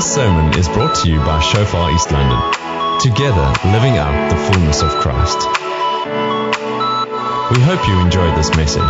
This 0.00 0.14
sermon 0.14 0.58
is 0.58 0.66
brought 0.66 0.94
to 1.02 1.10
you 1.10 1.18
by 1.18 1.40
Shofar 1.40 1.92
East 1.92 2.10
London. 2.10 3.00
Together, 3.00 3.52
living 3.66 3.98
out 3.98 4.30
the 4.30 4.36
fullness 4.36 4.80
of 4.80 4.88
Christ. 4.92 5.36
We 7.50 7.60
hope 7.60 7.86
you 7.86 8.00
enjoyed 8.00 8.34
this 8.34 8.48
message. 8.56 8.80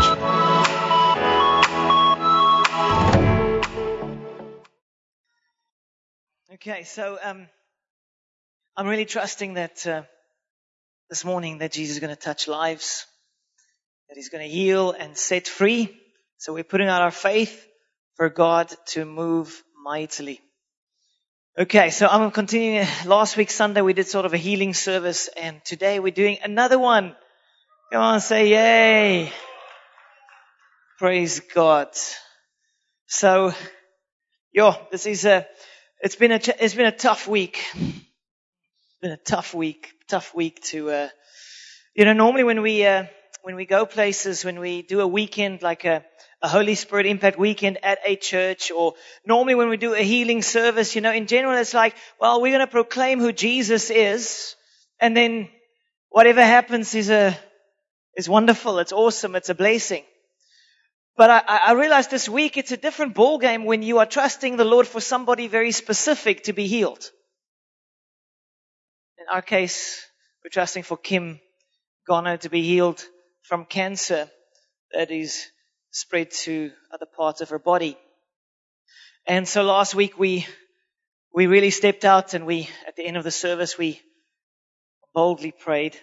Okay, 6.54 6.84
so 6.84 7.18
um, 7.20 7.48
I'm 8.76 8.86
really 8.86 9.04
trusting 9.04 9.54
that 9.54 9.84
uh, 9.88 10.02
this 11.08 11.24
morning 11.24 11.58
that 11.58 11.72
Jesus 11.72 11.96
is 11.96 12.00
going 12.00 12.14
to 12.14 12.22
touch 12.22 12.46
lives, 12.46 13.04
that 14.08 14.14
He's 14.14 14.28
going 14.28 14.48
to 14.48 14.54
heal 14.54 14.92
and 14.92 15.18
set 15.18 15.48
free. 15.48 15.92
So 16.38 16.52
we're 16.52 16.62
putting 16.62 16.86
out 16.86 17.02
our 17.02 17.10
faith 17.10 17.66
for 18.14 18.28
God 18.28 18.72
to 18.90 19.04
move 19.04 19.60
mightily. 19.82 20.40
Okay, 21.58 21.90
so 21.90 22.06
I'm 22.06 22.30
continuing. 22.30 22.86
Last 23.06 23.36
week 23.36 23.50
Sunday 23.50 23.80
we 23.80 23.92
did 23.92 24.06
sort 24.06 24.24
of 24.24 24.32
a 24.32 24.36
healing 24.36 24.72
service, 24.72 25.28
and 25.36 25.60
today 25.64 25.98
we're 25.98 26.12
doing 26.12 26.38
another 26.44 26.78
one. 26.78 27.16
Come 27.92 28.00
on, 28.02 28.20
say 28.20 28.50
yay! 28.50 29.32
Praise 31.00 31.40
God. 31.40 31.88
So, 33.08 33.52
yo, 34.52 34.76
this 34.92 35.06
is 35.06 35.24
a. 35.24 35.44
It's 36.00 36.14
been 36.14 36.30
a. 36.30 36.40
It's 36.60 36.74
been 36.74 36.86
a 36.86 36.96
tough 36.96 37.26
week. 37.26 37.64
Been 39.02 39.10
a 39.10 39.16
tough 39.16 39.52
week. 39.52 39.90
Tough 40.08 40.32
week 40.32 40.62
to. 40.66 40.90
Uh, 40.90 41.08
you 41.96 42.04
know, 42.04 42.12
normally 42.12 42.44
when 42.44 42.62
we 42.62 42.86
uh, 42.86 43.06
when 43.42 43.56
we 43.56 43.66
go 43.66 43.86
places, 43.86 44.44
when 44.44 44.60
we 44.60 44.82
do 44.82 45.00
a 45.00 45.06
weekend 45.06 45.62
like 45.62 45.84
a 45.84 46.04
a 46.42 46.48
Holy 46.48 46.74
Spirit 46.74 47.06
Impact 47.06 47.38
weekend 47.38 47.78
at 47.82 47.98
a 48.06 48.16
church 48.16 48.70
or 48.70 48.94
normally 49.26 49.54
when 49.54 49.68
we 49.68 49.76
do 49.76 49.94
a 49.94 50.02
healing 50.02 50.42
service, 50.42 50.94
you 50.94 51.00
know, 51.00 51.12
in 51.12 51.26
general 51.26 51.58
it's 51.58 51.74
like, 51.74 51.94
well, 52.20 52.40
we're 52.40 52.56
going 52.56 52.66
to 52.66 52.70
proclaim 52.70 53.20
who 53.20 53.32
Jesus 53.32 53.90
is 53.90 54.56
and 55.00 55.16
then 55.16 55.48
whatever 56.08 56.42
happens 56.42 56.94
is 56.94 57.10
a, 57.10 57.36
is 58.16 58.28
wonderful. 58.28 58.78
It's 58.78 58.92
awesome. 58.92 59.36
It's 59.36 59.50
a 59.50 59.54
blessing. 59.54 60.04
But 61.16 61.30
I, 61.30 61.60
I 61.66 61.72
realized 61.72 62.10
this 62.10 62.28
week 62.28 62.56
it's 62.56 62.72
a 62.72 62.78
different 62.78 63.14
ballgame 63.14 63.66
when 63.66 63.82
you 63.82 63.98
are 63.98 64.06
trusting 64.06 64.56
the 64.56 64.64
Lord 64.64 64.86
for 64.86 65.00
somebody 65.00 65.48
very 65.48 65.72
specific 65.72 66.44
to 66.44 66.54
be 66.54 66.66
healed. 66.66 67.10
In 69.18 69.26
our 69.30 69.42
case, 69.42 70.02
we're 70.42 70.50
trusting 70.50 70.84
for 70.84 70.96
Kim 70.96 71.38
Garner 72.06 72.38
to 72.38 72.48
be 72.48 72.62
healed 72.62 73.04
from 73.42 73.66
cancer 73.66 74.30
that 74.92 75.10
is 75.10 75.46
spread 75.90 76.30
to 76.30 76.70
other 76.92 77.06
parts 77.06 77.40
of 77.40 77.50
her 77.50 77.58
body. 77.58 77.96
And 79.26 79.46
so 79.46 79.62
last 79.62 79.94
week 79.94 80.18
we, 80.18 80.46
we 81.34 81.46
really 81.46 81.70
stepped 81.70 82.04
out 82.04 82.34
and 82.34 82.46
we, 82.46 82.68
at 82.86 82.96
the 82.96 83.04
end 83.04 83.16
of 83.16 83.24
the 83.24 83.30
service, 83.30 83.76
we 83.76 84.00
boldly 85.14 85.52
prayed 85.52 85.96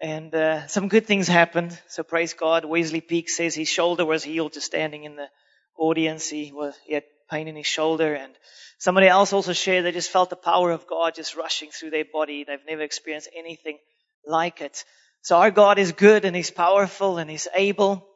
and 0.00 0.34
uh, 0.34 0.66
some 0.68 0.88
good 0.88 1.06
things 1.06 1.26
happened. 1.26 1.76
So 1.88 2.02
praise 2.02 2.34
God. 2.34 2.64
Wesley 2.64 3.00
Peak 3.00 3.28
says 3.28 3.54
his 3.54 3.68
shoulder 3.68 4.04
was 4.04 4.22
healed 4.22 4.52
just 4.52 4.66
standing 4.66 5.04
in 5.04 5.16
the 5.16 5.28
audience. 5.76 6.28
He 6.28 6.52
was, 6.52 6.74
he 6.86 6.94
had 6.94 7.04
pain 7.30 7.48
in 7.48 7.56
his 7.56 7.66
shoulder 7.66 8.14
and 8.14 8.32
somebody 8.78 9.08
else 9.08 9.32
also 9.32 9.52
shared 9.52 9.84
they 9.84 9.92
just 9.92 10.10
felt 10.10 10.30
the 10.30 10.36
power 10.36 10.70
of 10.70 10.86
God 10.86 11.14
just 11.14 11.36
rushing 11.36 11.70
through 11.70 11.90
their 11.90 12.04
body. 12.10 12.44
They've 12.44 12.58
never 12.66 12.82
experienced 12.82 13.28
anything 13.36 13.78
like 14.24 14.60
it. 14.60 14.84
So 15.22 15.36
our 15.36 15.50
God 15.50 15.78
is 15.78 15.92
good 15.92 16.24
and 16.24 16.36
He's 16.36 16.50
powerful 16.50 17.18
and 17.18 17.28
He's 17.28 17.48
able. 17.54 18.06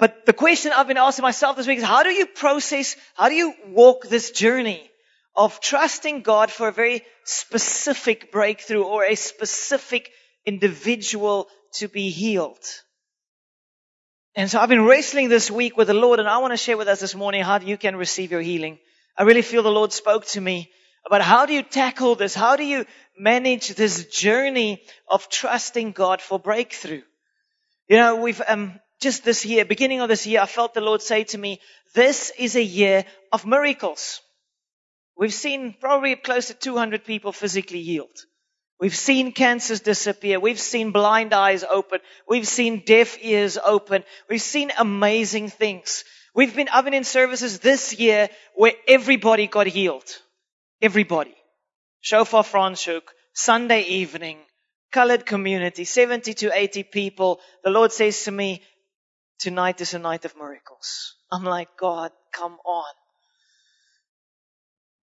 But 0.00 0.24
the 0.24 0.32
question 0.32 0.72
I've 0.72 0.88
been 0.88 0.96
asking 0.96 1.24
myself 1.24 1.56
this 1.56 1.66
week 1.66 1.76
is 1.78 1.84
how 1.84 2.02
do 2.02 2.08
you 2.08 2.24
process, 2.24 2.96
how 3.14 3.28
do 3.28 3.34
you 3.34 3.54
walk 3.68 4.08
this 4.08 4.30
journey 4.30 4.90
of 5.36 5.60
trusting 5.60 6.22
God 6.22 6.50
for 6.50 6.68
a 6.68 6.72
very 6.72 7.02
specific 7.24 8.32
breakthrough 8.32 8.82
or 8.82 9.04
a 9.04 9.14
specific 9.14 10.10
individual 10.46 11.48
to 11.74 11.86
be 11.86 12.08
healed? 12.08 12.64
And 14.34 14.50
so 14.50 14.58
I've 14.58 14.70
been 14.70 14.86
wrestling 14.86 15.28
this 15.28 15.50
week 15.50 15.76
with 15.76 15.88
the 15.88 15.94
Lord 15.94 16.18
and 16.18 16.28
I 16.28 16.38
want 16.38 16.54
to 16.54 16.56
share 16.56 16.78
with 16.78 16.88
us 16.88 17.00
this 17.00 17.14
morning 17.14 17.42
how 17.42 17.60
you 17.60 17.76
can 17.76 17.94
receive 17.94 18.30
your 18.30 18.40
healing. 18.40 18.78
I 19.18 19.24
really 19.24 19.42
feel 19.42 19.62
the 19.62 19.70
Lord 19.70 19.92
spoke 19.92 20.24
to 20.28 20.40
me 20.40 20.70
about 21.04 21.20
how 21.20 21.44
do 21.44 21.52
you 21.52 21.62
tackle 21.62 22.14
this? 22.14 22.34
How 22.34 22.56
do 22.56 22.64
you 22.64 22.86
manage 23.18 23.68
this 23.74 24.06
journey 24.06 24.82
of 25.10 25.28
trusting 25.28 25.92
God 25.92 26.22
for 26.22 26.38
breakthrough? 26.38 27.02
You 27.86 27.96
know, 27.96 28.16
we've, 28.16 28.40
um, 28.48 28.80
just 29.00 29.24
this 29.24 29.44
year, 29.44 29.64
beginning 29.64 30.00
of 30.00 30.08
this 30.08 30.26
year, 30.26 30.40
I 30.40 30.46
felt 30.46 30.74
the 30.74 30.80
Lord 30.80 31.02
say 31.02 31.24
to 31.24 31.38
me, 31.38 31.60
this 31.94 32.32
is 32.38 32.56
a 32.56 32.62
year 32.62 33.04
of 33.32 33.46
miracles. 33.46 34.20
We've 35.16 35.34
seen 35.34 35.74
probably 35.80 36.16
close 36.16 36.48
to 36.48 36.54
200 36.54 37.04
people 37.04 37.32
physically 37.32 37.82
healed. 37.82 38.16
We've 38.78 38.96
seen 38.96 39.32
cancers 39.32 39.80
disappear. 39.80 40.40
We've 40.40 40.60
seen 40.60 40.90
blind 40.90 41.34
eyes 41.34 41.64
open. 41.64 42.00
We've 42.26 42.48
seen 42.48 42.82
deaf 42.86 43.18
ears 43.20 43.58
open. 43.62 44.04
We've 44.28 44.40
seen 44.40 44.72
amazing 44.78 45.50
things. 45.50 46.04
We've 46.34 46.54
been, 46.54 46.68
been 46.84 46.94
in 46.94 47.04
services 47.04 47.58
this 47.58 47.98
year 47.98 48.30
where 48.54 48.72
everybody 48.88 49.46
got 49.48 49.66
healed. 49.66 50.08
Everybody. 50.80 51.34
Shofar 52.00 52.42
Franschhoek, 52.42 53.02
Sunday 53.34 53.82
evening, 53.82 54.38
colored 54.90 55.26
community, 55.26 55.84
70 55.84 56.34
to 56.34 56.50
80 56.54 56.84
people. 56.84 57.40
The 57.62 57.70
Lord 57.70 57.92
says 57.92 58.24
to 58.24 58.30
me, 58.30 58.62
tonight 59.40 59.80
is 59.80 59.94
a 59.94 59.98
night 59.98 60.24
of 60.24 60.36
miracles. 60.36 61.14
I'm 61.32 61.44
like, 61.44 61.68
God, 61.78 62.12
come 62.32 62.56
on. 62.64 62.92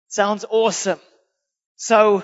Sounds 0.07 0.45
awesome. 0.49 0.99
So 1.75 2.23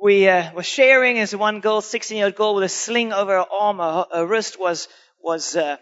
we 0.00 0.28
uh, 0.28 0.52
were 0.54 0.62
sharing 0.62 1.18
as 1.18 1.34
one 1.34 1.60
girl, 1.60 1.80
16 1.80 2.16
year 2.16 2.26
old 2.26 2.36
girl 2.36 2.54
with 2.54 2.64
a 2.64 2.68
sling 2.68 3.12
over 3.12 3.32
her 3.32 3.46
arm, 3.50 3.78
her, 3.78 4.06
her 4.12 4.26
wrist 4.26 4.58
was, 4.58 4.88
was, 5.22 5.56
uh, 5.56 5.76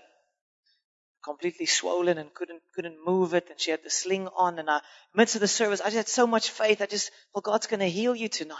completely 1.24 1.66
swollen 1.66 2.16
and 2.16 2.32
couldn't, 2.32 2.62
couldn't 2.74 2.96
move 3.04 3.34
it. 3.34 3.48
And 3.50 3.60
she 3.60 3.70
had 3.70 3.84
the 3.84 3.90
sling 3.90 4.28
on 4.28 4.58
and 4.58 4.70
I, 4.70 4.80
midst 5.14 5.34
of 5.34 5.40
the 5.40 5.48
service, 5.48 5.80
I 5.80 5.84
just 5.84 5.96
had 5.96 6.08
so 6.08 6.26
much 6.26 6.50
faith. 6.50 6.80
I 6.80 6.86
just, 6.86 7.10
well, 7.34 7.42
God's 7.42 7.66
going 7.66 7.80
to 7.80 7.90
heal 7.90 8.14
you 8.14 8.28
tonight. 8.28 8.56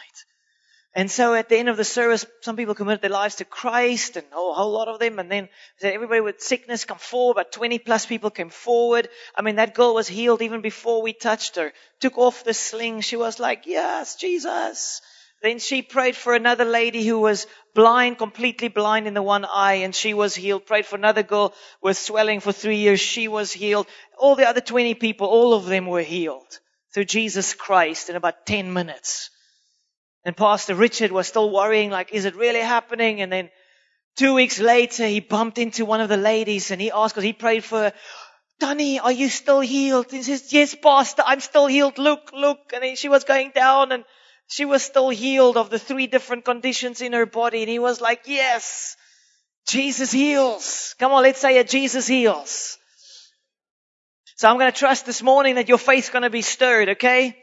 And 0.99 1.09
so 1.09 1.33
at 1.35 1.49
the 1.49 1.57
end 1.57 1.69
of 1.69 1.77
the 1.77 1.85
service, 1.85 2.27
some 2.41 2.57
people 2.57 2.75
committed 2.75 3.03
their 3.03 3.11
lives 3.11 3.37
to 3.37 3.45
Christ 3.45 4.17
and 4.17 4.27
a 4.33 4.35
whole 4.35 4.73
lot 4.73 4.89
of 4.89 4.99
them. 4.99 5.21
And 5.21 5.31
then 5.31 5.49
everybody 5.81 6.21
with 6.21 6.41
sickness 6.41 6.85
come 6.85 6.99
forward, 6.99 7.35
but 7.35 7.53
20 7.53 7.79
plus 7.79 8.05
people 8.05 8.31
came 8.31 8.51
forward. 8.51 9.09
I 9.37 9.43
mean, 9.43 9.55
that 9.57 9.77
girl 9.77 9.95
was 9.95 10.09
healed 10.09 10.43
even 10.43 10.61
before 10.61 11.01
we 11.01 11.13
touched 11.13 11.55
her. 11.55 11.73
Took 12.01 12.19
off 12.19 12.43
the 12.43 12.53
sling. 12.53 13.03
She 13.03 13.15
was 13.15 13.39
like, 13.39 13.63
yes, 13.65 14.17
Jesus. 14.17 15.01
Then 15.41 15.61
she 15.61 15.83
prayed 15.83 16.17
for 16.17 16.35
another 16.35 16.65
lady 16.65 17.07
who 17.07 17.21
was 17.21 17.47
blind, 17.77 18.19
completely 18.19 18.67
blind 18.67 19.07
in 19.07 19.15
the 19.15 19.23
one 19.23 19.45
eye, 19.45 19.85
and 19.85 19.95
she 19.95 20.15
was 20.15 20.35
healed. 20.35 20.67
Prayed 20.67 20.85
for 20.85 20.97
another 20.97 21.23
girl 21.23 21.55
with 21.81 21.97
swelling 21.97 22.41
for 22.41 22.51
three 22.51 22.79
years. 22.79 22.99
She 22.99 23.29
was 23.29 23.53
healed. 23.53 23.87
All 24.19 24.35
the 24.35 24.49
other 24.49 24.61
20 24.61 24.95
people, 24.95 25.29
all 25.29 25.55
of 25.55 25.67
them 25.67 25.87
were 25.87 26.03
healed 26.03 26.59
through 26.93 27.05
Jesus 27.05 27.55
Christ 27.55 28.11
in 28.11 28.17
about 28.17 28.47
10 28.47 28.73
minutes. 28.73 29.31
And 30.25 30.37
Pastor 30.37 30.75
Richard 30.75 31.13
was 31.13 31.27
still 31.27 31.51
worrying, 31.51 31.91
like, 31.91 32.13
is 32.13 32.25
it 32.25 32.37
really 32.37 32.61
happening? 32.61 33.21
And 33.21 33.33
then 33.33 33.51
two 34.17 34.35
weeks 34.35 34.59
later, 34.59 35.07
he 35.07 35.21
bumped 35.21 35.59
into 35.59 35.85
one 35.85 36.01
of 36.01 36.09
the 36.09 36.17
ladies 36.17 36.71
and 36.71 36.81
he 36.81 36.91
asked, 36.91 37.15
because 37.15 37.25
he 37.25 37.33
prayed 37.33 37.65
for 37.65 37.79
her, 37.79 37.93
are 38.61 39.13
you 39.13 39.29
still 39.29 39.61
healed? 39.61 40.07
And 40.07 40.17
He 40.17 40.23
says, 40.23 40.53
yes, 40.53 40.75
Pastor, 40.75 41.23
I'm 41.25 41.41
still 41.41 41.67
healed. 41.67 41.99
Look, 41.99 42.33
look. 42.33 42.59
And 42.75 42.83
then 42.83 42.97
she 42.97 43.09
was 43.09 43.25
going 43.25 43.53
down 43.55 43.93
and 43.93 44.05
she 44.49 44.65
was 44.65 44.83
still 44.83 45.11
healed 45.11 45.57
of 45.57 45.71
the 45.71 45.79
three 45.79 46.07
different 46.07 46.45
conditions 46.45 47.01
in 47.01 47.13
her 47.13 47.27
body. 47.27 47.61
And 47.61 47.71
he 47.71 47.79
was 47.79 48.01
like, 48.01 48.23
yes, 48.27 48.97
Jesus 49.67 50.11
heals. 50.11 50.95
Come 50.99 51.13
on, 51.13 51.23
let's 51.23 51.41
say 51.41 51.59
it. 51.59 51.69
Jesus 51.69 52.07
heals. 52.07 52.79
So 54.37 54.49
I'm 54.49 54.59
going 54.59 54.73
to 54.73 54.79
trust 54.79 55.07
this 55.07 55.23
morning 55.23 55.57
that 55.57 55.69
your 55.69 55.79
faith's 55.79 56.11
going 56.11 56.23
to 56.23 56.31
be 56.31 56.43
stirred, 56.43 56.89
okay? 56.91 57.37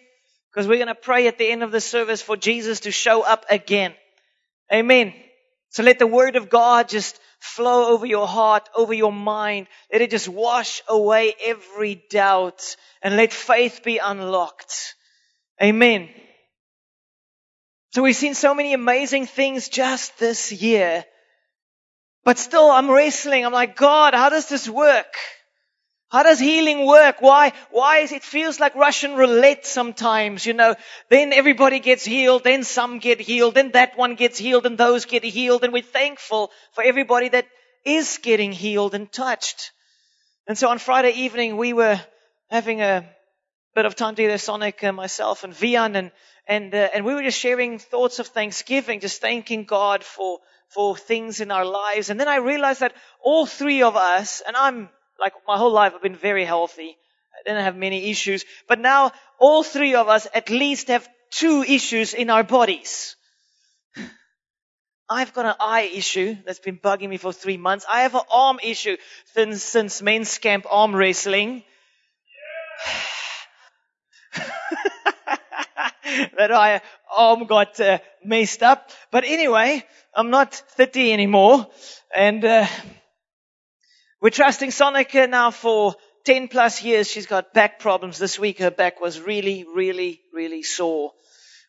Because 0.55 0.69
we're 0.69 0.77
going 0.77 0.87
to 0.87 0.95
pray 0.95 1.27
at 1.27 1.37
the 1.37 1.51
end 1.51 1.63
of 1.63 1.73
the 1.73 1.81
service 1.81 2.21
for 2.21 2.37
Jesus 2.37 2.81
to 2.81 2.91
show 2.91 3.23
up 3.23 3.45
again. 3.49 3.93
Amen. 4.73 5.13
So 5.67 5.83
let 5.83 5.99
the 5.99 6.07
word 6.07 6.37
of 6.37 6.49
God 6.49 6.87
just 6.87 7.19
flow 7.39 7.89
over 7.89 8.05
your 8.05 8.25
heart, 8.25 8.69
over 8.73 8.93
your 8.93 9.11
mind. 9.11 9.67
Let 9.91 10.01
it 10.01 10.11
just 10.11 10.29
wash 10.29 10.81
away 10.87 11.33
every 11.43 12.01
doubt 12.09 12.77
and 13.01 13.17
let 13.17 13.33
faith 13.33 13.81
be 13.83 13.97
unlocked. 13.97 14.95
Amen. 15.61 16.07
So 17.93 18.01
we've 18.01 18.15
seen 18.15 18.33
so 18.33 18.55
many 18.55 18.73
amazing 18.73 19.25
things 19.25 19.67
just 19.67 20.17
this 20.19 20.53
year. 20.53 21.03
But 22.23 22.39
still 22.39 22.71
I'm 22.71 22.89
wrestling. 22.89 23.45
I'm 23.45 23.51
like, 23.51 23.75
God, 23.75 24.13
how 24.13 24.29
does 24.29 24.47
this 24.47 24.69
work? 24.69 25.17
How 26.15 26.23
does 26.23 26.39
healing 26.39 26.85
work? 26.85 27.17
Why, 27.19 27.51
why 27.71 27.97
is 27.97 28.13
it 28.13 28.23
feels 28.23 28.57
like 28.57 28.73
Russian 28.73 29.15
roulette 29.15 29.65
sometimes, 29.65 30.45
you 30.45 30.53
know? 30.53 30.75
Then 31.09 31.33
everybody 31.33 31.81
gets 31.81 32.05
healed, 32.05 32.45
then 32.45 32.63
some 32.63 32.99
get 32.99 33.19
healed, 33.19 33.55
then 33.55 33.71
that 33.71 33.97
one 33.97 34.15
gets 34.15 34.37
healed 34.37 34.65
and 34.65 34.77
those 34.77 35.03
get 35.03 35.25
healed 35.25 35.65
and 35.65 35.73
we're 35.73 35.83
thankful 35.83 36.51
for 36.71 36.85
everybody 36.85 37.27
that 37.27 37.47
is 37.83 38.17
getting 38.23 38.53
healed 38.53 38.95
and 38.95 39.11
touched. 39.11 39.73
And 40.47 40.57
so 40.57 40.69
on 40.69 40.79
Friday 40.79 41.11
evening 41.11 41.57
we 41.57 41.73
were 41.73 41.99
having 42.49 42.79
a, 42.79 43.05
bit 43.75 43.85
of 43.85 43.95
time 43.95 44.15
together, 44.15 44.37
Sonic, 44.37 44.81
uh, 44.85 44.93
myself, 44.93 45.43
and 45.43 45.53
Vian, 45.53 45.97
and 45.97 46.11
and 46.47 46.73
uh, 46.73 46.87
and 46.93 47.03
we 47.03 47.13
were 47.13 47.23
just 47.23 47.37
sharing 47.37 47.77
thoughts 47.77 48.19
of 48.19 48.27
Thanksgiving, 48.27 49.01
just 49.01 49.19
thanking 49.19 49.65
God 49.65 50.01
for 50.01 50.39
for 50.69 50.95
things 50.95 51.41
in 51.41 51.51
our 51.51 51.65
lives. 51.65 52.09
And 52.09 52.17
then 52.17 52.29
I 52.29 52.37
realized 52.37 52.79
that 52.79 52.93
all 53.21 53.45
three 53.45 53.81
of 53.81 53.97
us, 53.97 54.41
and 54.47 54.55
I'm 54.55 54.87
like 55.19 55.33
my 55.47 55.57
whole 55.57 55.71
life, 55.71 55.93
I've 55.95 56.01
been 56.01 56.15
very 56.15 56.45
healthy. 56.45 56.97
I 57.33 57.43
didn't 57.45 57.63
have 57.63 57.75
many 57.75 58.09
issues, 58.09 58.45
but 58.67 58.79
now 58.79 59.11
all 59.39 59.63
three 59.63 59.95
of 59.95 60.07
us 60.07 60.27
at 60.33 60.49
least 60.49 60.87
have 60.87 61.07
two 61.31 61.63
issues 61.63 62.13
in 62.13 62.29
our 62.29 62.43
bodies. 62.43 63.15
I've 65.09 65.33
got 65.33 65.45
an 65.45 65.55
eye 65.59 65.91
issue 65.93 66.37
that's 66.45 66.59
been 66.59 66.77
bugging 66.77 67.09
me 67.09 67.17
for 67.17 67.33
three 67.33 67.57
months. 67.57 67.85
I 67.91 68.01
have 68.01 68.15
an 68.15 68.21
arm 68.31 68.59
issue 68.63 68.97
since, 69.33 69.63
since 69.63 70.01
men's 70.01 70.37
camp 70.37 70.65
arm 70.69 70.95
wrestling. 70.95 71.63
that 76.37 76.51
I 76.51 76.81
arm 77.15 77.45
got 77.45 77.79
uh, 77.79 77.99
messed 78.23 78.63
up. 78.63 78.91
But 79.11 79.25
anyway, 79.25 79.83
I'm 80.13 80.29
not 80.29 80.53
30 80.53 81.13
anymore, 81.13 81.67
and 82.15 82.43
uh, 82.45 82.67
we're 84.25 84.31
trusting 84.31 84.71
Sonica 84.71 85.29
now 85.29 85.51
for 85.51 85.93
10 86.23 86.47
plus 86.47 86.81
years. 86.81 87.07
She's 87.07 87.27
got 87.27 87.53
back 87.53 87.77
problems. 87.77 88.17
This 88.17 88.39
week 88.39 88.57
her 88.57 88.71
back 88.71 88.99
was 88.99 89.21
really, 89.21 89.65
really, 89.75 90.19
really 90.33 90.63
sore. 90.63 91.11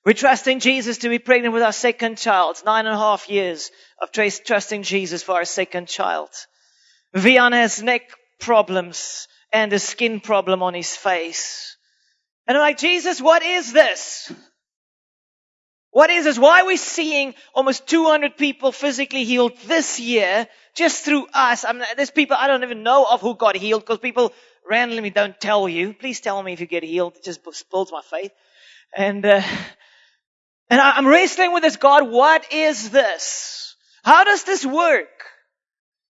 We're 0.06 0.14
trusting 0.14 0.60
Jesus 0.60 0.96
to 0.98 1.10
be 1.10 1.18
pregnant 1.18 1.52
with 1.52 1.62
our 1.62 1.74
second 1.74 2.16
child. 2.16 2.56
Nine 2.64 2.86
and 2.86 2.94
a 2.94 2.98
half 2.98 3.28
years 3.28 3.70
of 4.00 4.10
trusting 4.10 4.84
Jesus 4.84 5.22
for 5.22 5.32
our 5.32 5.44
second 5.44 5.88
child. 5.88 6.30
Vian 7.14 7.52
has 7.52 7.82
neck 7.82 8.08
problems 8.40 9.28
and 9.52 9.70
a 9.74 9.78
skin 9.78 10.20
problem 10.20 10.62
on 10.62 10.72
his 10.72 10.96
face. 10.96 11.76
And 12.46 12.56
I'm 12.56 12.62
like, 12.62 12.78
Jesus, 12.78 13.20
what 13.20 13.42
is 13.42 13.74
this? 13.74 14.32
What 15.96 16.10
is 16.10 16.24
this? 16.24 16.38
Why 16.38 16.60
are 16.60 16.66
we 16.66 16.76
seeing 16.76 17.34
almost 17.54 17.86
200 17.86 18.36
people 18.36 18.70
physically 18.70 19.24
healed 19.24 19.56
this 19.64 19.98
year 19.98 20.46
just 20.74 21.06
through 21.06 21.26
us? 21.32 21.64
I 21.64 21.72
mean, 21.72 21.84
there's 21.96 22.10
people 22.10 22.36
I 22.38 22.48
don't 22.48 22.62
even 22.62 22.82
know 22.82 23.06
of 23.10 23.22
who 23.22 23.34
got 23.34 23.56
healed 23.56 23.80
because 23.80 24.00
people 24.00 24.34
randomly 24.68 25.08
don't 25.08 25.40
tell 25.40 25.66
you. 25.66 25.94
Please 25.94 26.20
tell 26.20 26.42
me 26.42 26.52
if 26.52 26.60
you 26.60 26.66
get 26.66 26.82
healed. 26.82 27.16
It 27.16 27.24
just 27.24 27.40
builds 27.70 27.92
my 27.92 28.02
faith. 28.02 28.30
And, 28.94 29.24
uh, 29.24 29.40
and 30.68 30.82
I'm 30.82 31.06
wrestling 31.06 31.54
with 31.54 31.62
this 31.62 31.76
God. 31.76 32.10
What 32.10 32.52
is 32.52 32.90
this? 32.90 33.74
How 34.04 34.24
does 34.24 34.44
this 34.44 34.66
work? 34.66 35.08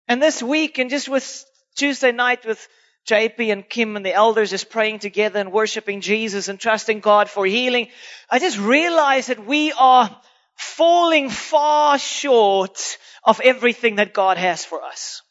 And 0.08 0.20
this 0.20 0.42
week 0.42 0.78
and 0.78 0.90
just 0.90 1.08
with 1.08 1.44
Tuesday 1.76 2.10
night 2.10 2.44
with 2.44 2.66
JP 3.08 3.50
and 3.52 3.68
Kim 3.68 3.96
and 3.96 4.04
the 4.04 4.12
elders 4.12 4.52
is 4.52 4.64
praying 4.64 4.98
together 4.98 5.40
and 5.40 5.50
worshiping 5.50 6.02
Jesus 6.02 6.48
and 6.48 6.60
trusting 6.60 7.00
God 7.00 7.30
for 7.30 7.46
healing, 7.46 7.88
I 8.30 8.38
just 8.38 8.58
realized 8.58 9.30
that 9.30 9.46
we 9.46 9.72
are 9.72 10.14
falling 10.54 11.30
far 11.30 11.98
short 11.98 12.98
of 13.24 13.40
everything 13.40 13.96
that 13.96 14.12
God 14.12 14.36
has 14.36 14.64
for 14.64 14.82
us. 14.82 15.22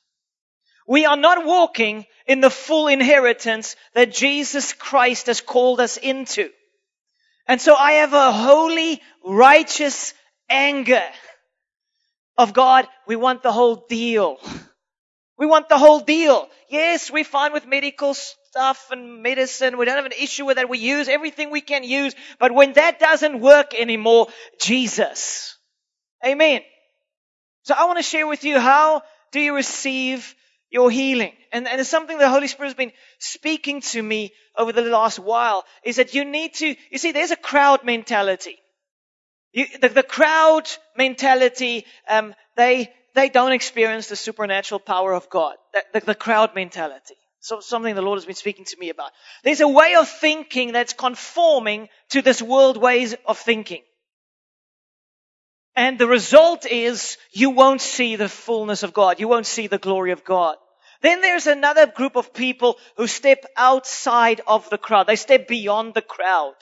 We 0.87 1.05
are 1.05 1.17
not 1.17 1.45
walking 1.45 2.05
in 2.25 2.41
the 2.41 2.49
full 2.49 2.87
inheritance 2.87 3.75
that 3.93 4.11
Jesus 4.11 4.73
Christ 4.73 5.27
has 5.27 5.41
called 5.41 5.79
us 5.79 5.97
into. 5.97 6.49
And 7.47 7.61
so 7.61 7.75
I 7.75 7.93
have 7.93 8.13
a 8.13 8.31
holy, 8.31 9.01
righteous 9.23 10.13
anger 10.49 11.03
of 12.37 12.53
God. 12.53 12.87
We 13.05 13.15
want 13.15 13.43
the 13.43 13.51
whole 13.51 13.85
deal. 13.87 14.37
We 15.37 15.45
want 15.45 15.69
the 15.69 15.77
whole 15.77 15.99
deal. 15.99 16.49
Yes, 16.69 17.09
we're 17.09 17.23
fine 17.23 17.53
with 17.53 17.65
medical 17.65 18.13
stuff 18.13 18.91
and 18.91 19.23
medicine. 19.23 19.77
We 19.77 19.85
don't 19.85 19.95
have 19.95 20.05
an 20.05 20.11
issue 20.19 20.45
with 20.45 20.57
that. 20.57 20.69
We 20.69 20.79
use 20.79 21.07
everything 21.07 21.49
we 21.49 21.61
can 21.61 21.83
use. 21.83 22.13
But 22.39 22.53
when 22.53 22.73
that 22.73 22.99
doesn't 22.99 23.39
work 23.39 23.73
anymore, 23.73 24.27
Jesus. 24.59 25.57
Amen. 26.25 26.61
So 27.63 27.73
I 27.77 27.85
want 27.85 27.99
to 27.99 28.03
share 28.03 28.27
with 28.27 28.43
you 28.43 28.59
how 28.59 29.03
do 29.31 29.39
you 29.39 29.55
receive 29.55 30.35
your 30.69 30.91
healing? 30.91 31.33
And, 31.51 31.67
and 31.67 31.79
it's 31.79 31.89
something 31.89 32.17
the 32.17 32.29
Holy 32.29 32.47
Spirit 32.47 32.69
has 32.69 32.75
been 32.75 32.91
speaking 33.19 33.81
to 33.81 34.01
me 34.01 34.33
over 34.57 34.71
the 34.71 34.81
last 34.81 35.19
while 35.19 35.63
is 35.83 35.97
that 35.97 36.13
you 36.13 36.25
need 36.25 36.55
to, 36.55 36.75
you 36.91 36.97
see, 36.97 37.11
there's 37.11 37.31
a 37.31 37.37
crowd 37.37 37.83
mentality. 37.83 38.57
You, 39.53 39.65
the, 39.81 39.89
the, 39.89 40.03
crowd 40.03 40.69
mentality, 40.97 41.85
um, 42.09 42.33
they, 42.55 42.91
they 43.17 43.29
don't 43.29 43.51
experience 43.51 44.07
the 44.07 44.15
supernatural 44.15 44.79
power 44.79 45.13
of 45.13 45.29
God. 45.29 45.55
The, 45.73 45.83
the, 45.93 46.05
the 46.07 46.15
crowd 46.15 46.53
mentality. 46.53 47.15
So 47.39 47.61
something 47.61 47.95
the 47.95 48.01
Lord 48.01 48.17
has 48.17 48.25
been 48.25 48.35
speaking 48.35 48.65
to 48.65 48.77
me 48.77 48.89
about. 48.89 49.11
There's 49.43 49.61
a 49.61 49.67
way 49.67 49.95
of 49.95 50.07
thinking 50.07 50.71
that's 50.71 50.93
conforming 50.93 51.89
to 52.09 52.21
this 52.21 52.41
world 52.41 52.77
ways 52.77 53.15
of 53.25 53.37
thinking. 53.37 53.81
And 55.75 55.97
the 55.97 56.07
result 56.07 56.65
is 56.65 57.17
you 57.31 57.51
won't 57.51 57.81
see 57.81 58.15
the 58.15 58.29
fullness 58.29 58.83
of 58.83 58.93
God. 58.93 59.19
You 59.19 59.27
won't 59.27 59.45
see 59.45 59.67
the 59.67 59.77
glory 59.77 60.11
of 60.11 60.23
God. 60.23 60.57
Then 61.01 61.21
there's 61.21 61.47
another 61.47 61.85
group 61.87 62.15
of 62.15 62.33
people 62.33 62.77
who 62.97 63.07
step 63.07 63.45
outside 63.55 64.41
of 64.47 64.69
the 64.69 64.77
crowd. 64.77 65.07
They 65.07 65.15
step 65.15 65.47
beyond 65.47 65.93
the 65.93 66.01
crowd 66.01 66.55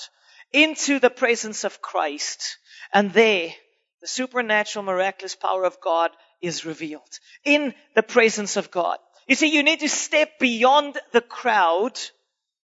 into 0.51 0.99
the 0.99 1.09
presence 1.09 1.63
of 1.63 1.81
Christ. 1.81 2.57
And 2.93 3.11
there, 3.11 3.53
the 4.01 4.07
supernatural, 4.07 4.83
miraculous 4.83 5.35
power 5.35 5.63
of 5.63 5.79
God 5.81 6.11
is 6.45 6.65
revealed 6.65 7.19
in 7.43 7.73
the 7.95 8.03
presence 8.03 8.57
of 8.57 8.71
God. 8.71 8.97
You 9.27 9.35
see, 9.35 9.47
you 9.47 9.63
need 9.63 9.79
to 9.79 9.89
step 9.89 10.39
beyond 10.39 10.97
the 11.11 11.21
crowd. 11.21 11.99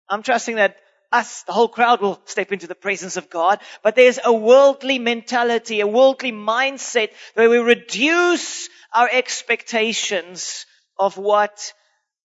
I'm 0.09 0.23
trusting 0.23 0.57
that 0.57 0.77
us, 1.13 1.43
the 1.43 1.53
whole 1.53 1.69
crowd 1.69 2.01
will 2.01 2.21
step 2.25 2.53
into 2.53 2.67
the 2.67 2.75
presence 2.75 3.17
of 3.17 3.31
God, 3.31 3.61
but 3.83 3.97
there's 3.97 4.21
a 4.25 4.33
worldly 4.33 4.99
mentality, 4.99 5.81
a 5.81 5.87
worldly 5.87 6.33
mindset 6.33 7.11
where 7.35 7.51
we 7.51 7.59
reduce 7.59 8.69
our 8.95 9.09
expectations 9.11 10.67
of 10.99 11.17
what 11.17 11.73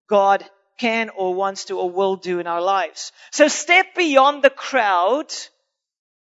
God 0.07 0.43
can 0.77 1.09
or 1.09 1.33
wants 1.33 1.65
to 1.65 1.79
or 1.79 1.89
will 1.89 2.15
do 2.15 2.39
in 2.39 2.47
our 2.47 2.61
lives. 2.61 3.11
So 3.31 3.47
step 3.47 3.95
beyond 3.95 4.43
the 4.43 4.49
crowd 4.49 5.33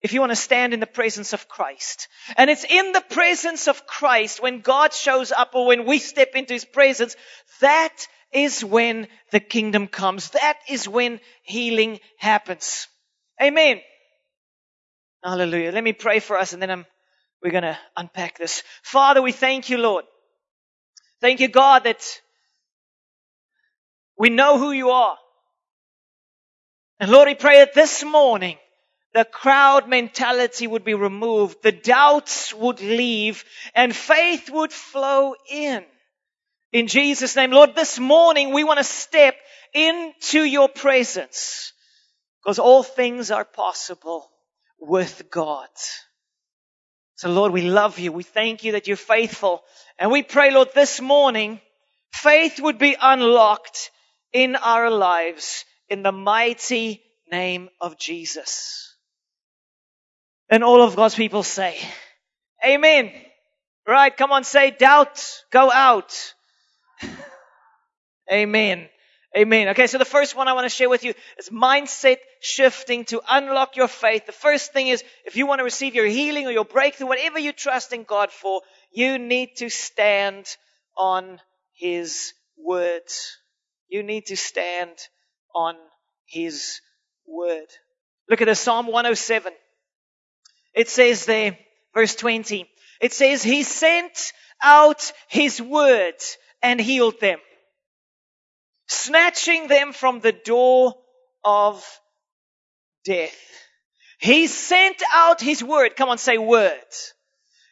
if 0.03 0.13
you 0.13 0.21
want 0.21 0.33
to 0.33 0.37
stand 0.37 0.75
in 0.75 0.81
the 0.81 0.87
presence 0.87 1.33
of 1.33 1.49
Christ. 1.49 2.09
And 2.37 2.51
it's 2.51 2.65
in 2.65 2.93
the 2.93 3.01
presence 3.01 3.69
of 3.69 3.87
Christ 3.87 4.43
when 4.43 4.61
God 4.61 4.93
shows 4.93 5.31
up 5.31 5.55
or 5.55 5.67
when 5.67 5.87
we 5.87 5.99
step 5.99 6.31
into 6.35 6.55
His 6.55 6.65
presence, 6.65 7.15
that 7.61 8.07
is 8.33 8.65
when 8.65 9.07
the 9.31 9.41
kingdom 9.41 9.87
comes. 9.87 10.31
That 10.31 10.59
is 10.69 10.89
when 10.89 11.21
healing 11.43 12.01
happens. 12.19 12.89
Amen. 13.41 13.81
Hallelujah. 15.23 15.71
Let 15.71 15.85
me 15.85 15.93
pray 15.93 16.19
for 16.19 16.37
us 16.37 16.53
and 16.53 16.61
then 16.61 16.71
I'm, 16.71 16.87
we're 17.43 17.53
going 17.53 17.63
to 17.63 17.79
unpack 17.97 18.39
this. 18.39 18.65
Father, 18.83 19.23
we 19.23 19.33
thank 19.33 19.71
you, 19.71 19.79
Lord. 19.79 20.05
Thank 21.21 21.39
you, 21.39 21.47
God, 21.47 21.85
that 21.85 22.21
we 24.19 24.31
know 24.31 24.59
who 24.59 24.73
you 24.73 24.91
are. 24.91 25.17
And 26.99 27.11
Lord, 27.11 27.29
we 27.29 27.35
pray 27.35 27.59
that 27.59 27.75
this 27.75 28.03
morning 28.03 28.59
the 29.15 29.25
crowd 29.25 29.89
mentality 29.89 30.67
would 30.67 30.85
be 30.85 30.95
removed, 30.95 31.63
the 31.63 31.73
doubts 31.73 32.55
would 32.55 32.81
leave, 32.81 33.45
and 33.75 33.95
faith 33.95 34.49
would 34.51 34.73
flow 34.73 35.35
in. 35.51 35.85
In 36.73 36.87
Jesus' 36.87 37.37
name, 37.37 37.51
Lord, 37.51 37.75
this 37.75 37.99
morning 37.99 38.53
we 38.53 38.65
want 38.65 38.79
to 38.79 38.85
step 38.85 39.37
into 39.75 40.43
your 40.43 40.69
presence 40.69 41.73
because 42.43 42.59
all 42.59 42.83
things 42.83 43.31
are 43.31 43.45
possible 43.45 44.31
with 44.81 45.31
God. 45.31 45.69
So 47.17 47.31
Lord, 47.31 47.53
we 47.53 47.63
love 47.63 47.99
you. 47.99 48.11
We 48.11 48.23
thank 48.23 48.65
you 48.65 48.73
that 48.73 48.89
you're 48.89 48.97
faithful. 48.97 49.63
And 49.99 50.11
we 50.11 50.23
pray, 50.23 50.51
Lord, 50.51 50.69
this 50.75 51.01
morning, 51.01 51.61
faith 52.13 52.59
would 52.61 52.79
be 52.79 52.97
unlocked 53.01 53.91
in 54.33 54.57
our 54.57 54.91
lives 54.91 55.65
in 55.89 56.03
the 56.03 56.13
mighty 56.13 57.03
name 57.31 57.69
of 57.81 57.99
Jesus. 57.99 58.92
And 60.53 60.63
all 60.63 60.83
of 60.83 60.97
God's 60.97 61.15
people 61.15 61.43
say, 61.43 61.79
Amen. 62.63 63.11
Right, 63.89 64.15
come 64.15 64.33
on, 64.33 64.45
say 64.45 64.71
doubt, 64.71 65.27
go 65.51 65.73
out. 65.73 66.35
Amen. 68.31 68.87
Amen. 69.35 69.69
Okay, 69.69 69.87
so 69.87 69.97
the 69.97 70.05
first 70.05 70.37
one 70.37 70.49
I 70.49 70.53
want 70.53 70.67
to 70.67 70.69
share 70.69 70.91
with 70.91 71.05
you 71.05 71.15
is 71.39 71.49
mindset 71.49 72.19
shifting 72.43 73.07
to 73.07 73.23
unlock 73.31 73.77
your 73.77 73.89
faith. 73.89 74.27
The 74.27 74.33
first 74.33 74.75
thing 74.75 74.89
is 74.89 75.03
if 75.25 75.37
you 75.37 75.47
want 75.47 75.61
to 75.61 75.65
receive 75.65 75.95
your 75.95 76.05
healing 76.05 76.47
or 76.47 76.51
your 76.51 76.67
breakthrough, 76.67 77.09
whatever 77.09 77.39
you 77.39 77.55
trust 77.55 77.95
in 77.95 78.05
God 78.05 78.31
for, 78.31 78.61
you 78.93 79.19
need 79.19 79.57
to 79.57 79.71
stand 79.71 80.55
on 80.99 81.41
His 81.73 82.35
word. 82.59 83.09
You 83.89 84.03
need 84.03 84.27
to 84.27 84.37
stand 84.37 84.99
on 85.55 85.77
His 86.27 86.83
word. 87.27 87.69
Look 88.29 88.43
at 88.43 88.49
the 88.49 88.55
Psalm 88.55 88.87
107. 88.87 89.55
It 90.75 90.89
says 90.89 91.27
there, 91.27 91.59
verse 91.95 92.15
20, 92.15 92.69
it 93.01 93.13
says, 93.13 93.43
He 93.43 93.63
sent 93.63 94.33
out 94.63 95.13
His 95.29 95.61
word 95.61 96.15
and 96.63 96.81
healed 96.81 97.21
them, 97.21 97.39
snatching 98.87 99.69
them 99.69 99.93
from 99.93 100.21
the 100.21 100.33
door 100.33 100.95
of 101.45 101.85
death. 103.05 103.37
He 104.19 104.47
sent 104.47 105.03
out 105.13 105.41
His 105.41 105.63
word. 105.65 105.97
Come 105.97 106.09
on, 106.09 106.19
say 106.19 106.39
word. 106.39 106.79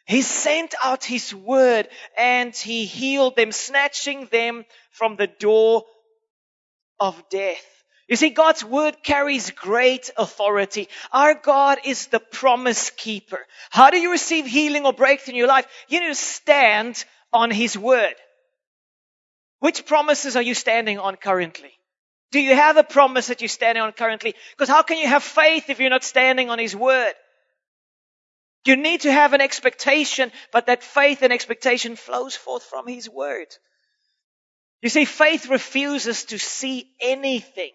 He 0.05 0.21
sent 0.21 0.75
out 0.83 1.05
His 1.05 1.33
word 1.33 1.87
and 2.17 2.55
He 2.55 2.85
healed 2.85 3.35
them, 3.37 3.51
snatching 3.51 4.25
them 4.25 4.65
from 4.91 5.15
the 5.15 5.27
door 5.27 5.85
of 6.99 7.29
death. 7.29 7.65
You 8.11 8.17
see, 8.17 8.31
God's 8.31 8.61
word 8.61 9.03
carries 9.03 9.51
great 9.51 10.11
authority. 10.17 10.89
Our 11.13 11.33
God 11.33 11.77
is 11.85 12.07
the 12.07 12.19
promise 12.19 12.89
keeper. 12.89 13.39
How 13.69 13.89
do 13.89 13.97
you 13.97 14.11
receive 14.11 14.45
healing 14.45 14.85
or 14.85 14.91
breakthrough 14.91 15.31
in 15.31 15.37
your 15.37 15.47
life? 15.47 15.65
You 15.87 16.01
need 16.01 16.09
to 16.09 16.15
stand 16.15 17.05
on 17.31 17.51
His 17.51 17.77
word. 17.77 18.15
Which 19.59 19.85
promises 19.85 20.35
are 20.35 20.41
you 20.41 20.53
standing 20.55 20.99
on 20.99 21.15
currently? 21.15 21.71
Do 22.31 22.41
you 22.41 22.53
have 22.53 22.75
a 22.75 22.83
promise 22.83 23.27
that 23.27 23.39
you're 23.39 23.47
standing 23.47 23.81
on 23.81 23.93
currently? 23.93 24.35
Because 24.57 24.67
how 24.67 24.83
can 24.83 24.97
you 24.97 25.07
have 25.07 25.23
faith 25.23 25.69
if 25.69 25.79
you're 25.79 25.89
not 25.89 26.03
standing 26.03 26.49
on 26.49 26.59
His 26.59 26.75
word? 26.75 27.13
You 28.65 28.75
need 28.75 29.01
to 29.01 29.11
have 29.13 29.31
an 29.31 29.39
expectation, 29.39 30.33
but 30.51 30.65
that 30.65 30.83
faith 30.83 31.21
and 31.21 31.31
expectation 31.31 31.95
flows 31.95 32.35
forth 32.35 32.63
from 32.63 32.89
His 32.89 33.09
word. 33.09 33.47
You 34.81 34.89
see, 34.89 35.05
faith 35.05 35.47
refuses 35.47 36.25
to 36.25 36.37
see 36.37 36.91
anything 36.99 37.71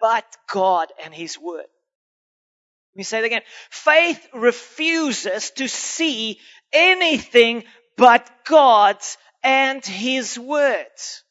but 0.00 0.24
God 0.48 0.88
and 1.04 1.14
His 1.14 1.38
word. 1.38 1.66
Let 2.94 2.96
me 2.96 3.02
say 3.02 3.18
it 3.18 3.24
again. 3.24 3.42
Faith 3.70 4.26
refuses 4.32 5.50
to 5.52 5.68
see 5.68 6.40
anything 6.72 7.64
but 7.96 8.28
God's 8.44 9.18
and 9.42 9.84
His 9.84 10.38
words. 10.38 11.22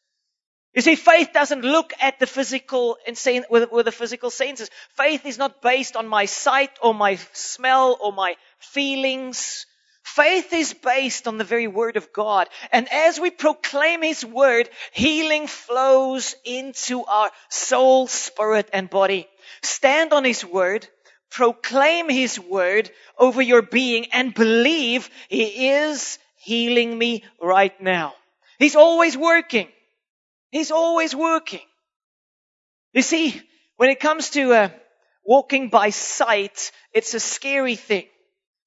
You 0.76 0.82
see, 0.82 0.96
faith 0.96 1.30
doesn't 1.34 1.62
look 1.62 1.94
at 2.02 2.20
the 2.20 2.28
physical 2.28 2.98
and 3.08 3.18
with, 3.50 3.72
with 3.72 3.86
the 3.86 3.94
physical 3.94 4.30
senses. 4.30 4.70
Faith 4.98 5.26
is 5.26 5.38
not 5.38 5.62
based 5.62 5.96
on 5.96 6.06
my 6.08 6.26
sight 6.26 6.72
or 6.82 6.94
my 6.94 7.16
smell 7.32 7.98
or 8.02 8.12
my 8.12 8.36
feelings. 8.60 9.66
Faith 10.06 10.54
is 10.54 10.72
based 10.72 11.28
on 11.28 11.40
the 11.40 11.44
very 11.44 11.66
word 11.68 11.98
of 11.98 12.14
God. 12.14 12.48
And 12.72 12.88
as 12.94 13.20
we 13.20 13.32
proclaim 13.32 14.04
His 14.04 14.24
word, 14.24 14.70
healing 14.94 15.48
flows 15.48 16.36
into 16.46 17.04
our 17.06 17.32
soul, 17.50 18.06
spirit, 18.06 18.70
and 18.72 18.88
body. 18.88 19.28
Stand 19.64 20.14
on 20.14 20.24
His 20.24 20.46
word, 20.46 20.88
proclaim 21.32 22.08
His 22.08 22.40
word 22.40 22.92
over 23.18 23.42
your 23.42 23.64
being, 23.64 24.06
and 24.14 24.32
believe 24.32 25.10
He 25.28 25.70
is 25.70 26.20
healing 26.36 26.96
me 26.96 27.24
right 27.42 27.82
now. 27.82 28.14
He's 28.60 28.76
always 28.76 29.18
working. 29.18 29.70
He's 30.52 30.70
always 30.70 31.16
working. 31.16 31.66
You 32.94 33.02
see, 33.02 33.42
when 33.78 33.90
it 33.90 34.00
comes 34.00 34.30
to 34.30 34.54
uh, 34.54 34.70
walking 35.26 35.70
by 35.70 35.90
sight, 35.90 36.72
it's 36.94 37.16
a 37.16 37.20
scary 37.20 37.76
thing. 37.76 38.06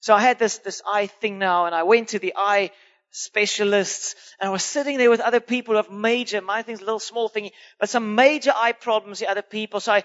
So 0.00 0.14
I 0.14 0.20
had 0.20 0.38
this, 0.38 0.58
this 0.58 0.82
eye 0.86 1.06
thing 1.06 1.38
now 1.38 1.66
and 1.66 1.74
I 1.74 1.82
went 1.82 2.08
to 2.08 2.18
the 2.18 2.34
eye 2.36 2.70
specialists 3.10 4.14
and 4.40 4.48
I 4.48 4.52
was 4.52 4.62
sitting 4.62 4.98
there 4.98 5.10
with 5.10 5.20
other 5.20 5.40
people 5.40 5.74
who 5.74 5.76
have 5.76 5.90
major, 5.90 6.40
my 6.40 6.62
thing's 6.62 6.80
a 6.80 6.84
little 6.84 7.00
small 7.00 7.28
thing, 7.28 7.50
but 7.80 7.88
some 7.88 8.14
major 8.14 8.52
eye 8.54 8.72
problems, 8.72 9.18
the 9.18 9.28
other 9.28 9.42
people. 9.42 9.80
So 9.80 9.92
I, 9.92 10.04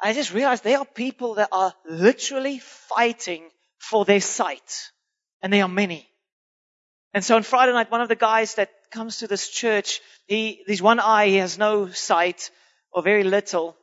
I 0.00 0.12
just 0.12 0.32
realized 0.32 0.64
there 0.64 0.78
are 0.78 0.84
people 0.84 1.34
that 1.34 1.48
are 1.52 1.74
literally 1.88 2.58
fighting 2.58 3.44
for 3.78 4.04
their 4.04 4.20
sight. 4.20 4.90
And 5.42 5.52
they 5.52 5.62
are 5.62 5.68
many. 5.68 6.08
And 7.14 7.24
so 7.24 7.36
on 7.36 7.42
Friday 7.42 7.72
night, 7.72 7.90
one 7.90 8.00
of 8.00 8.08
the 8.08 8.16
guys 8.16 8.54
that 8.56 8.70
comes 8.90 9.18
to 9.18 9.26
this 9.26 9.48
church, 9.48 10.00
he, 10.26 10.62
there's 10.66 10.82
one 10.82 11.00
eye, 11.00 11.28
he 11.28 11.36
has 11.36 11.58
no 11.58 11.88
sight 11.88 12.50
or 12.92 13.02
very 13.02 13.24
little. 13.24 13.76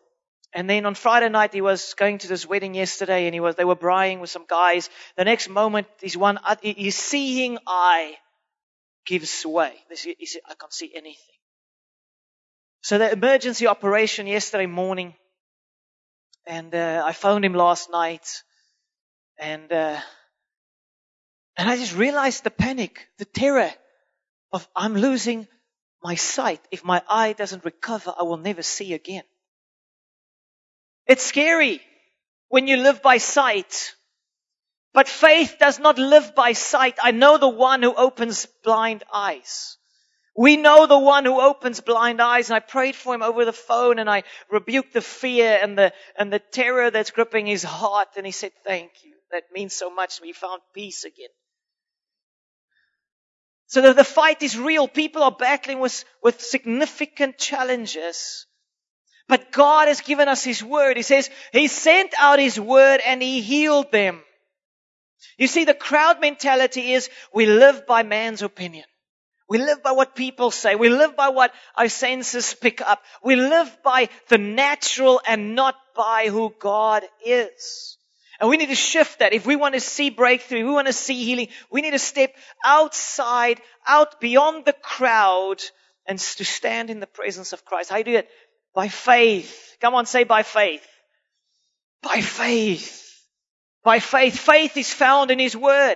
And 0.56 0.70
then 0.70 0.86
on 0.86 0.96
Friday 0.96 1.28
night, 1.28 1.54
he 1.54 1.60
was 1.60 1.96
going 1.96 2.20
to 2.20 2.30
this 2.30 2.48
wedding 2.48 2.76
yesterday 2.76 3.26
and 3.26 3.34
he 3.34 3.42
was, 3.42 3.56
they 3.56 3.66
were 3.66 3.76
braaiing 3.76 4.22
with 4.22 4.30
some 4.30 4.46
guys. 4.48 4.90
The 5.18 5.26
next 5.26 5.50
moment, 5.50 5.88
his 6.00 6.16
one, 6.16 6.40
his 6.62 6.96
seeing 6.96 7.58
eye 7.68 8.16
gives 9.06 9.46
way. 9.46 9.74
He 10.18 10.26
said, 10.26 10.42
I 10.50 10.54
can't 10.54 10.72
see 10.72 10.92
anything. 10.96 11.36
So 12.82 12.98
the 12.98 13.12
emergency 13.12 13.68
operation 13.68 14.28
yesterday 14.28 14.66
morning, 14.66 15.14
and 16.48 16.74
uh, 16.74 17.04
I 17.06 17.12
phoned 17.12 17.44
him 17.44 17.54
last 17.54 17.92
night, 17.92 18.44
and 19.38 19.70
uh, 19.74 20.00
and 21.58 21.70
I 21.70 21.78
just 21.78 21.96
realized 21.96 22.44
the 22.44 22.52
panic, 22.52 23.08
the 23.18 23.26
terror 23.26 23.72
of 24.54 24.68
I'm 24.76 24.94
losing 24.94 25.48
my 26.04 26.16
sight. 26.16 26.62
If 26.72 26.86
my 26.86 27.02
eye 27.10 27.34
doesn't 27.34 27.66
recover, 27.66 28.14
I 28.18 28.24
will 28.24 28.38
never 28.38 28.62
see 28.62 28.94
again. 28.94 29.24
It's 31.08 31.24
scary 31.24 31.82
when 32.50 32.68
you 32.68 32.78
live 32.78 33.02
by 33.02 33.18
sight. 33.18 33.96
But 34.94 35.08
faith 35.10 35.58
does 35.60 35.78
not 35.78 35.98
live 35.98 36.36
by 36.36 36.54
sight. 36.54 36.98
I 37.04 37.12
know 37.12 37.38
the 37.38 37.50
one 37.50 37.84
who 37.84 37.94
opens 37.94 38.48
blind 38.64 39.04
eyes. 39.14 39.78
We 40.38 40.58
know 40.58 40.86
the 40.86 41.00
one 41.00 41.26
who 41.26 41.40
opens 41.40 41.80
blind 41.80 42.22
eyes 42.22 42.50
and 42.50 42.56
I 42.56 42.60
prayed 42.60 42.96
for 42.96 43.14
him 43.14 43.22
over 43.22 43.46
the 43.46 43.54
phone 43.54 44.00
and 44.00 44.10
I 44.10 44.24
rebuked 44.50 44.94
the 44.94 45.02
fear 45.02 45.60
and 45.62 45.78
the, 45.78 45.94
and 46.18 46.32
the 46.32 46.40
terror 46.40 46.92
that's 46.92 47.12
gripping 47.12 47.46
his 47.46 47.64
heart 47.64 48.10
and 48.18 48.26
he 48.26 48.32
said, 48.32 48.52
thank 48.66 48.92
you. 49.04 49.14
That 49.32 49.44
means 49.54 49.74
so 49.74 49.90
much. 49.90 50.22
We 50.22 50.34
found 50.34 50.62
peace 50.74 51.04
again. 51.04 51.30
So 53.68 53.82
the, 53.82 53.94
the 53.94 54.04
fight 54.04 54.44
is 54.44 54.58
real. 54.58 54.88
People 54.88 55.24
are 55.24 55.32
battling 55.32 55.80
with, 55.80 56.04
with 56.22 56.42
significant 56.42 57.38
challenges. 57.38 58.46
But 59.28 59.52
God 59.52 59.88
has 59.88 60.02
given 60.02 60.28
us 60.28 60.44
His 60.44 60.64
word. 60.64 60.98
He 60.98 61.04
says 61.04 61.30
He 61.52 61.68
sent 61.68 62.14
out 62.20 62.40
His 62.40 62.60
word 62.60 63.02
and 63.06 63.22
He 63.22 63.42
healed 63.42 63.92
them. 63.92 64.22
You 65.38 65.48
see, 65.48 65.66
the 65.66 65.74
crowd 65.74 66.22
mentality 66.22 66.94
is 66.94 67.10
we 67.34 67.46
live 67.46 67.86
by 67.86 68.04
man's 68.04 68.42
opinion. 68.42 68.86
We 69.48 69.60
live 69.60 69.84
by 69.84 69.92
what 69.92 70.16
people 70.16 70.50
say. 70.50 70.76
We 70.76 70.90
live 70.90 71.16
by 71.16 71.30
what 71.30 71.54
our 71.76 71.90
senses 71.90 72.54
pick 72.54 72.82
up. 72.82 73.04
We 73.24 73.36
live 73.36 73.78
by 73.84 74.10
the 74.28 74.40
natural 74.40 75.22
and 75.28 75.56
not 75.56 75.76
by 75.96 76.30
who 76.30 76.54
God 76.60 77.04
is. 77.24 77.98
And 78.40 78.50
we 78.50 78.58
need 78.58 78.70
to 78.70 78.76
shift 78.76 79.20
that. 79.20 79.34
If 79.34 79.46
we 79.46 79.56
want 79.56 79.76
to 79.76 79.80
see 79.80 80.10
breakthrough, 80.10 80.66
we 80.66 80.72
want 80.72 80.88
to 80.88 80.94
see 80.94 81.24
healing, 81.24 81.50
we 81.72 81.82
need 81.82 81.92
to 81.92 82.00
step 82.00 82.34
outside, 82.66 83.62
out 83.88 84.20
beyond 84.20 84.66
the 84.66 84.74
crowd 84.74 85.62
and 86.06 86.20
to 86.20 86.46
stand 86.46 86.90
in 86.90 87.00
the 87.00 87.08
presence 87.08 87.54
of 87.54 87.66
Christ. 87.66 87.90
How 87.90 88.02
do 88.02 88.12
you 88.12 88.18
do 88.18 88.20
it? 88.20 88.30
By 88.76 88.90
faith. 88.90 89.78
Come 89.82 89.96
on, 89.96 90.06
say 90.06 90.26
by 90.26 90.44
faith. 90.44 90.86
By 92.04 92.22
faith. 92.22 93.02
By 93.84 94.00
faith. 94.00 94.38
Faith 94.38 94.78
is 94.78 94.94
found 94.94 95.32
in 95.32 95.40
His 95.40 95.56
Word. 95.56 95.96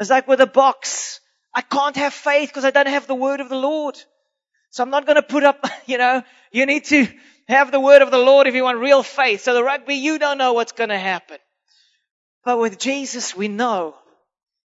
It's 0.00 0.10
like 0.10 0.26
with 0.26 0.40
a 0.40 0.46
box. 0.46 1.20
I 1.54 1.60
can't 1.60 1.96
have 1.96 2.14
faith 2.14 2.48
because 2.48 2.64
I 2.64 2.70
don't 2.70 2.88
have 2.88 3.06
the 3.06 3.14
Word 3.14 3.40
of 3.40 3.50
the 3.50 3.56
Lord. 3.56 3.96
So 4.70 4.82
I'm 4.82 4.90
not 4.90 5.04
going 5.04 5.16
to 5.16 5.22
put 5.22 5.44
up, 5.44 5.64
you 5.86 5.98
know, 5.98 6.22
you 6.50 6.66
need 6.66 6.86
to 6.86 7.06
have 7.48 7.70
the 7.70 7.80
Word 7.80 8.02
of 8.02 8.10
the 8.10 8.18
Lord 8.18 8.46
if 8.46 8.54
you 8.54 8.64
want 8.64 8.78
real 8.78 9.02
faith. 9.02 9.42
So 9.42 9.52
the 9.52 9.62
rugby, 9.62 9.96
you 9.96 10.18
don't 10.18 10.38
know 10.38 10.54
what's 10.54 10.72
going 10.72 10.90
to 10.90 10.98
happen. 10.98 11.38
But 12.44 12.58
with 12.58 12.78
Jesus, 12.78 13.36
we 13.36 13.48
know 13.48 13.94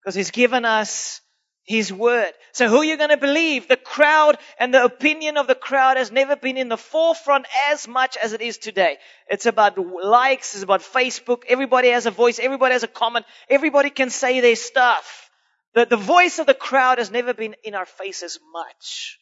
because 0.00 0.14
he's 0.14 0.31
given 0.31 0.66
us 0.66 1.23
his 1.64 1.92
word. 1.92 2.33
So 2.52 2.68
who 2.68 2.78
are 2.78 2.85
you 2.85 2.99
going 2.99 3.11
to 3.11 3.16
believe? 3.16 3.68
The 3.68 3.76
crowd 3.76 4.37
and 4.59 4.73
the 4.73 4.85
opinion 4.85 5.38
of 5.38 5.47
the 5.47 5.54
crowd 5.54 5.97
has 5.97 6.12
never 6.12 6.37
been 6.37 6.59
in 6.59 6.68
the 6.68 6.76
forefront 6.76 7.47
as 7.71 7.88
much 7.88 8.16
as 8.16 8.35
it 8.35 8.42
is 8.42 8.59
today. 8.59 8.99
It's 9.28 9.47
about 9.47 9.78
likes, 9.78 10.54
it's 10.54 10.62
about 10.62 10.83
Facebook. 10.83 11.42
Everybody 11.49 11.88
has 11.88 12.06
a 12.06 12.11
voice. 12.11 12.38
Everybody 12.38 12.75
has 12.75 12.83
a 12.83 12.88
comment. 12.88 13.25
Everybody 13.49 13.90
can 13.90 14.11
say 14.11 14.40
their 14.40 14.56
stuff. 14.56 15.30
The, 15.75 15.87
the 15.87 15.97
voice 15.97 16.38
of 16.38 16.47
the 16.47 16.54
crowd 16.54 16.99
has 16.99 17.11
never 17.11 17.33
been 17.33 17.56
in 17.64 17.75
our 17.75 17.87
face 17.87 18.23
as 18.23 18.38
much. 18.52 19.18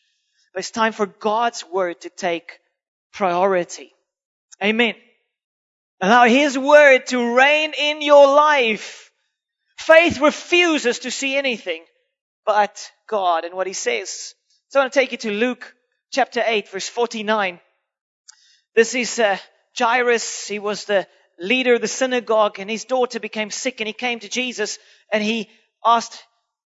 But 0.52 0.61
it's 0.61 0.70
time 0.70 0.92
for 0.92 1.06
God's 1.06 1.64
word 1.64 2.00
to 2.02 2.11
take 2.11 2.58
priority. 3.12 3.92
Amen. 4.62 4.94
Allow 6.00 6.25
His 6.25 6.58
word 6.58 7.06
to 7.06 7.34
reign 7.37 7.72
in 7.78 8.02
your 8.02 8.26
life. 8.26 9.11
Faith 9.76 10.20
refuses 10.20 11.00
to 11.00 11.11
see 11.12 11.37
anything 11.37 11.84
but 12.44 12.90
God 13.08 13.44
and 13.44 13.54
what 13.54 13.66
He 13.66 13.72
says. 13.72 14.34
So 14.68 14.80
I 14.80 14.84
want 14.84 14.92
to 14.92 14.99
take 14.99 15.12
you 15.12 15.18
to 15.18 15.30
Luke 15.30 15.75
chapter 16.11 16.42
8 16.44 16.68
verse 16.68 16.88
49. 16.88 17.61
This 18.75 18.94
is 18.94 19.18
uh, 19.18 19.37
Jairus. 19.78 20.49
He 20.49 20.58
was 20.58 20.84
the 20.84 21.06
leader 21.38 21.75
of 21.75 21.80
the 21.80 21.88
synagogue 21.88 22.58
and 22.58 22.70
his 22.70 22.84
daughter 22.84 23.20
became 23.20 23.50
sick 23.50 23.80
and 23.80 23.87
he 23.87 23.92
came 23.92 24.20
to 24.20 24.28
Jesus 24.28 24.78
and 25.12 25.22
he 25.22 25.49
asked 25.84 26.22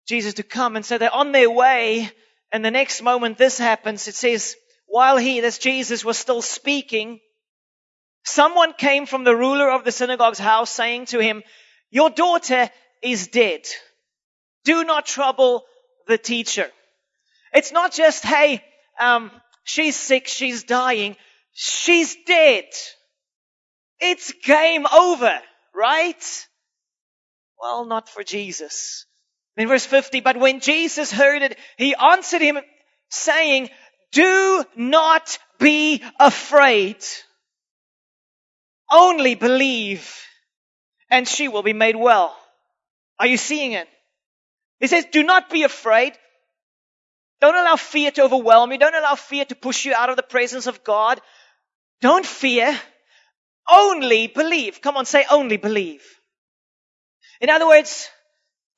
Jesus 0.06 0.34
to 0.34 0.42
come 0.42 0.76
and 0.76 0.84
so 0.84 0.98
they're 0.98 1.14
on 1.14 1.32
their 1.32 1.50
way 1.50 2.10
and 2.52 2.64
the 2.64 2.70
next 2.70 3.02
moment 3.02 3.38
this 3.38 3.58
happens. 3.58 4.08
It 4.08 4.14
says, 4.14 4.56
while 4.86 5.16
he, 5.16 5.40
that's 5.40 5.58
Jesus, 5.58 6.04
was 6.04 6.16
still 6.16 6.42
speaking, 6.42 7.20
Someone 8.28 8.74
came 8.74 9.06
from 9.06 9.24
the 9.24 9.34
ruler 9.34 9.70
of 9.70 9.84
the 9.84 9.92
synagogue's 9.92 10.38
house 10.38 10.70
saying 10.70 11.06
to 11.06 11.18
him, 11.18 11.42
your 11.90 12.10
daughter 12.10 12.70
is 13.02 13.28
dead. 13.28 13.66
Do 14.68 14.84
not 14.84 15.06
trouble 15.06 15.64
the 16.08 16.18
teacher. 16.18 16.66
It's 17.54 17.72
not 17.72 17.90
just, 17.90 18.22
hey, 18.22 18.62
um, 19.00 19.30
she's 19.64 19.96
sick, 19.96 20.28
she's 20.28 20.64
dying. 20.64 21.16
She's 21.52 22.14
dead. 22.26 22.66
it's 23.98 24.30
game 24.44 24.86
over, 24.86 25.40
right? 25.74 26.46
Well, 27.58 27.86
not 27.86 28.10
for 28.10 28.22
Jesus. 28.22 29.06
In 29.56 29.68
verse 29.68 29.86
50, 29.86 30.20
but 30.20 30.36
when 30.36 30.60
Jesus 30.60 31.10
heard 31.10 31.40
it, 31.40 31.58
he 31.78 31.94
answered 31.94 32.42
him 32.42 32.58
saying, 33.08 33.70
do 34.12 34.66
not 34.76 35.38
be 35.58 36.02
afraid. 36.20 37.02
Only 38.92 39.34
believe 39.34 40.14
and 41.10 41.26
she 41.26 41.48
will 41.48 41.62
be 41.62 41.72
made 41.72 41.96
well. 41.96 42.36
Are 43.18 43.26
you 43.26 43.38
seeing 43.38 43.72
it? 43.72 43.88
He 44.80 44.86
says, 44.86 45.06
do 45.10 45.22
not 45.22 45.50
be 45.50 45.64
afraid. 45.64 46.12
Don't 47.40 47.54
allow 47.54 47.76
fear 47.76 48.10
to 48.12 48.22
overwhelm 48.22 48.72
you. 48.72 48.78
Don't 48.78 48.94
allow 48.94 49.14
fear 49.14 49.44
to 49.44 49.54
push 49.54 49.84
you 49.84 49.94
out 49.94 50.10
of 50.10 50.16
the 50.16 50.22
presence 50.22 50.66
of 50.66 50.82
God. 50.84 51.20
Don't 52.00 52.26
fear. 52.26 52.78
Only 53.70 54.26
believe. 54.28 54.80
Come 54.80 54.96
on, 54.96 55.04
say 55.04 55.24
only 55.30 55.56
believe. 55.56 56.02
In 57.40 57.50
other 57.50 57.66
words, 57.66 58.08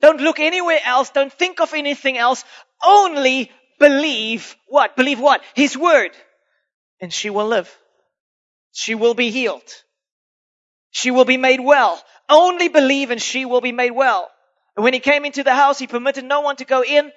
don't 0.01 0.21
look 0.21 0.39
anywhere 0.39 0.79
else. 0.83 1.09
Don't 1.09 1.31
think 1.31 1.59
of 1.59 1.73
anything 1.73 2.17
else. 2.17 2.43
Only 2.83 3.51
believe 3.79 4.55
what? 4.67 4.95
Believe 4.95 5.19
what? 5.19 5.41
His 5.55 5.77
word. 5.77 6.11
And 6.99 7.11
she 7.11 7.29
will 7.29 7.47
live. 7.47 7.75
She 8.73 8.95
will 8.95 9.13
be 9.13 9.31
healed. 9.31 9.69
She 10.91 11.09
will 11.11 11.25
be 11.25 11.37
made 11.37 11.59
well. 11.59 12.01
Only 12.29 12.67
believe 12.67 13.11
and 13.11 13.21
she 13.21 13.45
will 13.45 13.61
be 13.61 13.71
made 13.71 13.91
well. 13.91 14.29
And 14.75 14.83
when 14.83 14.93
he 14.93 14.99
came 14.99 15.25
into 15.25 15.43
the 15.43 15.55
house, 15.55 15.79
he 15.79 15.87
permitted 15.87 16.25
no 16.25 16.41
one 16.41 16.55
to 16.57 16.65
go 16.65 16.83
in 16.83 17.11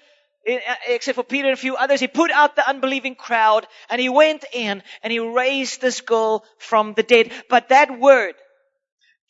uh, 0.46 0.58
except 0.88 1.16
for 1.16 1.22
Peter 1.24 1.48
and 1.48 1.54
a 1.54 1.60
few 1.60 1.76
others. 1.76 2.00
He 2.00 2.06
put 2.06 2.30
out 2.30 2.56
the 2.56 2.68
unbelieving 2.68 3.14
crowd 3.14 3.66
and 3.88 4.00
he 4.00 4.08
went 4.08 4.44
in 4.52 4.82
and 5.02 5.12
he 5.12 5.18
raised 5.18 5.80
this 5.80 6.00
girl 6.00 6.44
from 6.58 6.94
the 6.94 7.02
dead. 7.02 7.32
But 7.48 7.70
that 7.70 7.98
word, 7.98 8.34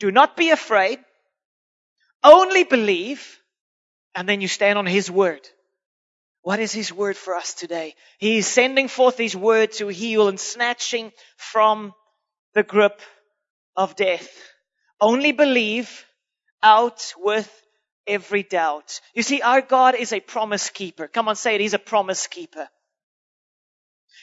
do 0.00 0.10
not 0.10 0.36
be 0.36 0.50
afraid, 0.50 0.98
only 2.24 2.64
believe, 2.64 3.38
and 4.14 4.28
then 4.28 4.40
you 4.40 4.48
stand 4.48 4.78
on 4.78 4.86
his 4.86 5.10
word. 5.10 5.48
What 6.42 6.58
is 6.58 6.72
his 6.72 6.92
word 6.92 7.16
for 7.16 7.36
us 7.36 7.54
today? 7.54 7.94
He 8.18 8.38
is 8.38 8.46
sending 8.46 8.88
forth 8.88 9.16
his 9.16 9.36
word 9.36 9.72
to 9.74 9.88
heal 9.88 10.28
and 10.28 10.38
snatching 10.38 11.12
from 11.36 11.94
the 12.54 12.62
grip 12.62 13.00
of 13.76 13.96
death. 13.96 14.28
Only 15.00 15.32
believe 15.32 16.04
out 16.62 17.14
with 17.16 17.48
every 18.06 18.42
doubt. 18.42 19.00
You 19.14 19.22
see, 19.22 19.42
our 19.42 19.60
God 19.60 19.94
is 19.94 20.12
a 20.12 20.20
promise 20.20 20.70
keeper. 20.70 21.08
Come 21.08 21.28
on, 21.28 21.36
say 21.36 21.54
it. 21.54 21.60
He's 21.60 21.74
a 21.74 21.78
promise 21.78 22.26
keeper. 22.26 22.68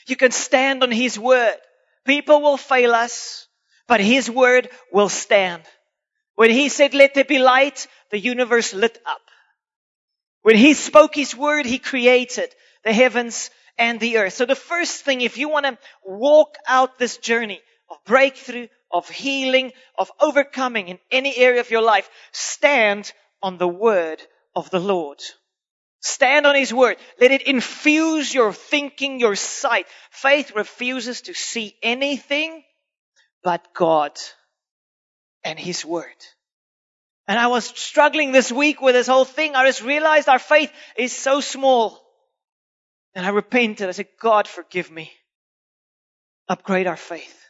You 0.06 0.16
can 0.16 0.30
stand 0.30 0.82
on 0.82 0.90
His 0.90 1.18
word. 1.18 1.56
People 2.04 2.42
will 2.42 2.56
fail 2.56 2.94
us, 2.94 3.46
but 3.86 4.00
His 4.00 4.30
word 4.30 4.68
will 4.92 5.08
stand. 5.08 5.62
When 6.34 6.50
He 6.50 6.68
said, 6.68 6.94
let 6.94 7.14
there 7.14 7.24
be 7.24 7.38
light, 7.38 7.86
the 8.10 8.18
universe 8.18 8.74
lit 8.74 8.98
up. 9.06 9.20
When 10.42 10.56
He 10.56 10.74
spoke 10.74 11.14
His 11.14 11.36
word, 11.36 11.66
He 11.66 11.78
created 11.78 12.52
the 12.84 12.92
heavens 12.92 13.50
and 13.78 14.00
the 14.00 14.18
earth. 14.18 14.34
So 14.34 14.44
the 14.44 14.54
first 14.54 15.04
thing, 15.04 15.20
if 15.20 15.38
you 15.38 15.48
want 15.48 15.66
to 15.66 15.78
walk 16.04 16.56
out 16.66 16.98
this 16.98 17.16
journey 17.16 17.60
of 17.90 17.96
breakthrough, 18.04 18.68
of 18.90 19.08
healing, 19.08 19.72
of 19.96 20.10
overcoming 20.20 20.88
in 20.88 20.98
any 21.10 21.36
area 21.36 21.60
of 21.60 21.70
your 21.70 21.82
life, 21.82 22.08
stand 22.32 23.12
on 23.42 23.58
the 23.58 23.68
word 23.68 24.22
of 24.54 24.70
the 24.70 24.80
Lord. 24.80 25.22
Stand 26.00 26.46
on 26.46 26.56
His 26.56 26.74
word. 26.74 26.96
Let 27.20 27.30
it 27.30 27.42
infuse 27.42 28.34
your 28.34 28.52
thinking, 28.52 29.20
your 29.20 29.36
sight. 29.36 29.86
Faith 30.10 30.52
refuses 30.56 31.22
to 31.22 31.34
see 31.34 31.76
anything 31.82 32.64
but 33.44 33.72
God 33.72 34.18
and 35.44 35.58
His 35.58 35.84
word. 35.84 36.06
And 37.28 37.38
I 37.38 37.46
was 37.46 37.64
struggling 37.64 38.32
this 38.32 38.50
week 38.50 38.80
with 38.80 38.94
this 38.94 39.06
whole 39.06 39.24
thing. 39.24 39.54
I 39.54 39.66
just 39.66 39.82
realized 39.82 40.28
our 40.28 40.40
faith 40.40 40.72
is 40.96 41.12
so 41.12 41.40
small. 41.40 42.00
And 43.14 43.24
I 43.24 43.30
repented. 43.30 43.88
I 43.88 43.92
said, 43.92 44.08
God, 44.20 44.48
forgive 44.48 44.90
me. 44.90 45.12
Upgrade 46.48 46.88
our 46.88 46.96
faith. 46.96 47.41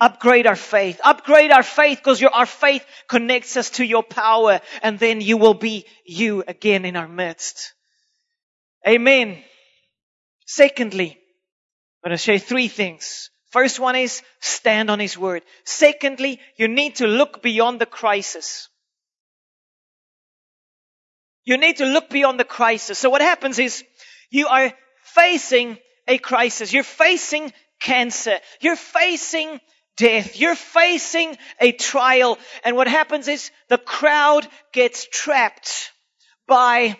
Upgrade 0.00 0.46
our 0.46 0.56
faith. 0.56 1.00
Upgrade 1.02 1.50
our 1.50 1.62
faith 1.62 1.98
because 1.98 2.22
our 2.22 2.46
faith 2.46 2.86
connects 3.08 3.56
us 3.56 3.70
to 3.70 3.84
your 3.84 4.02
power 4.04 4.60
and 4.82 4.98
then 4.98 5.20
you 5.20 5.36
will 5.36 5.54
be 5.54 5.86
you 6.04 6.44
again 6.46 6.84
in 6.84 6.94
our 6.96 7.08
midst. 7.08 7.74
Amen. 8.86 9.38
Secondly, 10.46 11.10
I'm 11.10 12.10
going 12.10 12.16
to 12.16 12.22
share 12.22 12.38
three 12.38 12.68
things. 12.68 13.30
First 13.50 13.80
one 13.80 13.96
is 13.96 14.22
stand 14.40 14.90
on 14.90 15.00
His 15.00 15.18
word. 15.18 15.42
Secondly, 15.64 16.38
you 16.56 16.68
need 16.68 16.96
to 16.96 17.06
look 17.06 17.42
beyond 17.42 17.80
the 17.80 17.86
crisis. 17.86 18.68
You 21.44 21.56
need 21.56 21.78
to 21.78 21.86
look 21.86 22.10
beyond 22.10 22.38
the 22.38 22.44
crisis. 22.44 22.98
So 22.98 23.10
what 23.10 23.22
happens 23.22 23.58
is 23.58 23.82
you 24.30 24.46
are 24.48 24.72
facing 25.02 25.78
a 26.06 26.18
crisis. 26.18 26.72
You're 26.72 26.82
facing 26.82 27.52
cancer. 27.80 28.38
You're 28.60 28.76
facing 28.76 29.58
death. 29.98 30.38
You're 30.38 30.54
facing 30.54 31.36
a 31.60 31.72
trial. 31.72 32.38
And 32.64 32.76
what 32.76 32.88
happens 32.88 33.28
is 33.28 33.50
the 33.68 33.78
crowd 33.78 34.48
gets 34.72 35.06
trapped 35.10 35.92
by 36.46 36.96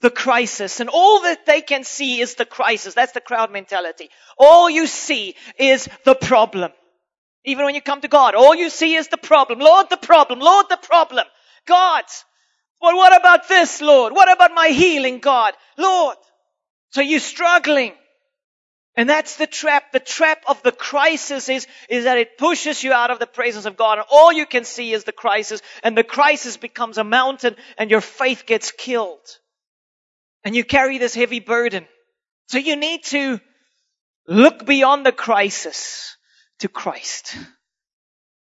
the 0.00 0.10
crisis. 0.10 0.80
And 0.80 0.88
all 0.88 1.22
that 1.22 1.46
they 1.46 1.60
can 1.60 1.84
see 1.84 2.20
is 2.20 2.34
the 2.34 2.44
crisis. 2.44 2.94
That's 2.94 3.12
the 3.12 3.20
crowd 3.20 3.52
mentality. 3.52 4.08
All 4.38 4.70
you 4.70 4.86
see 4.86 5.34
is 5.58 5.88
the 6.04 6.14
problem. 6.14 6.72
Even 7.44 7.64
when 7.64 7.74
you 7.74 7.82
come 7.82 8.00
to 8.00 8.08
God, 8.08 8.34
all 8.34 8.54
you 8.54 8.70
see 8.70 8.94
is 8.94 9.08
the 9.08 9.18
problem. 9.18 9.60
Lord, 9.60 9.88
the 9.88 9.96
problem. 9.96 10.40
Lord, 10.40 10.66
the 10.68 10.78
problem. 10.78 11.26
God. 11.66 12.04
Well, 12.80 12.96
what 12.96 13.16
about 13.16 13.48
this, 13.48 13.80
Lord? 13.80 14.12
What 14.12 14.30
about 14.30 14.52
my 14.54 14.68
healing, 14.68 15.20
God? 15.20 15.54
Lord. 15.78 16.16
So 16.90 17.00
you're 17.00 17.20
struggling. 17.20 17.92
And 18.96 19.08
that's 19.08 19.36
the 19.36 19.46
trap. 19.46 19.92
The 19.92 20.00
trap 20.00 20.42
of 20.46 20.62
the 20.62 20.72
crisis 20.72 21.48
is, 21.50 21.66
is 21.90 22.04
that 22.04 22.16
it 22.16 22.38
pushes 22.38 22.82
you 22.82 22.92
out 22.94 23.10
of 23.10 23.18
the 23.18 23.26
presence 23.26 23.66
of 23.66 23.76
God 23.76 23.98
and 23.98 24.06
all 24.10 24.32
you 24.32 24.46
can 24.46 24.64
see 24.64 24.92
is 24.92 25.04
the 25.04 25.12
crisis 25.12 25.60
and 25.82 25.96
the 25.96 26.04
crisis 26.04 26.56
becomes 26.56 26.96
a 26.96 27.04
mountain 27.04 27.56
and 27.76 27.90
your 27.90 28.00
faith 28.00 28.44
gets 28.46 28.72
killed. 28.72 29.38
And 30.44 30.56
you 30.56 30.64
carry 30.64 30.98
this 30.98 31.14
heavy 31.14 31.40
burden. 31.40 31.86
So 32.48 32.58
you 32.58 32.76
need 32.76 33.04
to 33.06 33.40
look 34.26 34.64
beyond 34.64 35.04
the 35.04 35.12
crisis 35.12 36.16
to 36.60 36.68
Christ. 36.68 37.36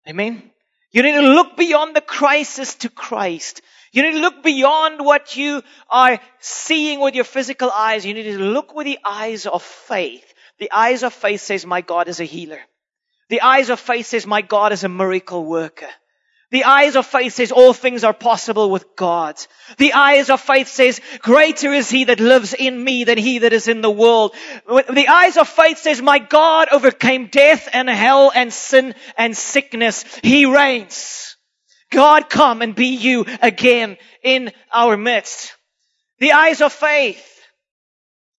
Amen. 0.08 0.50
You 0.90 1.02
need 1.02 1.12
to 1.12 1.20
look 1.20 1.56
beyond 1.56 1.94
the 1.94 2.00
crisis 2.00 2.74
to 2.76 2.88
Christ. 2.88 3.62
You 3.92 4.02
need 4.02 4.12
to 4.12 4.20
look 4.20 4.42
beyond 4.42 5.04
what 5.04 5.36
you 5.36 5.62
are 5.88 6.18
seeing 6.40 7.00
with 7.00 7.14
your 7.14 7.24
physical 7.24 7.70
eyes. 7.70 8.04
You 8.06 8.14
need 8.14 8.24
to 8.24 8.38
look 8.38 8.74
with 8.74 8.86
the 8.86 8.98
eyes 9.04 9.46
of 9.46 9.62
faith. 9.62 10.29
The 10.60 10.70
eyes 10.70 11.02
of 11.02 11.12
faith 11.12 11.40
says, 11.40 11.66
my 11.66 11.80
God 11.80 12.06
is 12.08 12.20
a 12.20 12.24
healer. 12.24 12.60
The 13.30 13.40
eyes 13.40 13.70
of 13.70 13.80
faith 13.80 14.06
says, 14.06 14.26
my 14.26 14.42
God 14.42 14.72
is 14.72 14.84
a 14.84 14.88
miracle 14.88 15.44
worker. 15.44 15.88
The 16.50 16.64
eyes 16.64 16.96
of 16.96 17.06
faith 17.06 17.34
says 17.34 17.52
all 17.52 17.72
things 17.72 18.02
are 18.02 18.12
possible 18.12 18.70
with 18.70 18.96
God. 18.96 19.40
The 19.78 19.92
eyes 19.92 20.30
of 20.30 20.40
faith 20.40 20.66
says 20.66 21.00
greater 21.20 21.72
is 21.72 21.88
he 21.88 22.04
that 22.04 22.18
lives 22.18 22.54
in 22.54 22.82
me 22.82 23.04
than 23.04 23.18
he 23.18 23.38
that 23.38 23.52
is 23.52 23.68
in 23.68 23.82
the 23.82 23.90
world. 23.90 24.34
The 24.66 25.06
eyes 25.08 25.36
of 25.36 25.48
faith 25.48 25.78
says 25.78 26.02
my 26.02 26.18
God 26.18 26.68
overcame 26.72 27.28
death 27.28 27.68
and 27.72 27.88
hell 27.88 28.32
and 28.34 28.52
sin 28.52 28.96
and 29.16 29.36
sickness. 29.36 30.04
He 30.24 30.44
reigns. 30.44 31.36
God 31.92 32.28
come 32.28 32.62
and 32.62 32.74
be 32.74 32.96
you 32.96 33.26
again 33.40 33.96
in 34.24 34.50
our 34.72 34.96
midst. 34.96 35.54
The 36.18 36.32
eyes 36.32 36.60
of 36.60 36.72
faith. 36.72 37.26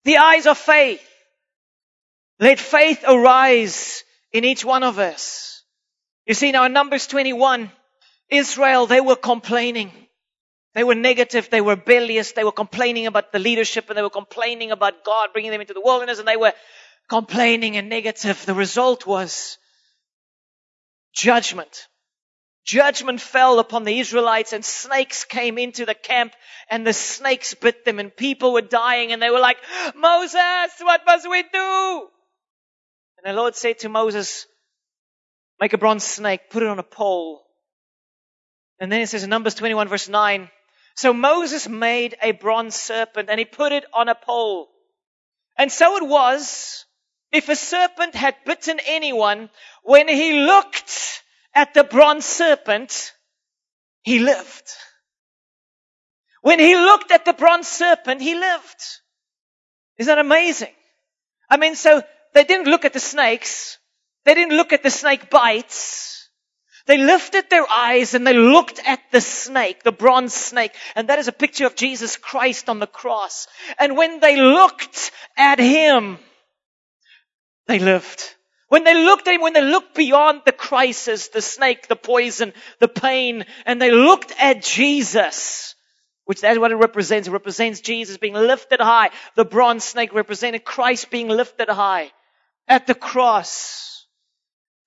The 0.04 0.18
eyes 0.18 0.46
of 0.46 0.58
faith. 0.58 1.06
Let 2.40 2.58
faith 2.58 3.04
arise 3.06 4.02
in 4.32 4.44
each 4.46 4.64
one 4.64 4.82
of 4.82 4.98
us. 4.98 5.62
You 6.26 6.32
see 6.32 6.52
now 6.52 6.64
in 6.64 6.72
Numbers 6.72 7.06
21, 7.06 7.70
Israel, 8.30 8.86
they 8.86 9.02
were 9.02 9.16
complaining. 9.16 9.92
They 10.74 10.82
were 10.82 10.94
negative. 10.94 11.50
They 11.50 11.60
were 11.60 11.74
rebellious. 11.74 12.32
They 12.32 12.44
were 12.44 12.52
complaining 12.52 13.06
about 13.06 13.30
the 13.30 13.38
leadership 13.38 13.90
and 13.90 13.98
they 13.98 14.02
were 14.02 14.08
complaining 14.08 14.70
about 14.70 15.04
God 15.04 15.30
bringing 15.34 15.50
them 15.50 15.60
into 15.60 15.74
the 15.74 15.82
wilderness 15.82 16.18
and 16.18 16.26
they 16.26 16.38
were 16.38 16.54
complaining 17.10 17.76
and 17.76 17.90
negative. 17.90 18.46
The 18.46 18.54
result 18.54 19.06
was 19.06 19.58
judgment. 21.12 21.88
Judgment 22.64 23.20
fell 23.20 23.58
upon 23.58 23.84
the 23.84 23.98
Israelites 23.98 24.54
and 24.54 24.64
snakes 24.64 25.24
came 25.24 25.58
into 25.58 25.84
the 25.84 25.94
camp 25.94 26.32
and 26.70 26.86
the 26.86 26.94
snakes 26.94 27.52
bit 27.52 27.84
them 27.84 27.98
and 27.98 28.16
people 28.16 28.54
were 28.54 28.62
dying 28.62 29.12
and 29.12 29.20
they 29.20 29.30
were 29.30 29.40
like, 29.40 29.58
Moses, 29.94 30.70
what 30.80 31.02
must 31.04 31.28
we 31.28 31.42
do? 31.42 32.08
And 33.22 33.36
the 33.36 33.40
Lord 33.40 33.54
said 33.54 33.80
to 33.80 33.88
Moses, 33.88 34.46
make 35.60 35.72
a 35.72 35.78
bronze 35.78 36.04
snake, 36.04 36.50
put 36.50 36.62
it 36.62 36.68
on 36.68 36.78
a 36.78 36.84
pole. 36.84 37.42
And 38.78 38.90
then 38.90 39.02
it 39.02 39.08
says 39.08 39.24
in 39.24 39.30
Numbers 39.30 39.54
21 39.54 39.88
verse 39.88 40.08
9, 40.08 40.50
so 40.96 41.12
Moses 41.12 41.68
made 41.68 42.16
a 42.22 42.32
bronze 42.32 42.74
serpent 42.74 43.28
and 43.30 43.38
he 43.38 43.44
put 43.44 43.72
it 43.72 43.84
on 43.92 44.08
a 44.08 44.14
pole. 44.14 44.68
And 45.56 45.70
so 45.70 45.96
it 45.96 46.08
was, 46.08 46.86
if 47.32 47.48
a 47.48 47.56
serpent 47.56 48.14
had 48.14 48.36
bitten 48.46 48.80
anyone, 48.86 49.50
when 49.82 50.08
he 50.08 50.40
looked 50.44 51.22
at 51.54 51.74
the 51.74 51.84
bronze 51.84 52.24
serpent, 52.24 53.12
he 54.02 54.18
lived. 54.18 54.68
When 56.42 56.58
he 56.58 56.74
looked 56.74 57.10
at 57.12 57.26
the 57.26 57.34
bronze 57.34 57.68
serpent, 57.68 58.22
he 58.22 58.34
lived. 58.34 58.82
Isn't 59.98 60.10
that 60.10 60.18
amazing? 60.18 60.72
I 61.50 61.58
mean, 61.58 61.74
so 61.74 62.02
they 62.32 62.44
didn't 62.44 62.66
look 62.66 62.84
at 62.84 62.92
the 62.92 63.00
snakes. 63.00 63.78
They 64.24 64.34
didn't 64.34 64.56
look 64.56 64.72
at 64.72 64.82
the 64.82 64.90
snake 64.90 65.30
bites. 65.30 66.28
They 66.86 66.98
lifted 66.98 67.48
their 67.50 67.68
eyes 67.70 68.14
and 68.14 68.26
they 68.26 68.32
looked 68.32 68.80
at 68.84 69.00
the 69.12 69.20
snake, 69.20 69.82
the 69.82 69.92
bronze 69.92 70.34
snake. 70.34 70.72
And 70.96 71.08
that 71.08 71.18
is 71.18 71.28
a 71.28 71.32
picture 71.32 71.66
of 71.66 71.76
Jesus 71.76 72.16
Christ 72.16 72.68
on 72.68 72.78
the 72.78 72.86
cross. 72.86 73.46
And 73.78 73.96
when 73.96 74.20
they 74.20 74.40
looked 74.40 75.12
at 75.36 75.58
him, 75.58 76.18
they 77.66 77.78
lived. 77.78 78.22
When 78.68 78.84
they 78.84 78.94
looked 78.94 79.26
at 79.26 79.34
him, 79.34 79.40
when 79.40 79.52
they 79.52 79.62
looked 79.62 79.94
beyond 79.94 80.42
the 80.44 80.52
crisis, 80.52 81.28
the 81.28 81.42
snake, 81.42 81.88
the 81.88 81.96
poison, 81.96 82.52
the 82.78 82.88
pain, 82.88 83.44
and 83.66 83.80
they 83.80 83.90
looked 83.90 84.32
at 84.38 84.62
Jesus, 84.62 85.74
which 86.24 86.40
that's 86.40 86.58
what 86.58 86.70
it 86.70 86.76
represents. 86.76 87.28
It 87.28 87.32
represents 87.32 87.80
Jesus 87.80 88.16
being 88.16 88.34
lifted 88.34 88.80
high. 88.80 89.10
The 89.34 89.44
bronze 89.44 89.84
snake 89.84 90.14
represented 90.14 90.64
Christ 90.64 91.10
being 91.10 91.28
lifted 91.28 91.68
high 91.68 92.12
at 92.68 92.86
the 92.86 92.94
cross. 92.94 94.06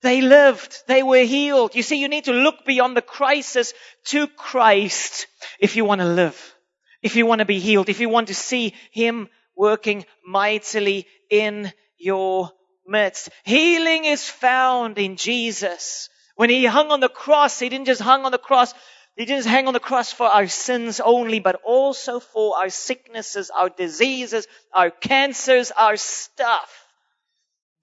They 0.02 0.20
lived. 0.20 0.82
They 0.86 1.02
were 1.02 1.24
healed. 1.24 1.74
You 1.74 1.82
see, 1.82 2.00
you 2.00 2.08
need 2.08 2.24
to 2.24 2.32
look 2.32 2.64
beyond 2.66 2.96
the 2.96 3.02
crisis 3.02 3.72
to 4.06 4.26
Christ 4.26 5.26
if 5.58 5.76
you 5.76 5.84
want 5.84 6.00
to 6.00 6.06
live. 6.06 6.54
If 7.02 7.16
you 7.16 7.26
want 7.26 7.38
to 7.38 7.46
be 7.46 7.58
healed. 7.58 7.88
If 7.88 8.00
you 8.00 8.08
want 8.08 8.28
to 8.28 8.34
see 8.34 8.74
Him 8.92 9.28
working 9.56 10.04
mightily 10.26 11.06
in 11.30 11.72
your 11.96 12.50
midst. 12.86 13.30
Healing 13.44 14.04
is 14.04 14.28
found 14.28 14.98
in 14.98 15.16
Jesus. 15.16 16.10
When 16.36 16.50
He 16.50 16.66
hung 16.66 16.90
on 16.90 17.00
the 17.00 17.08
cross, 17.08 17.58
He 17.58 17.68
didn't 17.68 17.86
just 17.86 18.02
hang 18.02 18.24
on 18.24 18.32
the 18.32 18.38
cross 18.38 18.74
he 19.16 19.26
didn't 19.26 19.46
hang 19.46 19.68
on 19.68 19.74
the 19.74 19.80
cross 19.80 20.12
for 20.12 20.26
our 20.26 20.48
sins 20.48 20.98
only, 20.98 21.38
but 21.38 21.60
also 21.64 22.18
for 22.18 22.58
our 22.58 22.68
sicknesses, 22.68 23.50
our 23.50 23.68
diseases, 23.68 24.48
our 24.72 24.90
cancers, 24.90 25.70
our 25.70 25.96
stuff. 25.96 26.83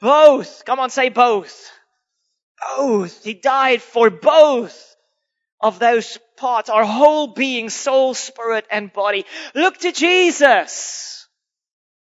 Both. 0.01 0.65
Come 0.65 0.79
on, 0.79 0.89
say 0.89 1.09
both. 1.09 1.71
Both. 2.75 3.23
He 3.23 3.33
died 3.33 3.81
for 3.81 4.09
both 4.09 4.95
of 5.61 5.77
those 5.77 6.17
parts, 6.37 6.69
our 6.69 6.83
whole 6.83 7.27
being, 7.27 7.69
soul, 7.69 8.13
spirit, 8.13 8.65
and 8.71 8.91
body. 8.91 9.25
Look 9.53 9.77
to 9.79 9.91
Jesus. 9.91 11.27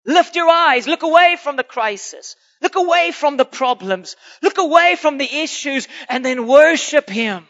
Lift 0.06 0.36
your 0.36 0.50
eyes. 0.50 0.88
Look 0.88 1.04
away 1.04 1.38
from 1.42 1.56
the 1.58 1.64
crisis. 1.64 2.36
Look 2.62 2.76
away 2.76 3.12
from 3.12 3.38
the 3.38 3.46
problems. 3.46 4.16
Look 4.44 4.60
away 4.60 4.96
from 4.96 5.18
the 5.18 5.42
issues 5.42 5.88
and 6.08 6.24
then 6.24 6.48
worship 6.48 7.10
Him. 7.10 7.48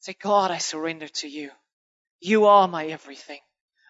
Say, 0.00 0.16
God, 0.20 0.50
I 0.50 0.58
surrender 0.58 1.08
to 1.08 1.28
you. 1.28 1.50
You 2.20 2.46
are 2.46 2.66
my 2.66 2.86
everything. 2.86 3.40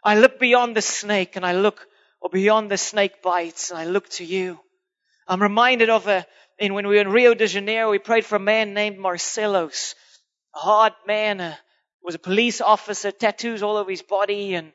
I 0.04 0.18
look 0.18 0.38
beyond 0.38 0.76
the 0.76 0.82
snake 0.82 1.36
and 1.36 1.44
I 1.44 1.52
look, 1.52 1.86
or 2.20 2.30
beyond 2.30 2.70
the 2.70 2.78
snake 2.78 3.22
bites 3.22 3.70
and 3.70 3.78
I 3.78 3.86
look 3.86 4.08
to 4.10 4.24
you. 4.24 4.58
I'm 5.30 5.40
reminded 5.40 5.90
of 5.90 6.08
a, 6.08 6.26
in 6.58 6.74
when 6.74 6.88
we 6.88 6.96
were 6.96 7.02
in 7.02 7.12
Rio 7.12 7.34
de 7.34 7.46
Janeiro, 7.46 7.92
we 7.92 8.00
prayed 8.00 8.26
for 8.26 8.34
a 8.34 8.40
man 8.40 8.74
named 8.74 8.98
Marcelos. 8.98 9.94
A 10.56 10.58
hard 10.58 10.92
man, 11.06 11.40
a, 11.40 11.56
was 12.02 12.16
a 12.16 12.18
police 12.18 12.60
officer, 12.60 13.12
tattoos 13.12 13.62
all 13.62 13.76
over 13.76 13.92
his 13.92 14.02
body 14.02 14.54
and, 14.54 14.72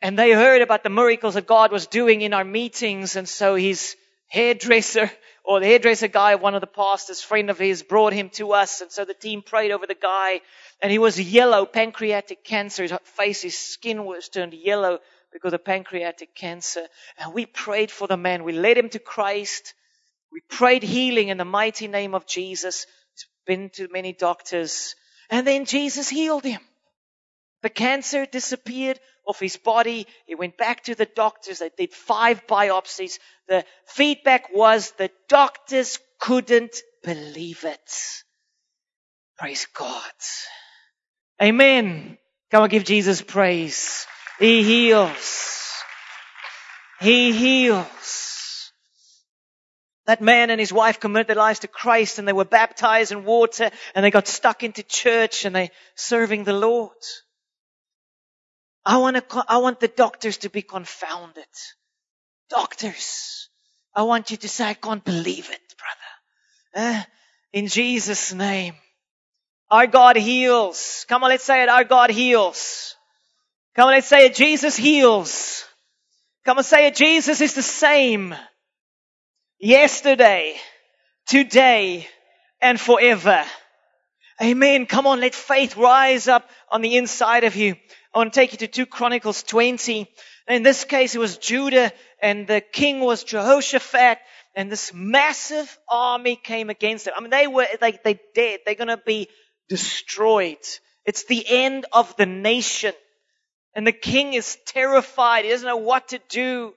and 0.00 0.18
they 0.18 0.32
heard 0.32 0.62
about 0.62 0.82
the 0.82 0.88
miracles 0.88 1.34
that 1.34 1.46
God 1.46 1.70
was 1.70 1.86
doing 1.86 2.22
in 2.22 2.32
our 2.32 2.44
meetings 2.44 3.14
and 3.16 3.28
so 3.28 3.54
his 3.54 3.94
hairdresser 4.28 5.12
or 5.44 5.60
the 5.60 5.66
hairdresser 5.66 6.08
guy, 6.08 6.36
one 6.36 6.54
of 6.54 6.62
the 6.62 6.66
pastors, 6.66 7.20
friend 7.20 7.50
of 7.50 7.58
his, 7.58 7.82
brought 7.82 8.14
him 8.14 8.30
to 8.30 8.52
us. 8.54 8.80
And 8.80 8.90
so 8.90 9.04
the 9.04 9.12
team 9.12 9.42
prayed 9.42 9.70
over 9.70 9.86
the 9.86 9.94
guy 9.94 10.40
and 10.80 10.90
he 10.90 10.98
was 10.98 11.20
yellow, 11.20 11.66
pancreatic 11.66 12.42
cancer. 12.42 12.84
His 12.84 12.94
face, 13.04 13.42
his 13.42 13.58
skin 13.58 14.06
was 14.06 14.30
turned 14.30 14.54
yellow 14.54 15.00
because 15.32 15.52
of 15.52 15.64
pancreatic 15.64 16.34
cancer. 16.34 16.86
And 17.18 17.32
we 17.32 17.46
prayed 17.46 17.90
for 17.90 18.06
the 18.06 18.16
man. 18.16 18.44
We 18.44 18.52
led 18.52 18.78
him 18.78 18.88
to 18.90 18.98
Christ. 18.98 19.74
We 20.30 20.40
prayed 20.48 20.82
healing 20.82 21.28
in 21.28 21.38
the 21.38 21.44
mighty 21.44 21.88
name 21.88 22.14
of 22.14 22.26
Jesus. 22.26 22.86
He's 23.14 23.26
been 23.46 23.70
to 23.74 23.88
many 23.90 24.12
doctors. 24.12 24.94
And 25.30 25.46
then 25.46 25.64
Jesus 25.64 26.08
healed 26.08 26.44
him. 26.44 26.60
The 27.62 27.70
cancer 27.70 28.26
disappeared 28.26 28.98
off 29.26 29.38
his 29.38 29.56
body. 29.56 30.06
He 30.26 30.34
went 30.34 30.58
back 30.58 30.84
to 30.84 30.94
the 30.94 31.06
doctors. 31.06 31.60
They 31.60 31.70
did 31.76 31.92
five 31.92 32.46
biopsies. 32.46 33.18
The 33.48 33.64
feedback 33.86 34.48
was 34.52 34.90
the 34.92 35.10
doctors 35.28 35.98
couldn't 36.20 36.76
believe 37.04 37.64
it. 37.64 37.92
Praise 39.38 39.66
God. 39.74 40.12
Amen. 41.40 42.18
Come 42.50 42.64
and 42.64 42.70
give 42.70 42.84
Jesus 42.84 43.22
praise. 43.22 44.06
He 44.42 44.64
heals. 44.64 45.70
He 47.00 47.30
heals. 47.30 48.72
That 50.06 50.20
man 50.20 50.50
and 50.50 50.58
his 50.58 50.72
wife 50.72 50.98
committed 50.98 51.28
their 51.28 51.36
lives 51.36 51.60
to 51.60 51.68
Christ 51.68 52.18
and 52.18 52.26
they 52.26 52.32
were 52.32 52.44
baptized 52.44 53.12
in 53.12 53.24
water 53.24 53.70
and 53.94 54.04
they 54.04 54.10
got 54.10 54.26
stuck 54.26 54.64
into 54.64 54.82
church 54.82 55.44
and 55.44 55.54
they 55.54 55.70
serving 55.94 56.42
the 56.42 56.54
Lord. 56.54 56.90
I 58.84 58.96
want 58.96 59.14
to, 59.16 59.44
I 59.46 59.58
want 59.58 59.78
the 59.78 59.86
doctors 59.86 60.38
to 60.38 60.50
be 60.50 60.62
confounded. 60.62 61.46
Doctors. 62.50 63.48
I 63.94 64.02
want 64.02 64.32
you 64.32 64.38
to 64.38 64.48
say, 64.48 64.64
I 64.64 64.74
can't 64.74 65.04
believe 65.04 65.50
it, 65.50 65.74
brother. 65.78 66.88
Eh? 66.88 67.02
In 67.52 67.68
Jesus' 67.68 68.32
name. 68.32 68.74
Our 69.70 69.86
God 69.86 70.16
heals. 70.16 71.06
Come 71.08 71.22
on, 71.22 71.30
let's 71.30 71.44
say 71.44 71.62
it. 71.62 71.68
Our 71.68 71.84
God 71.84 72.10
heals. 72.10 72.96
Come 73.74 73.88
on, 73.88 73.94
let's 73.94 74.06
say 74.06 74.26
it. 74.26 74.34
Jesus 74.34 74.76
heals. 74.76 75.64
Come 76.44 76.58
on, 76.58 76.64
say 76.64 76.88
it. 76.88 76.94
Jesus 76.94 77.40
is 77.40 77.54
the 77.54 77.62
same. 77.62 78.34
Yesterday, 79.58 80.56
today, 81.26 82.06
and 82.60 82.78
forever. 82.80 83.44
Amen. 84.42 84.86
Come 84.86 85.06
on, 85.06 85.20
let 85.20 85.34
faith 85.34 85.76
rise 85.76 86.28
up 86.28 86.48
on 86.70 86.82
the 86.82 86.96
inside 86.96 87.44
of 87.44 87.56
you. 87.56 87.76
I 88.14 88.18
want 88.18 88.32
to 88.32 88.40
take 88.40 88.52
you 88.52 88.58
to 88.58 88.66
2 88.66 88.86
Chronicles 88.86 89.42
20. 89.42 90.06
In 90.48 90.62
this 90.62 90.84
case, 90.84 91.14
it 91.14 91.18
was 91.18 91.38
Judah 91.38 91.92
and 92.20 92.46
the 92.46 92.60
king 92.60 93.00
was 93.00 93.24
Jehoshaphat 93.24 94.18
and 94.54 94.70
this 94.70 94.92
massive 94.92 95.78
army 95.88 96.36
came 96.36 96.70
against 96.70 97.04
them. 97.04 97.14
I 97.16 97.20
mean, 97.20 97.30
they 97.30 97.46
were, 97.46 97.66
like, 97.80 98.02
they 98.02 98.20
dead. 98.34 98.60
They're 98.66 98.74
going 98.74 98.88
to 98.88 98.96
be 98.98 99.28
destroyed. 99.68 100.58
It's 101.06 101.24
the 101.24 101.44
end 101.48 101.86
of 101.92 102.14
the 102.16 102.26
nation. 102.26 102.92
And 103.74 103.86
the 103.86 103.92
king 103.92 104.34
is 104.34 104.58
terrified. 104.66 105.44
He 105.44 105.50
doesn't 105.50 105.66
know 105.66 105.76
what 105.76 106.08
to 106.08 106.20
do. 106.28 106.74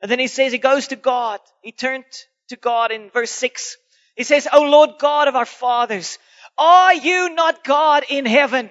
And 0.00 0.10
then 0.10 0.18
he 0.18 0.28
says, 0.28 0.52
he 0.52 0.58
goes 0.58 0.88
to 0.88 0.96
God. 0.96 1.40
He 1.62 1.72
turned 1.72 2.04
to 2.48 2.56
God 2.56 2.92
in 2.92 3.10
verse 3.10 3.30
6. 3.32 3.76
He 4.16 4.24
says, 4.24 4.46
O 4.52 4.62
Lord 4.62 4.90
God 4.98 5.28
of 5.28 5.36
our 5.36 5.46
fathers, 5.46 6.18
are 6.56 6.94
you 6.94 7.34
not 7.34 7.64
God 7.64 8.04
in 8.08 8.26
heaven? 8.26 8.70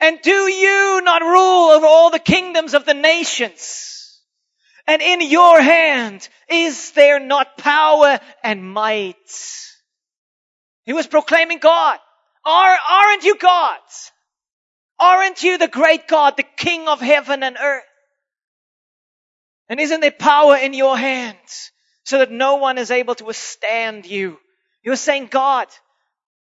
And 0.00 0.20
do 0.22 0.30
you 0.30 1.00
not 1.02 1.22
rule 1.22 1.70
over 1.70 1.86
all 1.86 2.10
the 2.10 2.18
kingdoms 2.18 2.74
of 2.74 2.84
the 2.84 2.94
nations? 2.94 4.20
And 4.86 5.02
in 5.02 5.20
your 5.20 5.60
hand 5.60 6.26
is 6.48 6.92
there 6.92 7.20
not 7.20 7.58
power 7.58 8.20
and 8.42 8.72
might? 8.72 9.16
He 10.84 10.92
was 10.94 11.06
proclaiming 11.06 11.58
God. 11.58 11.98
Are, 12.44 12.78
aren't 12.90 13.24
you 13.24 13.36
God? 13.36 13.78
Aren't 15.00 15.42
you 15.42 15.58
the 15.58 15.68
great 15.68 16.08
God, 16.08 16.36
the 16.36 16.44
King 16.56 16.88
of 16.88 17.00
heaven 17.00 17.42
and 17.42 17.56
earth? 17.60 17.84
And 19.68 19.78
isn't 19.80 20.00
there 20.00 20.10
power 20.10 20.56
in 20.56 20.72
your 20.74 20.96
hands 20.96 21.70
so 22.04 22.18
that 22.18 22.30
no 22.30 22.56
one 22.56 22.78
is 22.78 22.90
able 22.90 23.14
to 23.16 23.24
withstand 23.24 24.06
you? 24.06 24.38
You're 24.82 24.96
saying, 24.96 25.28
God, 25.30 25.68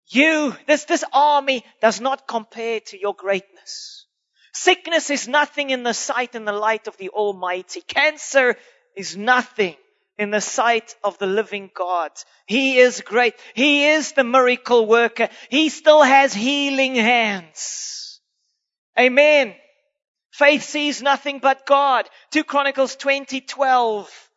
you, 0.08 0.56
this, 0.68 0.86
this 0.86 1.04
army 1.13 1.63
does 1.82 2.02
not 2.02 2.28
compare 2.28 2.82
to 2.82 3.00
your 3.00 3.16
greatness. 3.16 4.06
Sickness 4.52 5.10
is 5.10 5.28
nothing 5.28 5.72
in 5.72 5.84
the 5.84 5.94
sight 5.94 6.36
and 6.36 6.48
the 6.48 6.52
light 6.52 6.88
of 6.88 6.98
the 6.98 7.10
Almighty. 7.10 7.82
Cancer 7.82 8.56
is 8.96 9.18
nothing 9.18 9.76
in 10.20 10.30
the 10.30 10.42
sight 10.42 10.96
of 11.04 11.18
the 11.18 11.26
living 11.26 11.72
God. 11.74 12.12
He 12.46 12.78
is 12.78 13.02
great. 13.02 13.34
He 13.56 13.88
is 13.88 14.12
the 14.12 14.24
miracle 14.24 14.86
worker. 14.86 15.30
He 15.50 15.70
still 15.70 16.04
has 16.04 16.34
healing 16.34 16.96
hands. 16.96 18.03
Amen. 18.99 19.56
Faith 20.32 20.63
sees 20.63 21.01
nothing 21.01 21.39
but 21.39 21.65
God. 21.65 22.10
2 22.32 22.43
Chronicles 22.43 22.95
20, 22.95 23.41
12. 23.41 24.29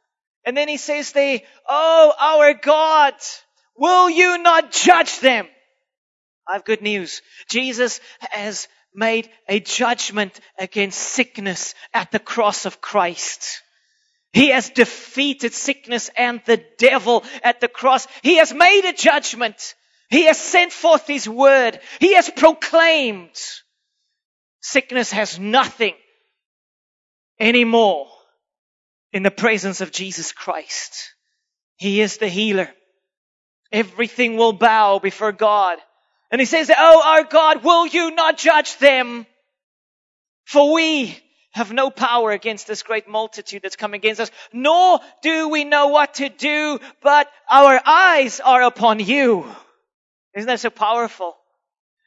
And 0.44 0.56
then 0.56 0.68
he 0.68 0.76
says 0.76 1.12
there, 1.12 1.40
Oh, 1.68 2.12
our 2.18 2.54
God, 2.54 3.14
will 3.76 4.10
you 4.10 4.38
not 4.38 4.72
judge 4.72 5.20
them? 5.20 5.46
I 6.48 6.54
have 6.54 6.64
good 6.64 6.82
news. 6.82 7.22
Jesus 7.48 8.00
has 8.20 8.68
made 8.94 9.28
a 9.48 9.58
judgment 9.58 10.38
against 10.58 10.98
sickness 10.98 11.74
at 11.92 12.12
the 12.12 12.18
cross 12.18 12.66
of 12.66 12.80
Christ. 12.80 13.62
He 14.32 14.50
has 14.50 14.70
defeated 14.70 15.54
sickness 15.54 16.10
and 16.16 16.42
the 16.44 16.62
devil 16.78 17.24
at 17.42 17.60
the 17.60 17.68
cross. 17.68 18.06
He 18.22 18.36
has 18.36 18.52
made 18.52 18.84
a 18.84 18.92
judgment. 18.92 19.74
He 20.10 20.26
has 20.26 20.38
sent 20.38 20.72
forth 20.72 21.06
His 21.06 21.28
word. 21.28 21.80
He 22.00 22.14
has 22.14 22.30
proclaimed 22.30 23.34
sickness 24.66 25.12
has 25.12 25.38
nothing 25.38 25.94
anymore 27.38 28.08
in 29.12 29.22
the 29.22 29.30
presence 29.30 29.80
of 29.80 29.92
Jesus 29.92 30.32
Christ. 30.32 31.14
He 31.76 32.00
is 32.00 32.16
the 32.16 32.28
healer. 32.28 32.68
Everything 33.70 34.36
will 34.36 34.52
bow 34.52 34.98
before 34.98 35.32
God. 35.32 35.78
And 36.30 36.40
he 36.40 36.46
says, 36.46 36.70
Oh, 36.76 37.02
our 37.04 37.24
God, 37.24 37.62
will 37.62 37.86
you 37.86 38.10
not 38.10 38.38
judge 38.38 38.78
them? 38.78 39.26
For 40.44 40.72
we 40.72 41.16
have 41.52 41.72
no 41.72 41.90
power 41.90 42.32
against 42.32 42.66
this 42.66 42.82
great 42.82 43.08
multitude 43.08 43.62
that's 43.62 43.76
come 43.76 43.94
against 43.94 44.20
us, 44.20 44.30
nor 44.52 45.00
do 45.22 45.48
we 45.48 45.64
know 45.64 45.88
what 45.88 46.14
to 46.14 46.28
do, 46.28 46.78
but 47.02 47.28
our 47.48 47.80
eyes 47.86 48.40
are 48.40 48.62
upon 48.62 49.00
you. 49.00 49.46
Isn't 50.34 50.48
that 50.48 50.60
so 50.60 50.70
powerful? 50.70 51.36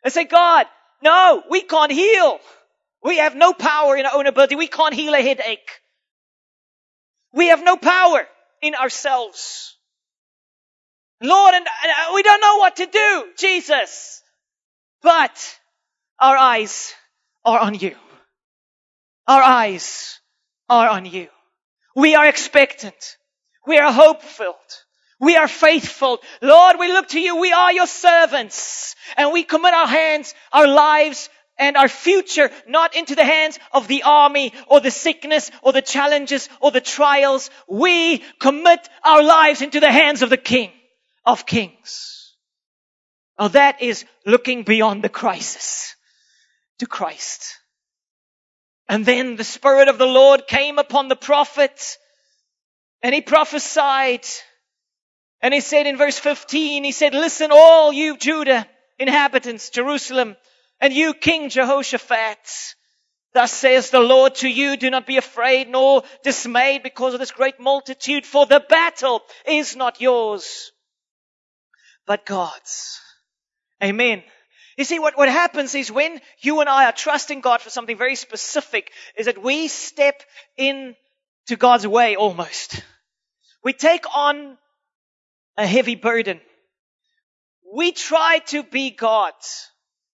I 0.03 0.09
say, 0.09 0.25
God, 0.25 0.67
no, 1.03 1.43
we 1.49 1.61
can't 1.61 1.91
heal. 1.91 2.39
We 3.03 3.17
have 3.17 3.35
no 3.35 3.53
power 3.53 3.95
in 3.95 4.05
our 4.05 4.15
own 4.15 4.27
ability. 4.27 4.55
We 4.55 4.67
can't 4.67 4.93
heal 4.93 5.13
a 5.13 5.21
headache. 5.21 5.69
We 7.33 7.47
have 7.47 7.63
no 7.63 7.77
power 7.77 8.27
in 8.61 8.75
ourselves. 8.75 9.77
Lord, 11.21 11.53
and 11.53 11.65
uh, 11.65 12.13
we 12.13 12.23
don't 12.23 12.41
know 12.41 12.57
what 12.57 12.77
to 12.77 12.85
do, 12.85 13.25
Jesus. 13.37 14.21
But 15.01 15.59
our 16.19 16.35
eyes 16.35 16.93
are 17.45 17.59
on 17.59 17.75
you. 17.75 17.95
Our 19.27 19.41
eyes 19.41 20.19
are 20.69 20.89
on 20.89 21.05
you. 21.05 21.27
We 21.95 22.15
are 22.15 22.25
expectant. 22.25 23.17
We 23.67 23.77
are 23.77 23.91
hopeful. 23.91 24.55
We 25.19 25.35
are 25.35 25.47
faithful. 25.47 26.19
Lord, 26.41 26.77
we 26.79 26.91
look 26.91 27.09
to 27.09 27.19
you. 27.19 27.37
We 27.37 27.51
are 27.51 27.73
your 27.73 27.87
servants 27.87 28.95
and 29.17 29.33
we 29.33 29.43
commit 29.43 29.73
our 29.73 29.87
hands, 29.87 30.33
our 30.53 30.67
lives, 30.67 31.29
and 31.57 31.75
our 31.75 31.89
future 31.89 32.49
not 32.67 32.95
into 32.95 33.15
the 33.15 33.25
hands 33.25 33.59
of 33.73 33.87
the 33.87 34.03
army 34.03 34.53
or 34.67 34.79
the 34.79 34.91
sickness 34.91 35.51
or 35.61 35.73
the 35.73 35.81
challenges 35.81 36.47
or 36.61 36.71
the 36.71 36.81
trials. 36.81 37.49
We 37.67 38.19
commit 38.39 38.87
our 39.03 39.21
lives 39.21 39.61
into 39.61 39.81
the 39.81 39.91
hands 39.91 40.21
of 40.21 40.29
the 40.29 40.37
King 40.37 40.71
of 41.25 41.45
Kings. 41.45 42.33
Now 43.37 43.49
that 43.49 43.81
is 43.81 44.05
looking 44.25 44.63
beyond 44.63 45.03
the 45.03 45.09
crisis 45.09 45.95
to 46.79 46.87
Christ. 46.87 47.57
And 48.87 49.05
then 49.05 49.35
the 49.35 49.43
Spirit 49.43 49.89
of 49.89 49.97
the 49.97 50.07
Lord 50.07 50.47
came 50.47 50.79
upon 50.79 51.09
the 51.09 51.15
prophet 51.15 51.97
and 53.03 53.13
he 53.13 53.21
prophesied. 53.21 54.25
And 55.41 55.53
he 55.53 55.61
said 55.61 55.87
in 55.87 55.97
verse 55.97 56.19
15, 56.19 56.83
he 56.83 56.91
said, 56.91 57.13
listen 57.13 57.51
all 57.51 57.93
you 57.93 58.17
Judah 58.17 58.67
inhabitants, 58.97 59.69
Jerusalem, 59.69 60.35
and 60.81 60.93
you, 60.93 61.13
King 61.13 61.49
Jehoshaphat, 61.49 62.75
thus 63.33 63.51
says 63.51 63.89
the 63.89 63.99
Lord 63.99 64.35
to 64.35 64.49
you, 64.49 64.75
do 64.75 64.89
not 64.89 65.07
be 65.07 65.17
afraid 65.17 65.69
nor 65.69 66.03
dismayed 66.23 66.83
because 66.83 67.13
of 67.13 67.19
this 67.19 67.31
great 67.31 67.59
multitude, 67.59 68.25
for 68.25 68.45
the 68.45 68.63
battle 68.67 69.21
is 69.45 69.75
not 69.75 70.01
yours, 70.01 70.71
but 72.05 72.25
God's. 72.25 72.99
Amen. 73.81 74.23
You 74.77 74.83
see, 74.85 74.99
what, 74.99 75.17
what 75.17 75.29
happens 75.29 75.75
is 75.75 75.91
when 75.91 76.19
you 76.39 76.61
and 76.61 76.69
I 76.69 76.85
are 76.85 76.93
trusting 76.93 77.41
God 77.41 77.61
for 77.61 77.69
something 77.69 77.97
very 77.97 78.15
specific, 78.15 78.91
is 79.17 79.25
that 79.25 79.41
we 79.41 79.67
step 79.67 80.23
in 80.57 80.95
to 81.47 81.55
God's 81.55 81.85
way 81.85 82.15
almost. 82.15 82.83
We 83.63 83.73
take 83.73 84.05
on 84.15 84.57
a 85.59 85.67
heavy 85.67 85.95
burden. 85.95 86.39
We 87.75 87.91
try 87.91 88.39
to 88.47 88.63
be 88.63 88.91
God. 88.91 89.33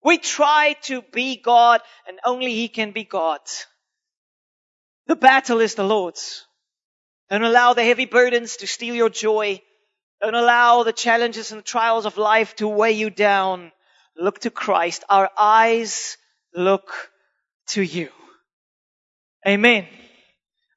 We 0.03 0.17
try 0.17 0.75
to 0.83 1.03
be 1.13 1.39
God 1.39 1.81
and 2.07 2.17
only 2.25 2.53
He 2.53 2.67
can 2.67 2.91
be 2.91 3.03
God. 3.03 3.39
The 5.07 5.15
battle 5.15 5.59
is 5.61 5.75
the 5.75 5.83
Lord's. 5.83 6.45
Don't 7.29 7.43
allow 7.43 7.73
the 7.73 7.83
heavy 7.83 8.05
burdens 8.05 8.57
to 8.57 8.67
steal 8.67 8.95
your 8.95 9.09
joy. 9.09 9.61
Don't 10.19 10.35
allow 10.35 10.81
the 10.83 10.93
challenges 10.93 11.51
and 11.51 11.59
the 11.59 11.65
trials 11.65 12.07
of 12.07 12.17
life 12.17 12.55
to 12.55 12.67
weigh 12.67 12.93
you 12.93 13.11
down. 13.11 13.71
Look 14.17 14.39
to 14.39 14.49
Christ. 14.49 15.03
Our 15.09 15.29
eyes 15.37 16.17
look 16.55 16.91
to 17.69 17.83
you. 17.83 18.09
Amen. 19.47 19.87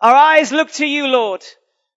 Our 0.01 0.15
eyes 0.15 0.53
look 0.53 0.71
to 0.73 0.87
you, 0.87 1.07
Lord. 1.07 1.43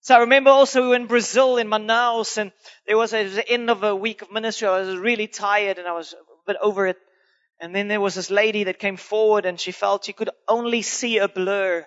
So 0.03 0.15
I 0.15 0.19
remember 0.19 0.49
also 0.49 0.81
we 0.81 0.87
were 0.89 0.95
in 0.95 1.05
Brazil 1.05 1.57
in 1.57 1.67
Manaus 1.67 2.37
and 2.39 2.51
there 2.87 2.97
was, 2.97 3.13
a, 3.13 3.27
the 3.27 3.47
end 3.47 3.69
of 3.69 3.83
a 3.83 3.95
week 3.95 4.23
of 4.23 4.31
ministry. 4.31 4.67
I 4.67 4.79
was 4.79 4.97
really 4.97 5.27
tired 5.27 5.77
and 5.77 5.87
I 5.87 5.93
was 5.93 6.13
a 6.13 6.17
bit 6.47 6.57
over 6.59 6.87
it. 6.87 6.97
And 7.59 7.75
then 7.75 7.87
there 7.87 8.01
was 8.01 8.15
this 8.15 8.31
lady 8.31 8.63
that 8.63 8.79
came 8.79 8.97
forward 8.97 9.45
and 9.45 9.59
she 9.59 9.71
felt 9.71 10.05
she 10.05 10.13
could 10.13 10.31
only 10.47 10.81
see 10.81 11.19
a 11.19 11.27
blur. 11.27 11.85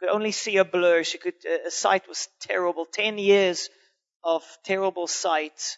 Could 0.00 0.08
only 0.08 0.32
see 0.32 0.56
a 0.56 0.64
blur. 0.64 1.04
She 1.04 1.18
could, 1.18 1.34
uh, 1.44 1.68
sight 1.68 2.08
was 2.08 2.26
terrible. 2.40 2.86
Ten 2.86 3.18
years 3.18 3.68
of 4.24 4.42
terrible 4.64 5.06
sight. 5.06 5.76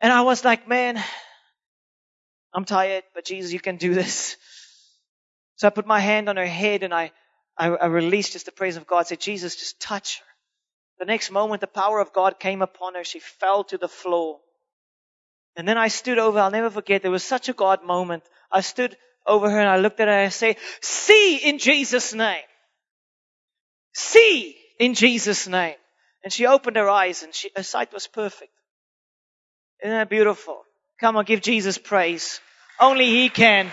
And 0.00 0.12
I 0.12 0.22
was 0.22 0.44
like, 0.44 0.66
man, 0.66 1.00
I'm 2.52 2.64
tired, 2.64 3.04
but 3.14 3.24
Jesus, 3.24 3.52
you 3.52 3.60
can 3.60 3.76
do 3.76 3.94
this. 3.94 4.36
So 5.54 5.68
I 5.68 5.70
put 5.70 5.86
my 5.86 6.00
hand 6.00 6.28
on 6.28 6.36
her 6.36 6.46
head 6.46 6.82
and 6.82 6.92
I, 6.92 7.12
I, 7.56 7.68
I 7.68 7.86
released 7.86 8.32
just 8.32 8.46
the 8.46 8.52
praise 8.52 8.76
of 8.76 8.88
God. 8.88 8.98
I 8.98 9.02
said, 9.04 9.20
Jesus, 9.20 9.54
just 9.54 9.80
touch 9.80 10.18
her. 10.18 10.33
The 10.98 11.04
next 11.04 11.30
moment, 11.30 11.60
the 11.60 11.66
power 11.66 12.00
of 12.00 12.12
God 12.12 12.38
came 12.38 12.62
upon 12.62 12.94
her. 12.94 13.04
She 13.04 13.18
fell 13.18 13.64
to 13.64 13.78
the 13.78 13.88
floor. 13.88 14.40
And 15.56 15.66
then 15.66 15.78
I 15.78 15.88
stood 15.88 16.18
over, 16.18 16.38
I'll 16.38 16.50
never 16.50 16.70
forget, 16.70 17.02
there 17.02 17.10
was 17.10 17.24
such 17.24 17.48
a 17.48 17.52
God 17.52 17.84
moment. 17.84 18.24
I 18.50 18.60
stood 18.60 18.96
over 19.26 19.48
her 19.48 19.58
and 19.58 19.68
I 19.68 19.76
looked 19.78 20.00
at 20.00 20.08
her 20.08 20.14
and 20.14 20.26
I 20.26 20.30
say, 20.30 20.56
see 20.80 21.36
in 21.36 21.58
Jesus' 21.58 22.12
name. 22.12 22.42
See 23.92 24.56
in 24.78 24.94
Jesus' 24.94 25.46
name. 25.46 25.76
And 26.22 26.32
she 26.32 26.46
opened 26.46 26.76
her 26.76 26.88
eyes 26.88 27.22
and 27.22 27.34
she, 27.34 27.50
her 27.56 27.62
sight 27.62 27.92
was 27.92 28.06
perfect. 28.06 28.50
Isn't 29.82 29.96
that 29.96 30.10
beautiful? 30.10 30.62
Come 31.00 31.16
on, 31.16 31.24
give 31.24 31.40
Jesus 31.40 31.78
praise. 31.78 32.40
Only 32.80 33.06
He 33.06 33.28
can. 33.28 33.70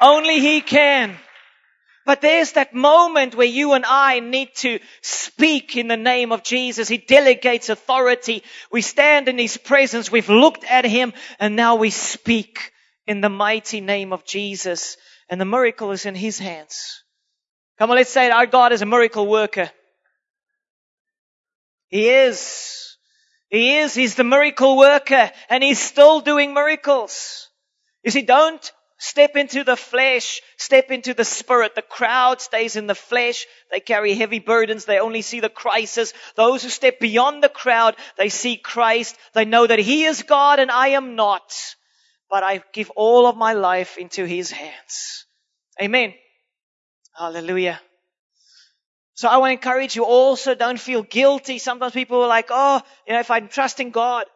Only 0.00 0.40
He 0.40 0.60
can. 0.60 1.16
But 2.06 2.20
there's 2.20 2.52
that 2.52 2.72
moment 2.72 3.34
where 3.34 3.48
you 3.48 3.72
and 3.72 3.84
I 3.84 4.20
need 4.20 4.54
to 4.58 4.78
speak 5.02 5.76
in 5.76 5.88
the 5.88 5.96
name 5.96 6.30
of 6.30 6.44
Jesus. 6.44 6.86
He 6.86 6.98
delegates 6.98 7.68
authority. 7.68 8.44
We 8.70 8.80
stand 8.80 9.28
in 9.28 9.38
His 9.38 9.56
presence. 9.56 10.10
We've 10.10 10.30
looked 10.30 10.62
at 10.64 10.84
Him 10.84 11.12
and 11.40 11.56
now 11.56 11.74
we 11.74 11.90
speak 11.90 12.72
in 13.08 13.20
the 13.20 13.28
mighty 13.28 13.80
name 13.80 14.12
of 14.12 14.24
Jesus. 14.24 14.96
And 15.28 15.40
the 15.40 15.44
miracle 15.44 15.90
is 15.90 16.06
in 16.06 16.14
His 16.14 16.38
hands. 16.38 17.02
Come 17.76 17.90
on, 17.90 17.96
let's 17.96 18.10
say 18.10 18.26
it. 18.26 18.32
Our 18.32 18.46
God 18.46 18.72
is 18.72 18.82
a 18.82 18.86
miracle 18.86 19.26
worker. 19.26 19.68
He 21.88 22.08
is. 22.08 22.96
He 23.50 23.78
is. 23.78 23.94
He's 23.94 24.14
the 24.14 24.22
miracle 24.22 24.76
worker 24.76 25.32
and 25.50 25.64
He's 25.64 25.80
still 25.80 26.20
doing 26.20 26.54
miracles. 26.54 27.48
You 28.04 28.12
see, 28.12 28.22
don't 28.22 28.72
Step 28.98 29.36
into 29.36 29.62
the 29.62 29.76
flesh. 29.76 30.40
Step 30.56 30.90
into 30.90 31.12
the 31.12 31.24
spirit. 31.24 31.74
The 31.74 31.82
crowd 31.82 32.40
stays 32.40 32.76
in 32.76 32.86
the 32.86 32.94
flesh. 32.94 33.46
They 33.70 33.80
carry 33.80 34.14
heavy 34.14 34.38
burdens. 34.38 34.84
They 34.84 34.98
only 34.98 35.22
see 35.22 35.40
the 35.40 35.50
crisis. 35.50 36.14
Those 36.34 36.62
who 36.62 36.70
step 36.70 36.98
beyond 36.98 37.42
the 37.42 37.50
crowd, 37.50 37.96
they 38.16 38.30
see 38.30 38.56
Christ. 38.56 39.16
They 39.34 39.44
know 39.44 39.66
that 39.66 39.78
He 39.78 40.04
is 40.04 40.22
God 40.22 40.60
and 40.60 40.70
I 40.70 40.88
am 40.88 41.14
not. 41.14 41.76
But 42.30 42.42
I 42.42 42.62
give 42.72 42.90
all 42.96 43.26
of 43.26 43.36
my 43.36 43.52
life 43.52 43.98
into 43.98 44.24
His 44.24 44.50
hands. 44.50 45.26
Amen. 45.80 46.14
Hallelujah. 47.14 47.80
So 49.14 49.28
I 49.28 49.38
want 49.38 49.50
to 49.50 49.54
encourage 49.54 49.96
you 49.96 50.04
also, 50.04 50.54
don't 50.54 50.80
feel 50.80 51.02
guilty. 51.02 51.58
Sometimes 51.58 51.92
people 51.92 52.22
are 52.22 52.28
like, 52.28 52.48
oh, 52.50 52.82
you 53.06 53.14
know, 53.14 53.20
if 53.20 53.30
I'm 53.30 53.48
trusting 53.48 53.90
God, 53.90 54.26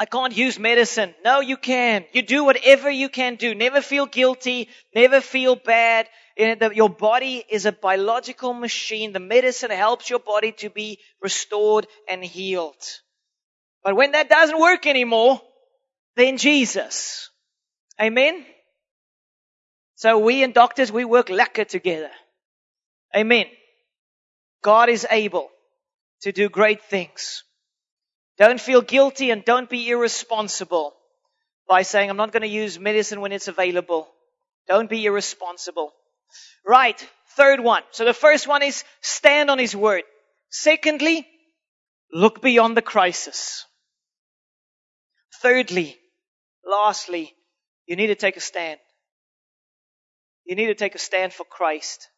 I 0.00 0.06
can't 0.06 0.34
use 0.34 0.58
medicine. 0.58 1.14
No, 1.22 1.40
you 1.40 1.58
can. 1.58 2.06
You 2.14 2.22
do 2.22 2.42
whatever 2.42 2.90
you 2.90 3.10
can 3.10 3.34
do. 3.36 3.54
Never 3.54 3.82
feel 3.82 4.06
guilty. 4.06 4.70
Never 4.94 5.20
feel 5.20 5.56
bad. 5.56 6.08
Your 6.38 6.88
body 6.88 7.44
is 7.46 7.66
a 7.66 7.72
biological 7.72 8.54
machine. 8.54 9.12
The 9.12 9.20
medicine 9.20 9.70
helps 9.70 10.08
your 10.08 10.20
body 10.20 10.52
to 10.52 10.70
be 10.70 11.00
restored 11.20 11.86
and 12.08 12.24
healed. 12.24 12.82
But 13.84 13.94
when 13.94 14.12
that 14.12 14.30
doesn't 14.30 14.58
work 14.58 14.86
anymore, 14.86 15.42
then 16.16 16.38
Jesus. 16.38 17.28
Amen. 18.00 18.46
So 19.96 20.18
we 20.18 20.42
and 20.42 20.54
doctors, 20.54 20.90
we 20.90 21.04
work 21.04 21.26
lekker 21.26 21.68
together. 21.68 22.10
Amen. 23.14 23.44
God 24.62 24.88
is 24.88 25.06
able 25.10 25.50
to 26.22 26.32
do 26.32 26.48
great 26.48 26.82
things. 26.84 27.44
Don't 28.40 28.60
feel 28.60 28.80
guilty 28.80 29.30
and 29.30 29.44
don't 29.44 29.68
be 29.68 29.90
irresponsible 29.90 30.94
by 31.68 31.82
saying, 31.82 32.08
I'm 32.08 32.16
not 32.16 32.32
going 32.32 32.40
to 32.40 32.48
use 32.48 32.78
medicine 32.78 33.20
when 33.20 33.32
it's 33.32 33.48
available. 33.48 34.08
Don't 34.66 34.88
be 34.88 35.04
irresponsible. 35.04 35.92
Right. 36.66 36.98
Third 37.36 37.60
one. 37.60 37.82
So 37.90 38.06
the 38.06 38.14
first 38.14 38.48
one 38.48 38.62
is 38.62 38.82
stand 39.02 39.50
on 39.50 39.58
his 39.58 39.76
word. 39.76 40.04
Secondly, 40.48 41.28
look 42.10 42.40
beyond 42.40 42.78
the 42.78 42.82
crisis. 42.82 43.66
Thirdly, 45.42 45.98
lastly, 46.64 47.34
you 47.86 47.94
need 47.94 48.06
to 48.06 48.14
take 48.14 48.38
a 48.38 48.40
stand. 48.40 48.80
You 50.46 50.56
need 50.56 50.68
to 50.68 50.74
take 50.74 50.94
a 50.94 50.98
stand 50.98 51.34
for 51.34 51.44
Christ. 51.44 52.08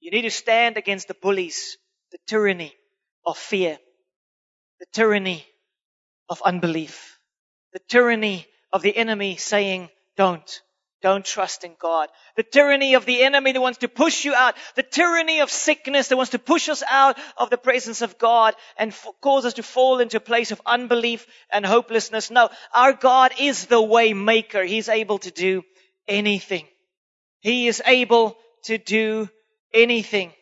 You 0.00 0.10
need 0.10 0.22
to 0.22 0.30
stand 0.30 0.78
against 0.78 1.06
the 1.06 1.16
bullies, 1.20 1.76
the 2.12 2.18
tyranny 2.26 2.74
of 3.26 3.36
fear, 3.36 3.78
the 4.80 4.86
tyranny 4.92 5.46
of 6.28 6.42
unbelief, 6.42 7.18
the 7.72 7.80
tyranny 7.88 8.46
of 8.72 8.82
the 8.82 8.96
enemy 8.96 9.36
saying, 9.36 9.88
don't, 10.16 10.62
don't 11.02 11.24
trust 11.24 11.64
in 11.64 11.76
God. 11.80 12.08
The 12.36 12.42
tyranny 12.42 12.94
of 12.94 13.06
the 13.06 13.22
enemy 13.22 13.52
that 13.52 13.60
wants 13.60 13.78
to 13.78 13.88
push 13.88 14.24
you 14.24 14.34
out. 14.34 14.56
The 14.74 14.82
tyranny 14.82 15.40
of 15.40 15.50
sickness 15.50 16.08
that 16.08 16.16
wants 16.16 16.32
to 16.32 16.38
push 16.38 16.68
us 16.68 16.82
out 16.88 17.18
of 17.36 17.50
the 17.50 17.58
presence 17.58 18.02
of 18.02 18.18
God 18.18 18.54
and 18.76 18.90
f- 18.90 19.06
cause 19.20 19.44
us 19.44 19.54
to 19.54 19.62
fall 19.62 20.00
into 20.00 20.16
a 20.16 20.20
place 20.20 20.50
of 20.50 20.60
unbelief 20.66 21.26
and 21.52 21.64
hopelessness. 21.64 22.30
No, 22.30 22.50
our 22.74 22.92
God 22.92 23.32
is 23.38 23.66
the 23.66 23.80
way 23.80 24.12
maker. 24.12 24.64
He's 24.64 24.88
able 24.88 25.18
to 25.20 25.30
do 25.30 25.62
anything. 26.08 26.66
He 27.40 27.68
is 27.68 27.82
able 27.86 28.36
to 28.64 28.78
do 28.78 29.28
anything. 29.72 30.32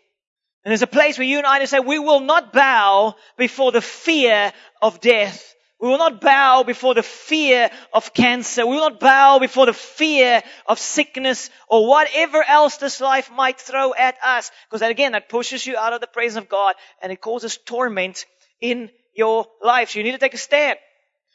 And 0.67 0.73
there's 0.73 0.83
a 0.83 0.89
place 0.89 1.17
where 1.17 1.25
you 1.25 1.39
and 1.39 1.47
I 1.47 1.65
say, 1.67 1.79
we 1.79 2.01
will 2.01 2.19
not 2.19 2.53
bow 2.53 3.15
before 3.37 3.71
the 3.71 3.81
fear 3.81 4.53
of 4.83 5.01
death. 5.01 5.55
We 5.81 5.87
will 5.87 5.99
not 5.99 6.21
bow 6.21 6.65
before 6.65 6.93
the 6.93 7.05
fear 7.05 7.71
of 7.93 8.13
cancer. 8.13 8.67
We 8.67 8.75
will 8.75 8.91
not 8.91 8.99
bow 8.99 9.39
before 9.39 9.67
the 9.67 9.73
fear 9.73 10.43
of 10.67 10.81
sickness 10.81 11.51
or 11.69 11.89
whatever 11.89 12.43
else 12.43 12.79
this 12.79 13.01
life 13.01 13.31
might 13.31 13.61
throw 13.61 13.95
at 13.95 14.17
us. 14.25 14.51
Because 14.69 14.81
that 14.81 14.91
again, 14.91 15.13
that 15.13 15.29
pushes 15.29 15.65
you 15.65 15.77
out 15.77 15.93
of 15.93 16.01
the 16.01 16.09
presence 16.09 16.43
of 16.43 16.49
God 16.49 16.75
and 17.01 17.13
it 17.13 17.21
causes 17.21 17.59
torment 17.65 18.27
in 18.61 18.91
your 19.15 19.47
life. 19.63 19.91
So 19.91 20.01
you 20.01 20.05
need 20.05 20.13
to 20.13 20.19
take 20.19 20.35
a 20.35 20.37
stand. 20.37 20.81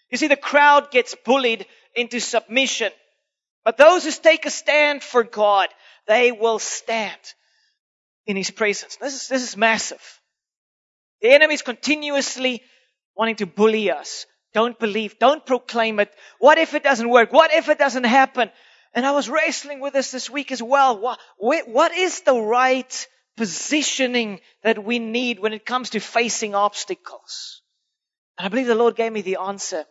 You 0.09 0.17
see, 0.17 0.27
the 0.27 0.35
crowd 0.35 0.91
gets 0.91 1.15
bullied 1.23 1.65
into 1.95 2.19
submission. 2.19 2.91
But 3.63 3.77
those 3.77 4.03
who 4.03 4.11
take 4.11 4.45
a 4.45 4.49
stand 4.49 5.01
for 5.03 5.23
God, 5.23 5.69
they 6.05 6.33
will 6.33 6.59
stand 6.59 7.17
in 8.31 8.37
His 8.37 8.51
presence. 8.51 8.95
This 8.95 9.13
is, 9.13 9.27
this 9.27 9.43
is 9.43 9.55
massive. 9.55 10.01
The 11.21 11.29
enemy 11.29 11.53
is 11.53 11.61
continuously 11.61 12.63
wanting 13.15 13.35
to 13.37 13.45
bully 13.45 13.91
us. 13.91 14.25
Don't 14.53 14.77
believe. 14.79 15.19
Don't 15.19 15.45
proclaim 15.45 15.99
it. 15.99 16.11
What 16.39 16.57
if 16.57 16.73
it 16.73 16.83
doesn't 16.83 17.09
work? 17.09 17.31
What 17.31 17.53
if 17.53 17.69
it 17.69 17.77
doesn't 17.77 18.03
happen? 18.03 18.49
And 18.93 19.05
I 19.05 19.11
was 19.11 19.29
wrestling 19.29 19.79
with 19.79 19.93
this 19.93 20.11
this 20.11 20.29
week 20.29 20.51
as 20.51 20.61
well. 20.61 20.99
What, 20.99 21.19
what 21.37 21.93
is 21.93 22.21
the 22.21 22.37
right 22.37 23.07
positioning 23.37 24.41
that 24.63 24.83
we 24.83 24.99
need 24.99 25.39
when 25.39 25.53
it 25.53 25.65
comes 25.65 25.91
to 25.91 25.99
facing 25.99 26.55
obstacles? 26.55 27.61
And 28.37 28.45
I 28.45 28.49
believe 28.49 28.67
the 28.67 28.75
Lord 28.75 28.95
gave 28.95 29.13
me 29.13 29.21
the 29.21 29.37
answer 29.37 29.85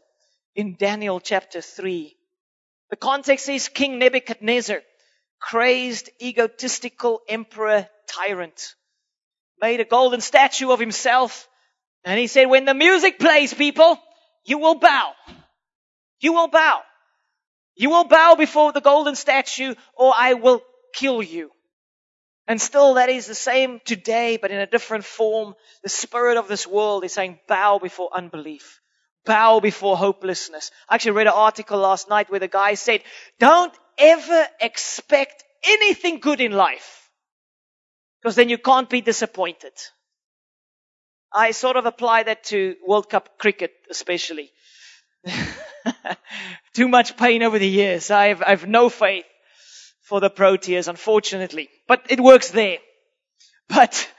in 0.55 0.77
Daniel 0.77 1.21
chapter 1.21 1.61
3. 1.63 2.15
The 2.91 2.97
context 2.97 3.49
is 3.49 3.69
King 3.69 3.99
Nebuchadnezzar, 3.99 4.81
crazed, 5.41 6.11
egotistical 6.21 7.21
emperor 7.29 7.89
tyrant, 8.11 8.75
made 9.61 9.81
a 9.81 9.85
golden 9.85 10.21
statue 10.21 10.71
of 10.71 10.81
himself. 10.81 11.49
And 12.05 12.19
he 12.19 12.27
said, 12.27 12.47
when 12.47 12.65
the 12.65 12.75
music 12.75 13.19
plays, 13.19 13.53
people, 13.53 13.99
you 14.45 14.59
will 14.59 14.77
bow. 14.77 15.13
You 16.21 16.33
will 16.33 16.49
bow. 16.49 16.81
You 17.77 17.91
will 17.91 18.05
bow 18.05 18.35
before 18.35 18.73
the 18.73 18.81
golden 18.81 19.17
statue 19.17 19.75
or 19.95 20.13
I 20.17 20.35
will 20.35 20.63
kill 20.95 21.23
you. 21.23 21.51
And 22.47 22.61
still 22.61 22.95
that 22.95 23.09
is 23.09 23.27
the 23.27 23.35
same 23.35 23.81
today, 23.85 24.37
but 24.37 24.51
in 24.51 24.59
a 24.59 24.67
different 24.67 25.05
form. 25.05 25.55
The 25.83 25.89
spirit 25.89 26.37
of 26.37 26.49
this 26.49 26.67
world 26.67 27.05
is 27.05 27.13
saying 27.13 27.39
bow 27.47 27.79
before 27.79 28.11
unbelief. 28.13 28.81
Bow 29.25 29.61
before 29.61 29.97
hopelessness. 29.97 30.71
I 30.89 30.97
actually 30.97 31.13
read 31.13 31.27
an 31.27 31.35
article 31.35 31.79
last 31.79 32.09
night 32.09 32.31
where 32.31 32.41
the 32.41 32.49
guy 32.49 32.75
said, 32.75 33.03
don't 33.39 33.73
ever 33.99 34.49
expect 34.61 35.45
anything 35.63 36.19
good 36.19 36.41
in 36.41 36.53
life. 36.53 37.00
Because 38.21 38.37
then 38.37 38.49
you 38.49 38.59
can't 38.59 38.89
be 38.89 39.01
disappointed. 39.01 39.73
I 41.33 41.53
sort 41.53 41.77
of 41.77 41.87
apply 41.87 42.25
that 42.25 42.45
to 42.45 42.77
World 42.87 43.09
Cup 43.09 43.39
cricket, 43.39 43.73
especially. 43.91 44.51
Too 46.75 46.89
much 46.89 47.17
pain 47.17 47.43
over 47.43 47.59
the 47.59 47.69
years. 47.69 48.11
I 48.11 48.27
have, 48.27 48.43
I 48.43 48.51
have 48.51 48.67
no 48.67 48.89
faith 48.89 49.25
for 50.03 50.21
the 50.21 50.31
Proteas, 50.31 50.89
unfortunately. 50.89 51.69
But 51.87 52.07
it 52.11 52.21
works 52.21 52.51
there. 52.51 52.79
But, 53.69 54.11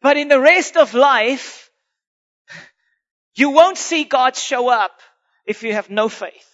but 0.00 0.16
in 0.16 0.28
the 0.28 0.40
rest 0.40 0.76
of 0.76 0.94
life, 0.94 1.68
you 3.34 3.50
won't 3.50 3.78
see 3.78 4.04
God 4.04 4.36
show 4.36 4.68
up 4.68 4.92
if 5.46 5.62
you 5.62 5.72
have 5.72 5.90
no 5.90 6.08
faith. 6.08 6.46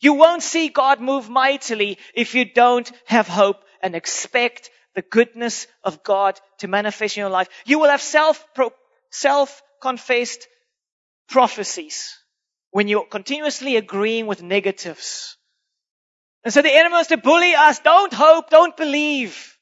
You 0.00 0.14
won't 0.14 0.42
see 0.42 0.68
God 0.68 1.00
move 1.00 1.30
mightily 1.30 1.98
if 2.14 2.34
you 2.34 2.44
don't 2.44 2.90
have 3.06 3.28
hope 3.28 3.62
and 3.80 3.94
expect 3.94 4.70
the 4.96 5.02
goodness 5.02 5.68
of 5.84 6.02
God 6.02 6.40
to 6.58 6.68
manifest 6.68 7.16
in 7.16 7.20
your 7.20 7.30
life. 7.30 7.48
You 7.64 7.78
will 7.78 7.90
have 7.90 8.00
self, 8.00 8.44
self-confessed 9.10 10.48
prophecies 11.28 12.16
when 12.72 12.88
you're 12.88 13.06
continuously 13.06 13.76
agreeing 13.76 14.26
with 14.26 14.42
negatives. 14.42 15.36
And 16.42 16.52
so 16.52 16.62
the 16.62 16.74
enemy 16.74 16.94
wants 16.94 17.10
to 17.10 17.18
bully 17.18 17.54
us. 17.54 17.78
Don't 17.80 18.12
hope. 18.12 18.50
Don't 18.50 18.76
believe. 18.76 19.56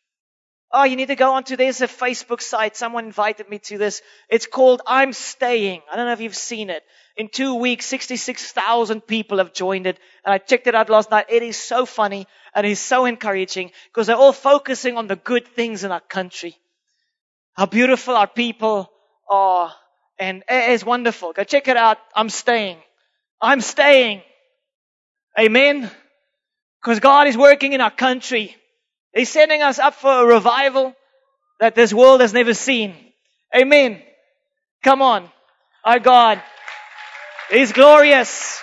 Oh, 0.73 0.85
you 0.85 0.97
need 0.97 1.09
to 1.09 1.16
go 1.16 1.33
onto, 1.33 1.57
there's 1.57 1.83
a 1.83 1.87
Facebook 1.87 2.42
site. 2.42 2.77
Someone 2.77 3.05
invited 3.05 3.49
me 3.49 3.61
to 3.61 3.79
this. 3.79 4.03
It's 4.29 4.47
called 4.47 4.83
I'm 4.87 5.12
Staying. 5.12 5.83
I 5.90 5.97
don't 5.97 6.07
know 6.07 6.12
if 6.12 6.20
you've 6.20 6.35
seen 6.35 6.68
it. 6.68 6.83
In 7.16 7.29
two 7.29 7.55
weeks, 7.55 7.87
66,000 7.87 9.00
people 9.00 9.38
have 9.38 9.53
joined 9.53 9.87
it. 9.87 9.98
And 10.24 10.35
I 10.35 10.38
checked 10.38 10.66
it 10.66 10.74
out 10.74 10.90
last 10.90 11.11
night. 11.11 11.27
It 11.29 11.42
is 11.42 11.57
so 11.57 11.87
funny 11.87 12.27
and 12.55 12.66
it's 12.66 12.81
so 12.81 13.05
encouraging 13.05 13.70
because 13.87 14.09
they're 14.09 14.16
all 14.16 14.33
focusing 14.33 14.96
on 14.96 15.07
the 15.07 15.16
good 15.16 15.46
things 15.46 15.85
in 15.85 15.92
our 15.92 16.00
country. 16.00 16.57
How 17.55 17.66
beautiful 17.66 18.16
our 18.16 18.27
people 18.27 18.90
are. 19.31 19.72
And 20.18 20.42
it's 20.48 20.85
wonderful. 20.85 21.33
Go 21.33 21.44
check 21.44 21.68
it 21.68 21.77
out. 21.77 21.98
I'm 22.14 22.29
staying. 22.29 22.79
I'm 23.40 23.61
staying. 23.61 24.22
Amen. 25.38 25.90
Because 26.83 26.98
God 26.98 27.29
is 27.29 27.37
working 27.37 27.72
in 27.72 27.81
our 27.81 27.90
country. 27.90 28.57
He's 29.14 29.31
setting 29.31 29.62
us 29.62 29.79
up 29.79 29.94
for 29.94 30.11
a 30.11 30.27
revival 30.27 30.94
that 31.61 31.77
this 31.77 31.94
world 31.94 32.20
has 32.20 32.33
never 32.33 32.55
seen. 32.55 32.94
Amen. 33.57 34.03
Come 34.83 35.00
on. 35.00 35.31
Our 35.85 36.00
God 36.00 36.42
is 37.50 37.72
glorious. 37.72 38.61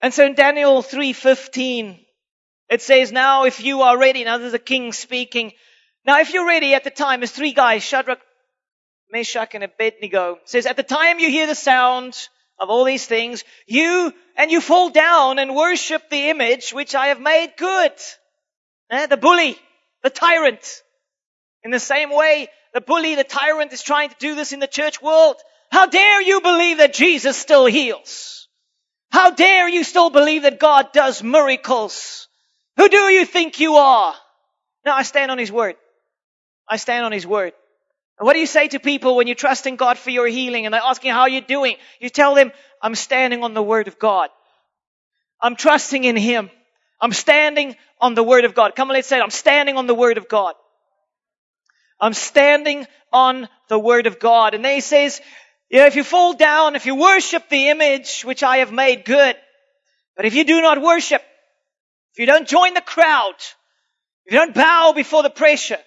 And 0.00 0.12
so 0.12 0.24
in 0.24 0.34
Daniel 0.34 0.82
3:15 0.82 2.04
it 2.68 2.82
says 2.82 3.12
now 3.12 3.44
if 3.44 3.62
you 3.62 3.82
are 3.82 3.98
ready 3.98 4.24
now 4.24 4.38
there's 4.38 4.54
a 4.54 4.58
king 4.58 4.92
speaking 4.92 5.52
now 6.04 6.20
if 6.20 6.32
you're 6.32 6.46
ready 6.46 6.74
at 6.74 6.84
the 6.84 6.90
time 6.90 7.20
there's 7.20 7.30
three 7.30 7.52
guys 7.52 7.84
Shadrach 7.84 8.20
Meshach 9.12 9.54
and 9.54 9.62
Abednego 9.62 10.38
says 10.44 10.66
at 10.66 10.76
the 10.76 10.82
time 10.82 11.20
you 11.20 11.30
hear 11.30 11.46
the 11.46 11.54
sound 11.54 12.16
of 12.58 12.68
all 12.68 12.84
these 12.84 13.06
things 13.06 13.44
you 13.66 14.12
and 14.36 14.50
you 14.50 14.60
fall 14.60 14.90
down 14.90 15.38
and 15.38 15.54
worship 15.54 16.10
the 16.10 16.30
image 16.30 16.72
which 16.72 16.96
I 16.96 17.08
have 17.08 17.20
made 17.20 17.52
good 17.56 17.92
eh? 18.90 19.06
the 19.06 19.16
bully 19.16 19.56
the 20.02 20.10
tyrant 20.10 20.82
in 21.64 21.70
the 21.70 21.80
same 21.80 22.10
way 22.10 22.48
the 22.74 22.80
bully 22.80 23.14
the 23.14 23.24
tyrant 23.24 23.72
is 23.72 23.82
trying 23.82 24.08
to 24.08 24.16
do 24.18 24.34
this 24.34 24.52
in 24.52 24.60
the 24.60 24.66
church 24.66 25.00
world 25.02 25.36
how 25.70 25.86
dare 25.86 26.20
you 26.20 26.40
believe 26.40 26.78
that 26.78 26.94
Jesus 26.94 27.36
still 27.36 27.66
heals 27.66 28.42
how 29.12 29.30
dare 29.30 29.68
you 29.68 29.84
still 29.84 30.08
believe 30.08 30.42
that 30.42 30.58
God 30.58 30.92
does 30.92 31.22
miracles? 31.22 32.28
Who 32.78 32.88
do 32.88 32.96
you 32.96 33.26
think 33.26 33.60
you 33.60 33.74
are? 33.74 34.14
No, 34.86 34.92
I 34.92 35.02
stand 35.02 35.30
on 35.30 35.36
His 35.36 35.52
word. 35.52 35.76
I 36.66 36.78
stand 36.78 37.04
on 37.04 37.12
His 37.12 37.26
word. 37.26 37.52
And 38.18 38.26
what 38.26 38.32
do 38.32 38.40
you 38.40 38.46
say 38.46 38.68
to 38.68 38.80
people 38.80 39.14
when 39.16 39.26
you 39.26 39.34
trust 39.34 39.66
in 39.66 39.76
God 39.76 39.98
for 39.98 40.08
your 40.08 40.26
healing 40.26 40.64
and 40.64 40.72
they're 40.72 40.80
asking 40.82 41.12
how 41.12 41.26
you're 41.26 41.42
doing? 41.42 41.76
You 42.00 42.08
tell 42.08 42.34
them, 42.34 42.52
I'm 42.80 42.94
standing 42.94 43.44
on 43.44 43.52
the 43.52 43.62
word 43.62 43.86
of 43.86 43.98
God. 43.98 44.30
I'm 45.42 45.56
trusting 45.56 46.04
in 46.04 46.16
Him. 46.16 46.48
I'm 46.98 47.12
standing 47.12 47.76
on 48.00 48.14
the 48.14 48.22
word 48.22 48.46
of 48.46 48.54
God. 48.54 48.74
Come 48.74 48.88
on, 48.88 48.94
let's 48.94 49.08
say 49.08 49.18
it. 49.18 49.22
I'm 49.22 49.28
standing 49.30 49.76
on 49.76 49.86
the 49.86 49.94
word 49.94 50.16
of 50.16 50.26
God. 50.26 50.54
I'm 52.02 52.14
standing 52.14 52.84
on 53.12 53.48
the 53.68 53.78
word 53.78 54.08
of 54.08 54.18
God. 54.18 54.54
And 54.54 54.64
then 54.64 54.74
he 54.74 54.80
says, 54.80 55.20
you 55.70 55.78
know, 55.78 55.86
if 55.86 55.94
you 55.94 56.02
fall 56.02 56.34
down, 56.34 56.74
if 56.74 56.84
you 56.84 56.96
worship 56.96 57.48
the 57.48 57.68
image 57.68 58.22
which 58.22 58.42
I 58.42 58.58
have 58.58 58.72
made 58.72 59.04
good, 59.04 59.36
but 60.16 60.26
if 60.26 60.34
you 60.34 60.44
do 60.44 60.60
not 60.60 60.82
worship, 60.82 61.22
if 62.12 62.18
you 62.18 62.26
don't 62.26 62.48
join 62.48 62.74
the 62.74 62.80
crowd, 62.80 63.36
if 64.26 64.32
you 64.32 64.38
don't 64.38 64.52
bow 64.52 64.92
before 64.92 65.22
the 65.22 65.30
pressure, 65.30 65.78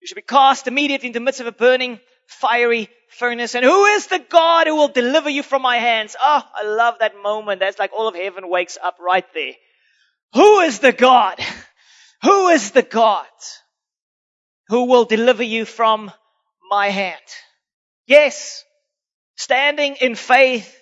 you 0.00 0.06
should 0.06 0.16
be 0.16 0.22
cast 0.22 0.68
immediately 0.68 1.08
into 1.08 1.18
the 1.18 1.24
midst 1.24 1.40
of 1.40 1.46
a 1.46 1.52
burning, 1.52 1.98
fiery 2.26 2.90
furnace. 3.08 3.54
And 3.54 3.64
who 3.64 3.86
is 3.86 4.06
the 4.06 4.22
God 4.28 4.66
who 4.66 4.76
will 4.76 4.88
deliver 4.88 5.30
you 5.30 5.42
from 5.42 5.62
my 5.62 5.78
hands? 5.78 6.14
Oh, 6.22 6.42
I 6.54 6.66
love 6.66 6.96
that 7.00 7.14
moment. 7.22 7.60
That's 7.60 7.78
like 7.78 7.92
all 7.94 8.06
of 8.06 8.14
heaven 8.14 8.50
wakes 8.50 8.76
up 8.82 8.98
right 9.00 9.24
there. 9.32 9.54
Who 10.34 10.60
is 10.60 10.78
the 10.78 10.92
God? 10.92 11.40
Who 12.22 12.48
is 12.48 12.72
the 12.72 12.82
God 12.82 13.26
who 14.70 14.84
will 14.84 15.04
deliver 15.04 15.42
you 15.42 15.64
from 15.64 16.12
my 16.70 16.90
hand? 16.90 17.20
Yes, 18.06 18.64
standing 19.34 19.96
in 19.96 20.14
faith 20.14 20.72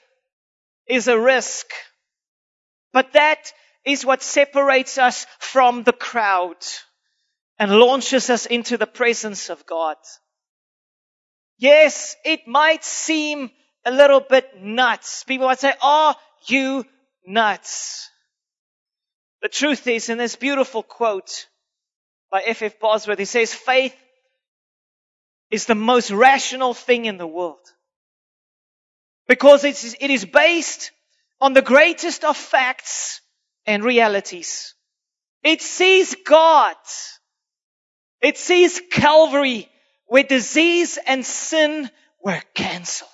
is 0.87 1.09
a 1.09 1.19
risk, 1.19 1.67
but 2.93 3.15
that 3.15 3.51
is 3.87 4.05
what 4.05 4.23
separates 4.23 4.99
us 4.99 5.27
from 5.39 5.85
the 5.85 5.95
crowd 5.95 6.59
and 7.59 7.73
launches 7.73 8.29
us 8.29 8.45
into 8.45 8.77
the 8.77 8.87
presence 8.87 9.49
of 9.49 9.65
God. 9.65 9.97
Yes, 11.57 12.15
it 12.27 12.47
might 12.47 12.85
seem 12.85 13.51
a 13.87 13.91
little 13.91 14.21
bit 14.21 14.51
nuts. 14.61 15.25
People 15.25 15.47
might 15.47 15.61
say, 15.61 15.73
are 15.81 16.15
you 16.47 16.85
nuts? 17.27 18.11
The 19.41 19.49
truth 19.49 19.87
is, 19.87 20.11
in 20.11 20.19
this 20.19 20.37
beautiful 20.37 20.83
quote 20.83 21.47
by 22.31 22.43
F. 22.43 22.63
F. 22.63 22.79
Bosworth, 22.79 23.19
he 23.19 23.25
says, 23.25 23.55
faith 23.55 23.97
is 25.51 25.67
the 25.67 25.75
most 25.75 26.11
rational 26.11 26.75
thing 26.75 27.07
in 27.07 27.17
the 27.17 27.27
world. 27.27 27.59
Because 29.27 29.65
it's, 29.65 29.95
it 30.01 30.11
is 30.11 30.25
based 30.25 30.91
on 31.41 31.53
the 31.53 31.63
greatest 31.63 32.25
of 32.25 32.37
facts 32.37 33.21
and 33.67 33.85
realities. 33.85 34.75
It 35.43 35.63
sees 35.63 36.15
God. 36.27 36.77
It 38.21 38.37
sees 38.37 38.81
Calvary 38.91 39.69
where 40.07 40.25
disease 40.25 40.99
and 41.07 41.25
sin 41.25 41.91
were 42.23 42.43
cancelled. 42.55 43.09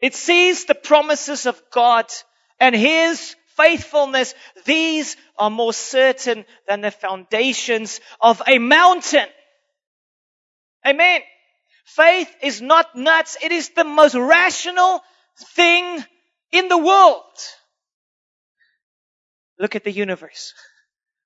It 0.00 0.14
sees 0.14 0.66
the 0.66 0.74
promises 0.74 1.46
of 1.46 1.60
God 1.72 2.06
and 2.60 2.74
His 2.74 3.34
faithfulness. 3.56 4.34
These 4.64 5.16
are 5.38 5.50
more 5.50 5.72
certain 5.72 6.44
than 6.68 6.80
the 6.80 6.90
foundations 6.90 8.00
of 8.20 8.42
a 8.46 8.58
mountain. 8.58 9.26
Amen. 10.86 11.20
Faith 11.84 12.34
is 12.42 12.60
not 12.60 12.96
nuts. 12.96 13.36
It 13.42 13.52
is 13.52 13.70
the 13.70 13.84
most 13.84 14.14
rational 14.14 15.02
thing 15.54 16.04
in 16.52 16.68
the 16.68 16.78
world. 16.78 17.22
Look 19.58 19.76
at 19.76 19.84
the 19.84 19.92
universe. 19.92 20.52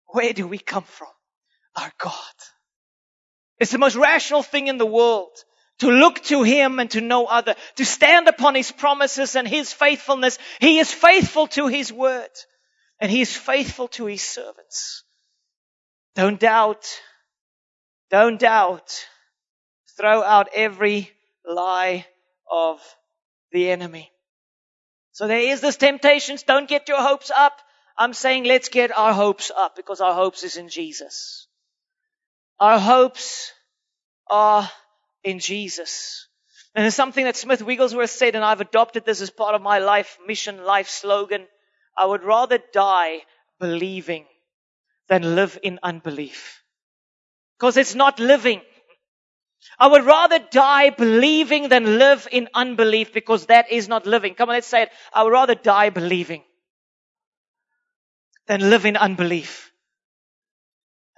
Where 0.08 0.32
do 0.32 0.46
we 0.46 0.58
come 0.58 0.84
from? 0.84 1.08
Our 1.76 1.92
God. 1.98 2.14
It's 3.58 3.72
the 3.72 3.78
most 3.78 3.96
rational 3.96 4.42
thing 4.42 4.68
in 4.68 4.78
the 4.78 4.86
world 4.86 5.30
to 5.80 5.90
look 5.90 6.20
to 6.24 6.42
Him 6.42 6.78
and 6.78 6.90
to 6.92 7.00
no 7.00 7.26
other, 7.26 7.54
to 7.76 7.84
stand 7.84 8.28
upon 8.28 8.54
His 8.54 8.70
promises 8.70 9.36
and 9.36 9.46
His 9.46 9.72
faithfulness. 9.72 10.38
He 10.60 10.78
is 10.78 10.92
faithful 10.92 11.46
to 11.48 11.66
His 11.66 11.92
word 11.92 12.30
and 13.00 13.10
He 13.10 13.20
is 13.20 13.36
faithful 13.36 13.88
to 13.88 14.06
His 14.06 14.22
servants. 14.22 15.04
Don't 16.14 16.38
doubt. 16.38 16.86
Don't 18.10 18.38
doubt. 18.38 19.06
Throw 19.96 20.22
out 20.22 20.48
every 20.54 21.10
lie 21.46 22.06
of 22.50 22.80
the 23.52 23.70
enemy. 23.70 24.10
So 25.12 25.26
there 25.26 25.40
is 25.40 25.60
this 25.60 25.76
temptations. 25.76 26.42
Don't 26.42 26.68
get 26.68 26.88
your 26.88 27.00
hopes 27.00 27.30
up. 27.36 27.52
I'm 27.98 28.14
saying 28.14 28.44
let's 28.44 28.68
get 28.68 28.96
our 28.96 29.12
hopes 29.12 29.50
up 29.54 29.76
because 29.76 30.00
our 30.00 30.14
hopes 30.14 30.42
is 30.42 30.56
in 30.56 30.68
Jesus. 30.68 31.46
Our 32.58 32.78
hopes 32.78 33.52
are 34.30 34.70
in 35.24 35.38
Jesus. 35.38 36.28
And 36.74 36.86
it's 36.86 36.96
something 36.96 37.24
that 37.24 37.36
Smith 37.36 37.62
Wigglesworth 37.62 38.10
said, 38.10 38.34
and 38.34 38.44
I've 38.44 38.60
adopted 38.60 39.04
this 39.04 39.20
as 39.20 39.30
part 39.30 39.54
of 39.54 39.62
my 39.62 39.78
life 39.78 40.18
mission, 40.26 40.64
life 40.64 40.88
slogan. 40.88 41.46
I 41.98 42.06
would 42.06 42.22
rather 42.22 42.58
die 42.72 43.22
believing 43.58 44.26
than 45.08 45.34
live 45.34 45.58
in 45.62 45.80
unbelief. 45.82 46.62
Because 47.58 47.76
it's 47.76 47.94
not 47.94 48.20
living. 48.20 48.62
I 49.78 49.88
would 49.88 50.04
rather 50.04 50.38
die 50.38 50.90
believing 50.90 51.68
than 51.68 51.98
live 51.98 52.26
in 52.30 52.48
unbelief 52.54 53.12
because 53.12 53.46
that 53.46 53.70
is 53.70 53.88
not 53.88 54.06
living. 54.06 54.34
Come 54.34 54.48
on, 54.48 54.54
let's 54.54 54.66
say 54.66 54.82
it. 54.82 54.90
I 55.12 55.24
would 55.24 55.32
rather 55.32 55.54
die 55.54 55.90
believing 55.90 56.44
than 58.46 58.70
live 58.70 58.86
in 58.86 58.96
unbelief. 58.96 59.69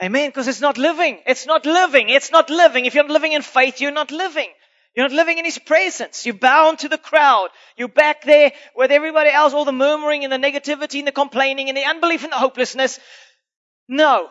Amen. 0.01 0.31
Because 0.31 0.49
it's 0.49 0.61
not 0.61 0.79
living. 0.79 1.19
It's 1.27 1.47
not 1.47 1.67
living. 1.67 2.09
It's 2.09 2.31
not 2.31 2.51
living. 2.51 2.87
If 2.87 2.95
you're 2.95 3.05
not 3.05 3.13
living 3.13 3.33
in 3.33 3.43
faith, 3.43 3.81
you're 3.81 3.91
not 3.91 4.11
living. 4.11 4.49
You're 4.95 5.09
not 5.09 5.17
living 5.17 5.39
in 5.39 5.45
His 5.45 5.59
presence. 5.59 6.27
You're 6.27 6.35
bound 6.35 6.81
to 6.81 6.89
the 6.89 6.99
crowd. 6.99 7.49
You're 7.77 7.89
back 7.89 8.25
there 8.25 8.53
with 8.77 8.91
everybody 8.91 9.31
else, 9.31 9.55
all 9.55 9.65
the 9.65 9.73
murmuring 9.73 10.25
and 10.25 10.33
the 10.33 10.37
negativity 10.37 10.99
and 10.99 11.09
the 11.09 11.13
complaining 11.13 11.69
and 11.69 11.77
the 11.77 11.85
unbelief 11.85 12.25
and 12.25 12.33
the 12.33 12.39
hopelessness. 12.39 13.01
No. 13.89 14.29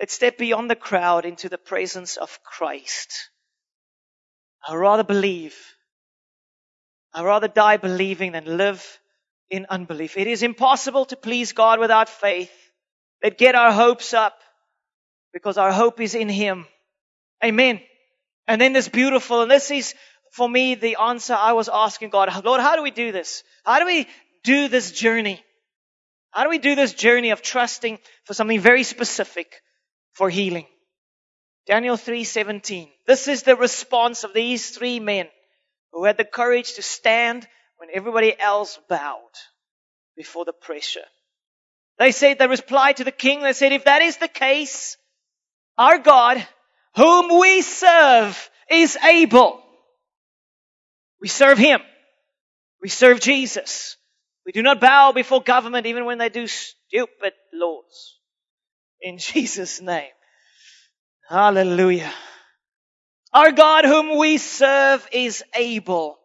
Let's 0.00 0.14
step 0.14 0.38
beyond 0.38 0.70
the 0.70 0.76
crowd 0.76 1.24
into 1.24 1.48
the 1.48 1.58
presence 1.58 2.16
of 2.16 2.42
Christ. 2.42 3.30
I'd 4.66 4.74
rather 4.74 5.04
believe. 5.04 5.54
I'd 7.14 7.24
rather 7.24 7.48
die 7.48 7.76
believing 7.76 8.32
than 8.32 8.56
live 8.56 8.98
in 9.50 9.66
unbelief. 9.68 10.16
It 10.16 10.26
is 10.28 10.42
impossible 10.42 11.04
to 11.06 11.16
please 11.16 11.52
God 11.52 11.78
without 11.78 12.08
faith. 12.08 12.52
Let's 13.22 13.36
get 13.36 13.54
our 13.54 13.72
hopes 13.72 14.14
up 14.14 14.38
because 15.32 15.58
our 15.58 15.72
hope 15.72 16.00
is 16.00 16.14
in 16.14 16.28
Him. 16.28 16.66
Amen. 17.44 17.80
And 18.46 18.60
then 18.60 18.72
this 18.72 18.88
beautiful, 18.88 19.42
and 19.42 19.50
this 19.50 19.70
is 19.70 19.94
for 20.32 20.48
me 20.48 20.74
the 20.74 20.96
answer 21.00 21.34
I 21.34 21.52
was 21.52 21.68
asking 21.72 22.10
God, 22.10 22.44
Lord, 22.44 22.60
how 22.60 22.76
do 22.76 22.82
we 22.82 22.90
do 22.90 23.12
this? 23.12 23.44
How 23.64 23.78
do 23.78 23.86
we 23.86 24.08
do 24.42 24.68
this 24.68 24.92
journey? 24.92 25.42
How 26.30 26.44
do 26.44 26.48
we 26.48 26.58
do 26.58 26.74
this 26.74 26.94
journey 26.94 27.30
of 27.30 27.42
trusting 27.42 27.98
for 28.24 28.34
something 28.34 28.58
very 28.58 28.82
specific 28.82 29.62
for 30.12 30.30
healing? 30.30 30.66
Daniel 31.66 31.96
3:17. 31.96 32.90
This 33.06 33.28
is 33.28 33.42
the 33.42 33.54
response 33.54 34.24
of 34.24 34.32
these 34.32 34.70
three 34.70 34.98
men 34.98 35.28
who 35.92 36.04
had 36.04 36.16
the 36.16 36.24
courage 36.24 36.74
to 36.74 36.82
stand 36.82 37.46
when 37.76 37.90
everybody 37.92 38.38
else 38.38 38.78
bowed 38.88 39.36
before 40.16 40.44
the 40.44 40.52
pressure. 40.52 41.06
They 42.02 42.10
said, 42.10 42.40
they 42.40 42.48
replied 42.48 42.96
to 42.96 43.04
the 43.04 43.12
king, 43.12 43.42
they 43.42 43.52
said, 43.52 43.70
if 43.70 43.84
that 43.84 44.02
is 44.02 44.16
the 44.16 44.26
case, 44.26 44.96
our 45.78 45.98
God, 45.98 46.44
whom 46.96 47.38
we 47.38 47.62
serve, 47.62 48.50
is 48.68 48.96
able. 48.96 49.62
We 51.20 51.28
serve 51.28 51.58
Him. 51.58 51.80
We 52.82 52.88
serve 52.88 53.20
Jesus. 53.20 53.96
We 54.44 54.50
do 54.50 54.62
not 54.62 54.80
bow 54.80 55.12
before 55.12 55.42
government 55.42 55.86
even 55.86 56.04
when 56.04 56.18
they 56.18 56.28
do 56.28 56.48
stupid 56.48 57.34
laws. 57.54 58.18
In 59.00 59.18
Jesus' 59.18 59.80
name. 59.80 60.10
Hallelujah. 61.28 62.12
Our 63.32 63.52
God 63.52 63.84
whom 63.84 64.18
we 64.18 64.38
serve 64.38 65.06
is 65.12 65.44
able 65.54 66.18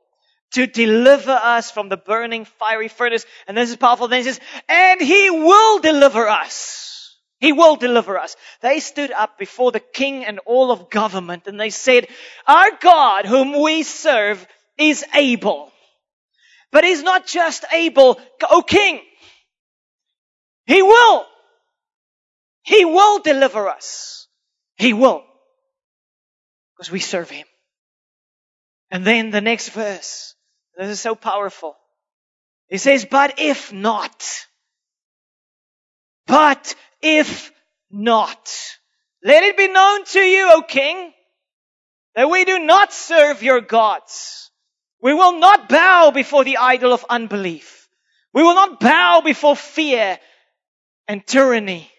to 0.51 0.67
deliver 0.67 1.31
us 1.31 1.71
from 1.71 1.89
the 1.89 1.97
burning 1.97 2.45
fiery 2.45 2.87
furnace. 2.87 3.25
And 3.47 3.57
this 3.57 3.69
is 3.69 3.75
powerful. 3.75 4.07
Then 4.07 4.19
he 4.19 4.23
says, 4.23 4.39
and 4.67 5.01
He 5.01 5.29
will 5.29 5.79
deliver 5.79 6.27
us. 6.27 6.87
He 7.39 7.53
will 7.53 7.75
deliver 7.75 8.17
us. 8.17 8.35
They 8.61 8.79
stood 8.79 9.11
up 9.11 9.37
before 9.37 9.71
the 9.71 9.79
king 9.79 10.25
and 10.25 10.39
all 10.45 10.71
of 10.71 10.89
government 10.89 11.45
and 11.45 11.59
they 11.59 11.69
said, 11.69 12.07
our 12.47 12.71
God 12.81 13.25
whom 13.25 13.61
we 13.61 13.83
serve 13.83 14.45
is 14.77 15.05
able. 15.13 15.71
But 16.71 16.83
he's 16.83 17.03
not 17.03 17.27
just 17.27 17.63
able, 17.71 18.19
O 18.49 18.63
king. 18.63 19.01
He 20.65 20.81
will. 20.81 21.25
He 22.63 22.83
will 22.85 23.19
deliver 23.19 23.69
us. 23.69 24.27
He 24.75 24.93
will. 24.93 25.23
Because 26.75 26.91
we 26.91 26.99
serve 26.99 27.29
him. 27.29 27.45
And 28.91 29.05
then 29.05 29.29
the 29.29 29.41
next 29.41 29.69
verse. 29.69 30.35
This 30.77 30.89
is 30.89 30.99
so 30.99 31.15
powerful. 31.15 31.75
He 32.69 32.77
says, 32.77 33.05
but 33.09 33.39
if 33.39 33.73
not, 33.73 34.45
but 36.27 36.75
if 37.01 37.51
not, 37.89 38.51
let 39.23 39.43
it 39.43 39.57
be 39.57 39.69
known 39.69 40.05
to 40.05 40.19
you, 40.19 40.49
O 40.51 40.61
king, 40.61 41.13
that 42.15 42.29
we 42.29 42.45
do 42.45 42.59
not 42.59 42.93
serve 42.93 43.41
your 43.41 43.61
gods. 43.61 44.51
We 45.01 45.13
will 45.13 45.39
not 45.39 45.69
bow 45.69 46.11
before 46.11 46.43
the 46.43 46.57
idol 46.57 46.93
of 46.93 47.05
unbelief. 47.09 47.89
We 48.33 48.43
will 48.43 48.55
not 48.55 48.79
bow 48.79 49.21
before 49.21 49.55
fear 49.55 50.19
and 51.07 51.25
tyranny. 51.25 51.89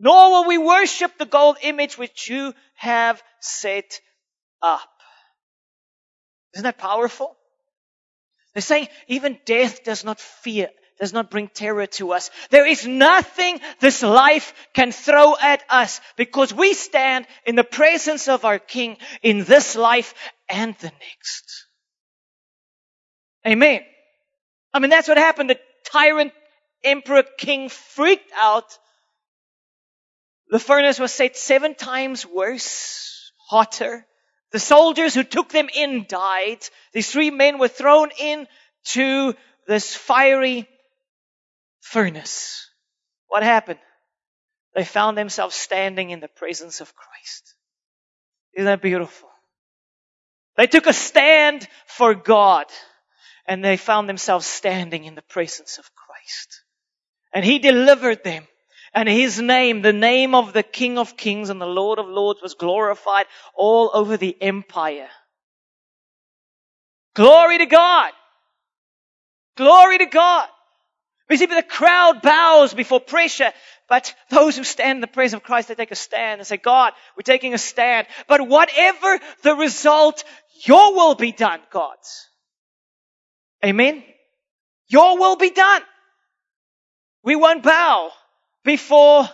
Nor 0.00 0.30
will 0.30 0.48
we 0.48 0.58
worship 0.58 1.18
the 1.18 1.26
gold 1.26 1.58
image 1.60 1.98
which 1.98 2.30
you 2.30 2.54
have 2.76 3.22
set 3.40 4.00
up. 4.62 4.88
Isn't 6.54 6.64
that 6.64 6.78
powerful? 6.78 7.37
They're 8.54 8.62
saying 8.62 8.88
even 9.06 9.38
death 9.44 9.84
does 9.84 10.04
not 10.04 10.20
fear, 10.20 10.70
does 10.98 11.12
not 11.12 11.30
bring 11.30 11.48
terror 11.48 11.86
to 11.86 12.12
us. 12.12 12.30
There 12.50 12.66
is 12.66 12.86
nothing 12.86 13.60
this 13.80 14.02
life 14.02 14.52
can 14.74 14.92
throw 14.92 15.36
at 15.40 15.62
us 15.68 16.00
because 16.16 16.52
we 16.52 16.74
stand 16.74 17.26
in 17.46 17.56
the 17.56 17.64
presence 17.64 18.28
of 18.28 18.44
our 18.44 18.58
King 18.58 18.96
in 19.22 19.44
this 19.44 19.76
life 19.76 20.14
and 20.48 20.74
the 20.76 20.90
next. 21.00 21.66
Amen. 23.46 23.80
I 24.74 24.80
mean, 24.80 24.90
that's 24.90 25.08
what 25.08 25.18
happened. 25.18 25.50
The 25.50 25.60
tyrant 25.90 26.32
emperor 26.84 27.24
king 27.38 27.68
freaked 27.68 28.30
out. 28.40 28.78
The 30.50 30.58
furnace 30.58 30.98
was 30.98 31.12
set 31.12 31.36
seven 31.36 31.74
times 31.74 32.26
worse, 32.26 33.32
hotter. 33.48 34.06
The 34.52 34.58
soldiers 34.58 35.14
who 35.14 35.24
took 35.24 35.50
them 35.50 35.68
in 35.74 36.06
died. 36.08 36.60
These 36.92 37.10
three 37.10 37.30
men 37.30 37.58
were 37.58 37.68
thrown 37.68 38.10
into 38.18 39.34
this 39.66 39.94
fiery 39.94 40.68
furnace. 41.80 42.70
What 43.28 43.42
happened? 43.42 43.78
They 44.74 44.84
found 44.84 45.18
themselves 45.18 45.54
standing 45.54 46.10
in 46.10 46.20
the 46.20 46.28
presence 46.28 46.80
of 46.80 46.94
Christ. 46.94 47.54
Isn't 48.54 48.66
that 48.66 48.82
beautiful? 48.82 49.28
They 50.56 50.66
took 50.66 50.86
a 50.86 50.92
stand 50.92 51.68
for 51.86 52.14
God 52.14 52.66
and 53.46 53.64
they 53.64 53.76
found 53.76 54.08
themselves 54.08 54.46
standing 54.46 55.04
in 55.04 55.14
the 55.14 55.22
presence 55.22 55.78
of 55.78 55.90
Christ. 55.94 56.62
And 57.32 57.44
He 57.44 57.58
delivered 57.58 58.24
them. 58.24 58.46
And 58.94 59.08
His 59.08 59.40
name, 59.40 59.82
the 59.82 59.92
name 59.92 60.34
of 60.34 60.52
the 60.52 60.62
King 60.62 60.98
of 60.98 61.16
Kings 61.16 61.50
and 61.50 61.60
the 61.60 61.66
Lord 61.66 61.98
of 61.98 62.08
Lords 62.08 62.40
was 62.42 62.54
glorified 62.54 63.26
all 63.54 63.90
over 63.92 64.16
the 64.16 64.36
empire. 64.40 65.08
Glory 67.14 67.58
to 67.58 67.66
God. 67.66 68.12
Glory 69.56 69.98
to 69.98 70.06
God. 70.06 70.48
We 71.28 71.36
see 71.36 71.46
the 71.46 71.62
crowd 71.62 72.22
bows 72.22 72.72
before 72.72 73.00
pressure, 73.00 73.52
but 73.88 74.14
those 74.30 74.56
who 74.56 74.64
stand 74.64 74.98
in 74.98 75.00
the 75.00 75.06
presence 75.06 75.40
of 75.40 75.44
Christ, 75.44 75.68
they 75.68 75.74
take 75.74 75.90
a 75.90 75.96
stand 75.96 76.40
and 76.40 76.46
say, 76.46 76.56
God, 76.56 76.94
we're 77.16 77.22
taking 77.22 77.54
a 77.54 77.58
stand. 77.58 78.06
But 78.28 78.48
whatever 78.48 79.18
the 79.42 79.54
result, 79.56 80.24
your 80.64 80.94
will 80.94 81.14
be 81.14 81.32
done, 81.32 81.60
God. 81.70 81.96
Amen? 83.64 84.02
Your 84.86 85.18
will 85.18 85.36
be 85.36 85.50
done. 85.50 85.82
We 87.22 87.36
won't 87.36 87.62
bow 87.62 88.10
before 88.64 89.28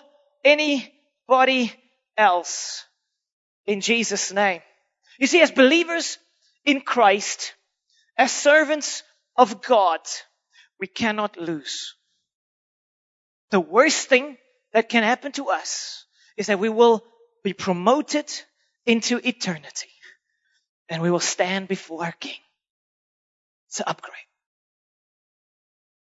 anybody 0.44 1.72
else 2.16 2.84
in 3.66 3.80
Jesus' 3.80 4.32
name. 4.32 4.60
You 5.18 5.26
see, 5.26 5.40
as 5.40 5.50
believers 5.50 6.18
in 6.64 6.80
Christ, 6.80 7.54
as 8.16 8.32
servants 8.32 9.02
of 9.36 9.62
God, 9.62 10.00
we 10.78 10.86
cannot 10.86 11.36
lose. 11.36 11.94
The 13.50 13.60
worst 13.60 14.08
thing 14.08 14.36
that 14.72 14.88
can 14.88 15.02
happen 15.02 15.32
to 15.32 15.50
us 15.50 16.04
is 16.36 16.48
that 16.48 16.58
we 16.58 16.68
will 16.68 17.04
be 17.42 17.52
promoted 17.52 18.30
into 18.86 19.20
eternity 19.26 19.90
and 20.88 21.02
we 21.02 21.10
will 21.10 21.20
stand 21.20 21.68
before 21.68 22.04
our 22.04 22.12
King. 22.12 22.38
It's 23.68 23.80
an 23.80 23.84
upgrade. 23.86 24.14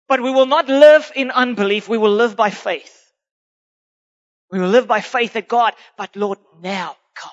But 0.09 0.23
we 0.23 0.31
will 0.31 0.47
not 0.47 0.69
live 0.69 1.13
in 1.15 1.31
unbelief. 1.31 1.89
We 1.89 1.99
will 1.99 2.15
live 2.15 2.35
by 2.35 2.51
faith. 2.51 2.98
We 4.51 4.59
will 4.59 4.69
live 4.69 4.87
by 4.87 5.01
faith 5.01 5.35
that 5.35 5.49
God, 5.49 5.75
but 5.97 6.17
Lord, 6.17 6.39
now 6.63 6.97
come. 7.15 7.33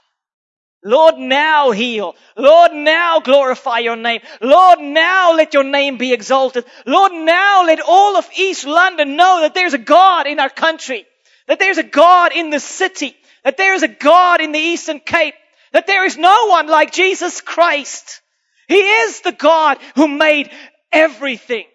Lord, 0.84 1.18
now 1.18 1.72
heal. 1.72 2.16
Lord, 2.38 2.74
now 2.74 3.20
glorify 3.22 3.80
your 3.80 3.96
name. 3.96 4.22
Lord, 4.42 4.80
now 4.80 5.34
let 5.34 5.54
your 5.54 5.64
name 5.64 5.98
be 5.98 6.14
exalted. 6.14 6.66
Lord, 6.86 7.14
now 7.14 7.66
let 7.66 7.80
all 7.80 8.18
of 8.18 8.30
East 8.38 8.66
London 8.66 9.16
know 9.16 9.42
that 9.42 9.54
there's 9.54 9.74
a 9.74 9.80
God 9.80 10.28
in 10.28 10.40
our 10.40 10.50
country, 10.50 11.06
that 11.48 11.60
there's 11.60 11.78
a 11.78 11.84
God 11.84 12.34
in 12.34 12.50
the 12.50 12.60
city, 12.60 13.16
that 13.44 13.58
there 13.58 13.74
is 13.74 13.84
a 13.84 13.88
God 13.88 14.42
in 14.42 14.52
the 14.52 14.60
Eastern 14.60 15.00
Cape, 15.00 15.36
that 15.72 15.88
there 15.88 16.06
is 16.06 16.18
no 16.18 16.48
one 16.48 16.68
like 16.68 16.92
Jesus 16.92 17.42
Christ. 17.42 18.22
He 18.68 18.76
is 18.80 19.22
the 19.22 19.32
God 19.32 19.78
who 19.96 20.08
made 20.08 20.52
everything. 20.92 21.66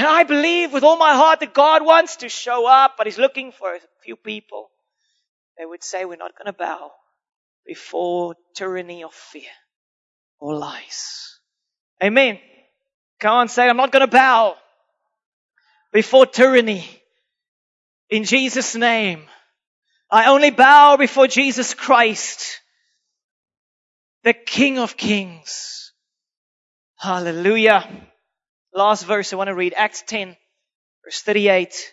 And 0.00 0.08
I 0.08 0.22
believe 0.22 0.72
with 0.72 0.82
all 0.82 0.96
my 0.96 1.12
heart 1.12 1.40
that 1.40 1.52
God 1.52 1.84
wants 1.84 2.16
to 2.16 2.30
show 2.30 2.66
up, 2.66 2.94
but 2.96 3.06
He's 3.06 3.18
looking 3.18 3.52
for 3.52 3.74
a 3.74 3.80
few 4.02 4.16
people. 4.16 4.70
They 5.58 5.66
would 5.66 5.84
say, 5.84 6.06
we're 6.06 6.16
not 6.16 6.32
going 6.38 6.46
to 6.46 6.54
bow 6.54 6.92
before 7.66 8.34
tyranny 8.54 9.04
of 9.04 9.12
fear 9.12 9.50
or 10.38 10.56
lies. 10.56 11.38
Amen. 12.02 12.38
Come 13.18 13.34
on, 13.34 13.48
say, 13.48 13.68
I'm 13.68 13.76
not 13.76 13.92
going 13.92 14.00
to 14.00 14.10
bow 14.10 14.56
before 15.92 16.24
tyranny. 16.24 16.88
In 18.08 18.24
Jesus' 18.24 18.74
name. 18.74 19.24
I 20.10 20.30
only 20.30 20.50
bow 20.50 20.96
before 20.96 21.26
Jesus 21.26 21.74
Christ, 21.74 22.62
the 24.24 24.32
King 24.32 24.78
of 24.78 24.96
Kings. 24.96 25.92
Hallelujah. 26.96 27.86
Last 28.74 29.04
verse 29.04 29.32
I 29.32 29.36
want 29.36 29.48
to 29.48 29.54
read, 29.54 29.74
Acts 29.76 30.02
10, 30.06 30.36
verse 31.04 31.22
38. 31.22 31.92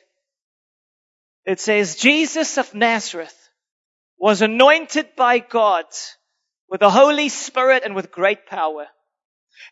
It 1.45 1.59
says, 1.59 1.95
Jesus 1.95 2.57
of 2.57 2.73
Nazareth 2.73 3.36
was 4.17 4.41
anointed 4.41 5.15
by 5.15 5.39
God 5.39 5.86
with 6.69 6.82
the 6.82 6.89
Holy 6.89 7.30
Spirit 7.30 7.84
and 7.84 7.95
with 7.95 8.11
great 8.11 8.45
power. 8.45 8.88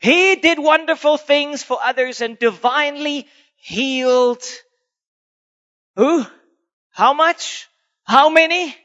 He 0.02 0.36
did 0.36 0.58
wonderful 0.58 1.18
things 1.18 1.64
for 1.64 1.78
others 1.84 2.22
and 2.22 2.40
divinely 2.40 3.28
healed 3.56 4.44
who? 5.96 6.26
How 6.92 7.14
much? 7.14 7.68
How 8.04 8.30
many? 8.30 8.76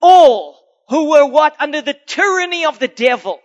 All 0.00 0.58
who 0.88 1.10
were 1.10 1.26
what? 1.26 1.56
Under 1.58 1.80
the 1.80 1.96
tyranny 2.06 2.66
of 2.66 2.78
the 2.78 2.88
devil. 2.88 3.40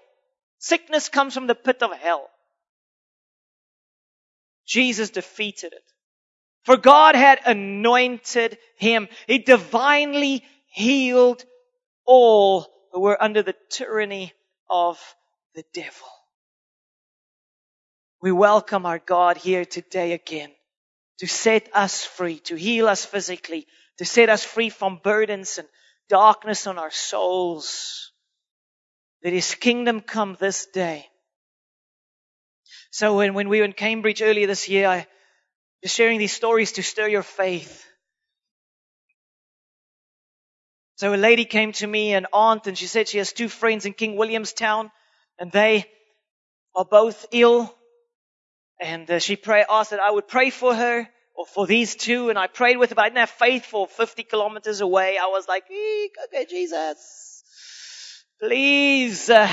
Sickness 0.60 1.10
comes 1.10 1.34
from 1.34 1.48
the 1.48 1.56
pit 1.56 1.82
of 1.82 1.92
hell. 1.94 2.30
Jesus 4.68 5.10
defeated 5.10 5.74
it. 5.74 5.84
For 6.64 6.78
God 6.78 7.16
had 7.16 7.40
anointed 7.46 8.58
him. 8.76 9.08
He 9.26 9.40
divinely 9.40 10.44
healed 10.68 11.44
all 12.06 12.68
who 12.92 13.00
were 13.00 13.22
under 13.22 13.42
the 13.42 13.56
tyranny 13.70 14.34
of 14.70 15.00
the 15.56 15.64
devil. 15.74 16.08
We 18.22 18.32
welcome 18.32 18.86
our 18.86 19.00
God 19.00 19.38
here 19.38 19.64
today 19.64 20.12
again 20.12 20.52
to 21.20 21.28
set 21.28 21.70
us 21.74 22.04
free, 22.04 22.40
to 22.40 22.56
heal 22.56 22.90
us 22.90 23.06
physically, 23.06 23.66
to 23.98 24.06
set 24.06 24.30
us 24.30 24.44
free 24.44 24.70
from 24.70 25.00
burdens 25.02 25.58
and 25.58 25.68
darkness 26.10 26.68
on 26.68 26.78
our 26.78 26.92
souls. 26.92 28.12
Let 29.24 29.34
His 29.34 29.56
kingdom 29.56 30.02
come 30.02 30.36
this 30.40 30.66
day. 30.66 31.08
So 32.92 33.18
when, 33.18 33.34
when 33.34 33.50
we 33.50 33.60
were 33.60 33.66
in 33.66 33.74
Cambridge 33.74 34.22
earlier 34.22 34.48
this 34.48 34.70
year, 34.70 34.88
I 34.88 35.08
was 35.82 35.92
sharing 35.92 36.20
these 36.20 36.34
stories 36.34 36.74
to 36.74 36.84
stir 36.84 37.08
your 37.08 37.24
faith. 37.24 37.86
So 40.96 41.14
a 41.14 41.16
lady 41.16 41.46
came 41.46 41.74
to 41.74 41.86
me, 41.86 42.14
an 42.14 42.26
aunt, 42.34 42.66
and 42.66 42.76
she 42.76 42.88
said 42.88 43.08
she 43.08 43.20
has 43.20 43.32
two 43.32 43.50
friends 43.50 43.86
in 43.86 43.94
King 43.94 44.16
Williamstown, 44.16 44.92
and 45.38 45.52
they 45.52 45.86
are 46.74 46.86
both 46.86 47.28
ill. 47.32 47.72
And 48.82 49.10
uh, 49.10 49.20
she 49.20 49.36
pray, 49.36 49.64
asked 49.70 49.92
that 49.92 50.00
I 50.00 50.10
would 50.10 50.28
pray 50.28 50.50
for 50.50 50.74
her 50.74 51.08
or 51.36 51.46
for 51.46 51.68
these 51.68 51.96
two, 51.96 52.30
and 52.30 52.40
I 52.40 52.48
prayed 52.48 52.78
with 52.78 52.90
her, 52.90 52.96
but 52.96 53.04
I 53.04 53.10
didn't 53.10 53.20
have 53.20 53.30
faith 53.30 53.66
for 53.66 53.88
50 53.88 54.24
kilometers 54.24 54.82
away. 54.82 55.20
I 55.22 55.28
was 55.28 55.48
like, 55.48 55.66
okay, 55.66 56.48
Jesus, 56.50 57.44
please. 58.40 59.30
Uh, 59.30 59.48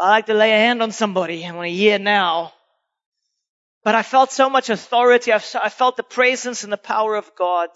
I 0.00 0.08
like 0.08 0.26
to 0.26 0.34
lay 0.34 0.50
a 0.52 0.56
hand 0.56 0.82
on 0.82 0.92
somebody. 0.92 1.44
I'm 1.44 1.54
going 1.54 1.70
to 1.70 1.76
hear 1.76 1.98
now. 1.98 2.54
But 3.84 3.94
I 3.94 4.02
felt 4.02 4.32
so 4.32 4.48
much 4.48 4.70
authority. 4.70 5.30
I 5.30 5.38
felt 5.38 5.98
the 5.98 6.02
presence 6.02 6.64
and 6.64 6.72
the 6.72 6.78
power 6.78 7.16
of 7.16 7.30
God. 7.36 7.68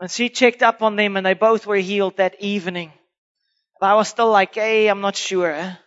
And 0.00 0.10
she 0.10 0.28
checked 0.28 0.62
up 0.62 0.82
on 0.82 0.96
them 0.96 1.16
and 1.16 1.24
they 1.24 1.32
both 1.32 1.66
were 1.66 1.76
healed 1.76 2.18
that 2.18 2.36
evening. 2.40 2.92
But 3.80 3.86
I 3.88 3.94
was 3.94 4.08
still 4.08 4.30
like, 4.30 4.54
hey, 4.54 4.88
I'm 4.88 5.00
not 5.00 5.16
sure. 5.16 5.78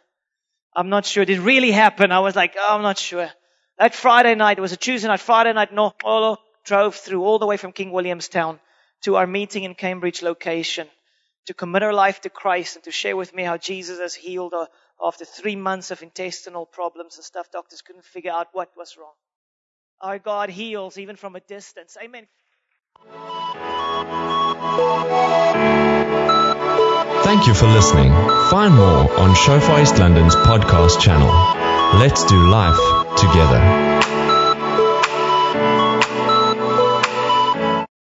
I'm 0.76 0.90
not 0.90 1.06
sure. 1.06 1.24
Did 1.24 1.38
it 1.38 1.42
really 1.44 1.72
happen? 1.72 2.12
I 2.12 2.22
was 2.22 2.36
like, 2.36 2.56
oh, 2.58 2.76
I'm 2.76 2.82
not 2.82 2.98
sure. 2.98 3.30
That 3.78 3.94
Friday 3.94 4.34
night, 4.34 4.58
it 4.58 4.62
was 4.62 4.72
a 4.72 4.78
Tuesday 4.78 5.08
night, 5.08 5.20
Friday 5.20 5.54
night, 5.54 5.72
no, 5.72 5.94
Olo 6.04 6.38
drove 6.64 6.96
through 6.96 7.24
all 7.24 7.38
the 7.38 7.46
way 7.46 7.58
from 7.58 7.74
King 7.74 7.92
Williamstown 7.92 8.60
to 9.04 9.18
our 9.18 9.28
meeting 9.28 9.66
in 9.66 9.76
Cambridge 9.76 10.24
location 10.24 10.88
to 11.46 11.54
commit 11.54 11.84
our 11.84 11.94
life 11.94 12.22
to 12.22 12.30
Christ 12.30 12.76
and 12.76 12.84
to 12.86 12.92
share 12.92 13.16
with 13.16 13.36
me 13.36 13.44
how 13.44 13.58
Jesus 13.58 14.00
has 14.00 14.16
healed 14.16 14.54
her 14.54 14.68
after 15.04 15.26
three 15.26 15.56
months 15.56 15.92
of 15.92 16.02
intestinal 16.02 16.66
problems 16.66 17.18
and 17.18 17.26
stuff. 17.26 17.52
Doctors 17.52 17.82
couldn't 17.82 18.06
figure 18.06 18.32
out 18.32 18.50
what 18.54 18.72
was 18.78 18.98
wrong. 18.98 19.14
Our 20.02 20.20
God 20.20 20.50
heals 20.50 20.98
even 20.98 21.16
from 21.16 21.36
a 21.36 21.40
distance. 21.40 21.98
Amen. 22.02 22.28
Thank 27.24 27.48
you 27.48 27.54
for 27.54 27.68
listening. 27.68 28.12
Find 28.50 28.76
more 28.76 29.12
on 29.20 29.36
Shofar 29.36 29.82
East 29.82 29.98
London's 29.98 30.36
podcast 30.36 31.00
channel. 31.00 31.30
Let's 32.00 32.26
do 32.26 32.38
life 32.48 32.78
together. 33.18 33.95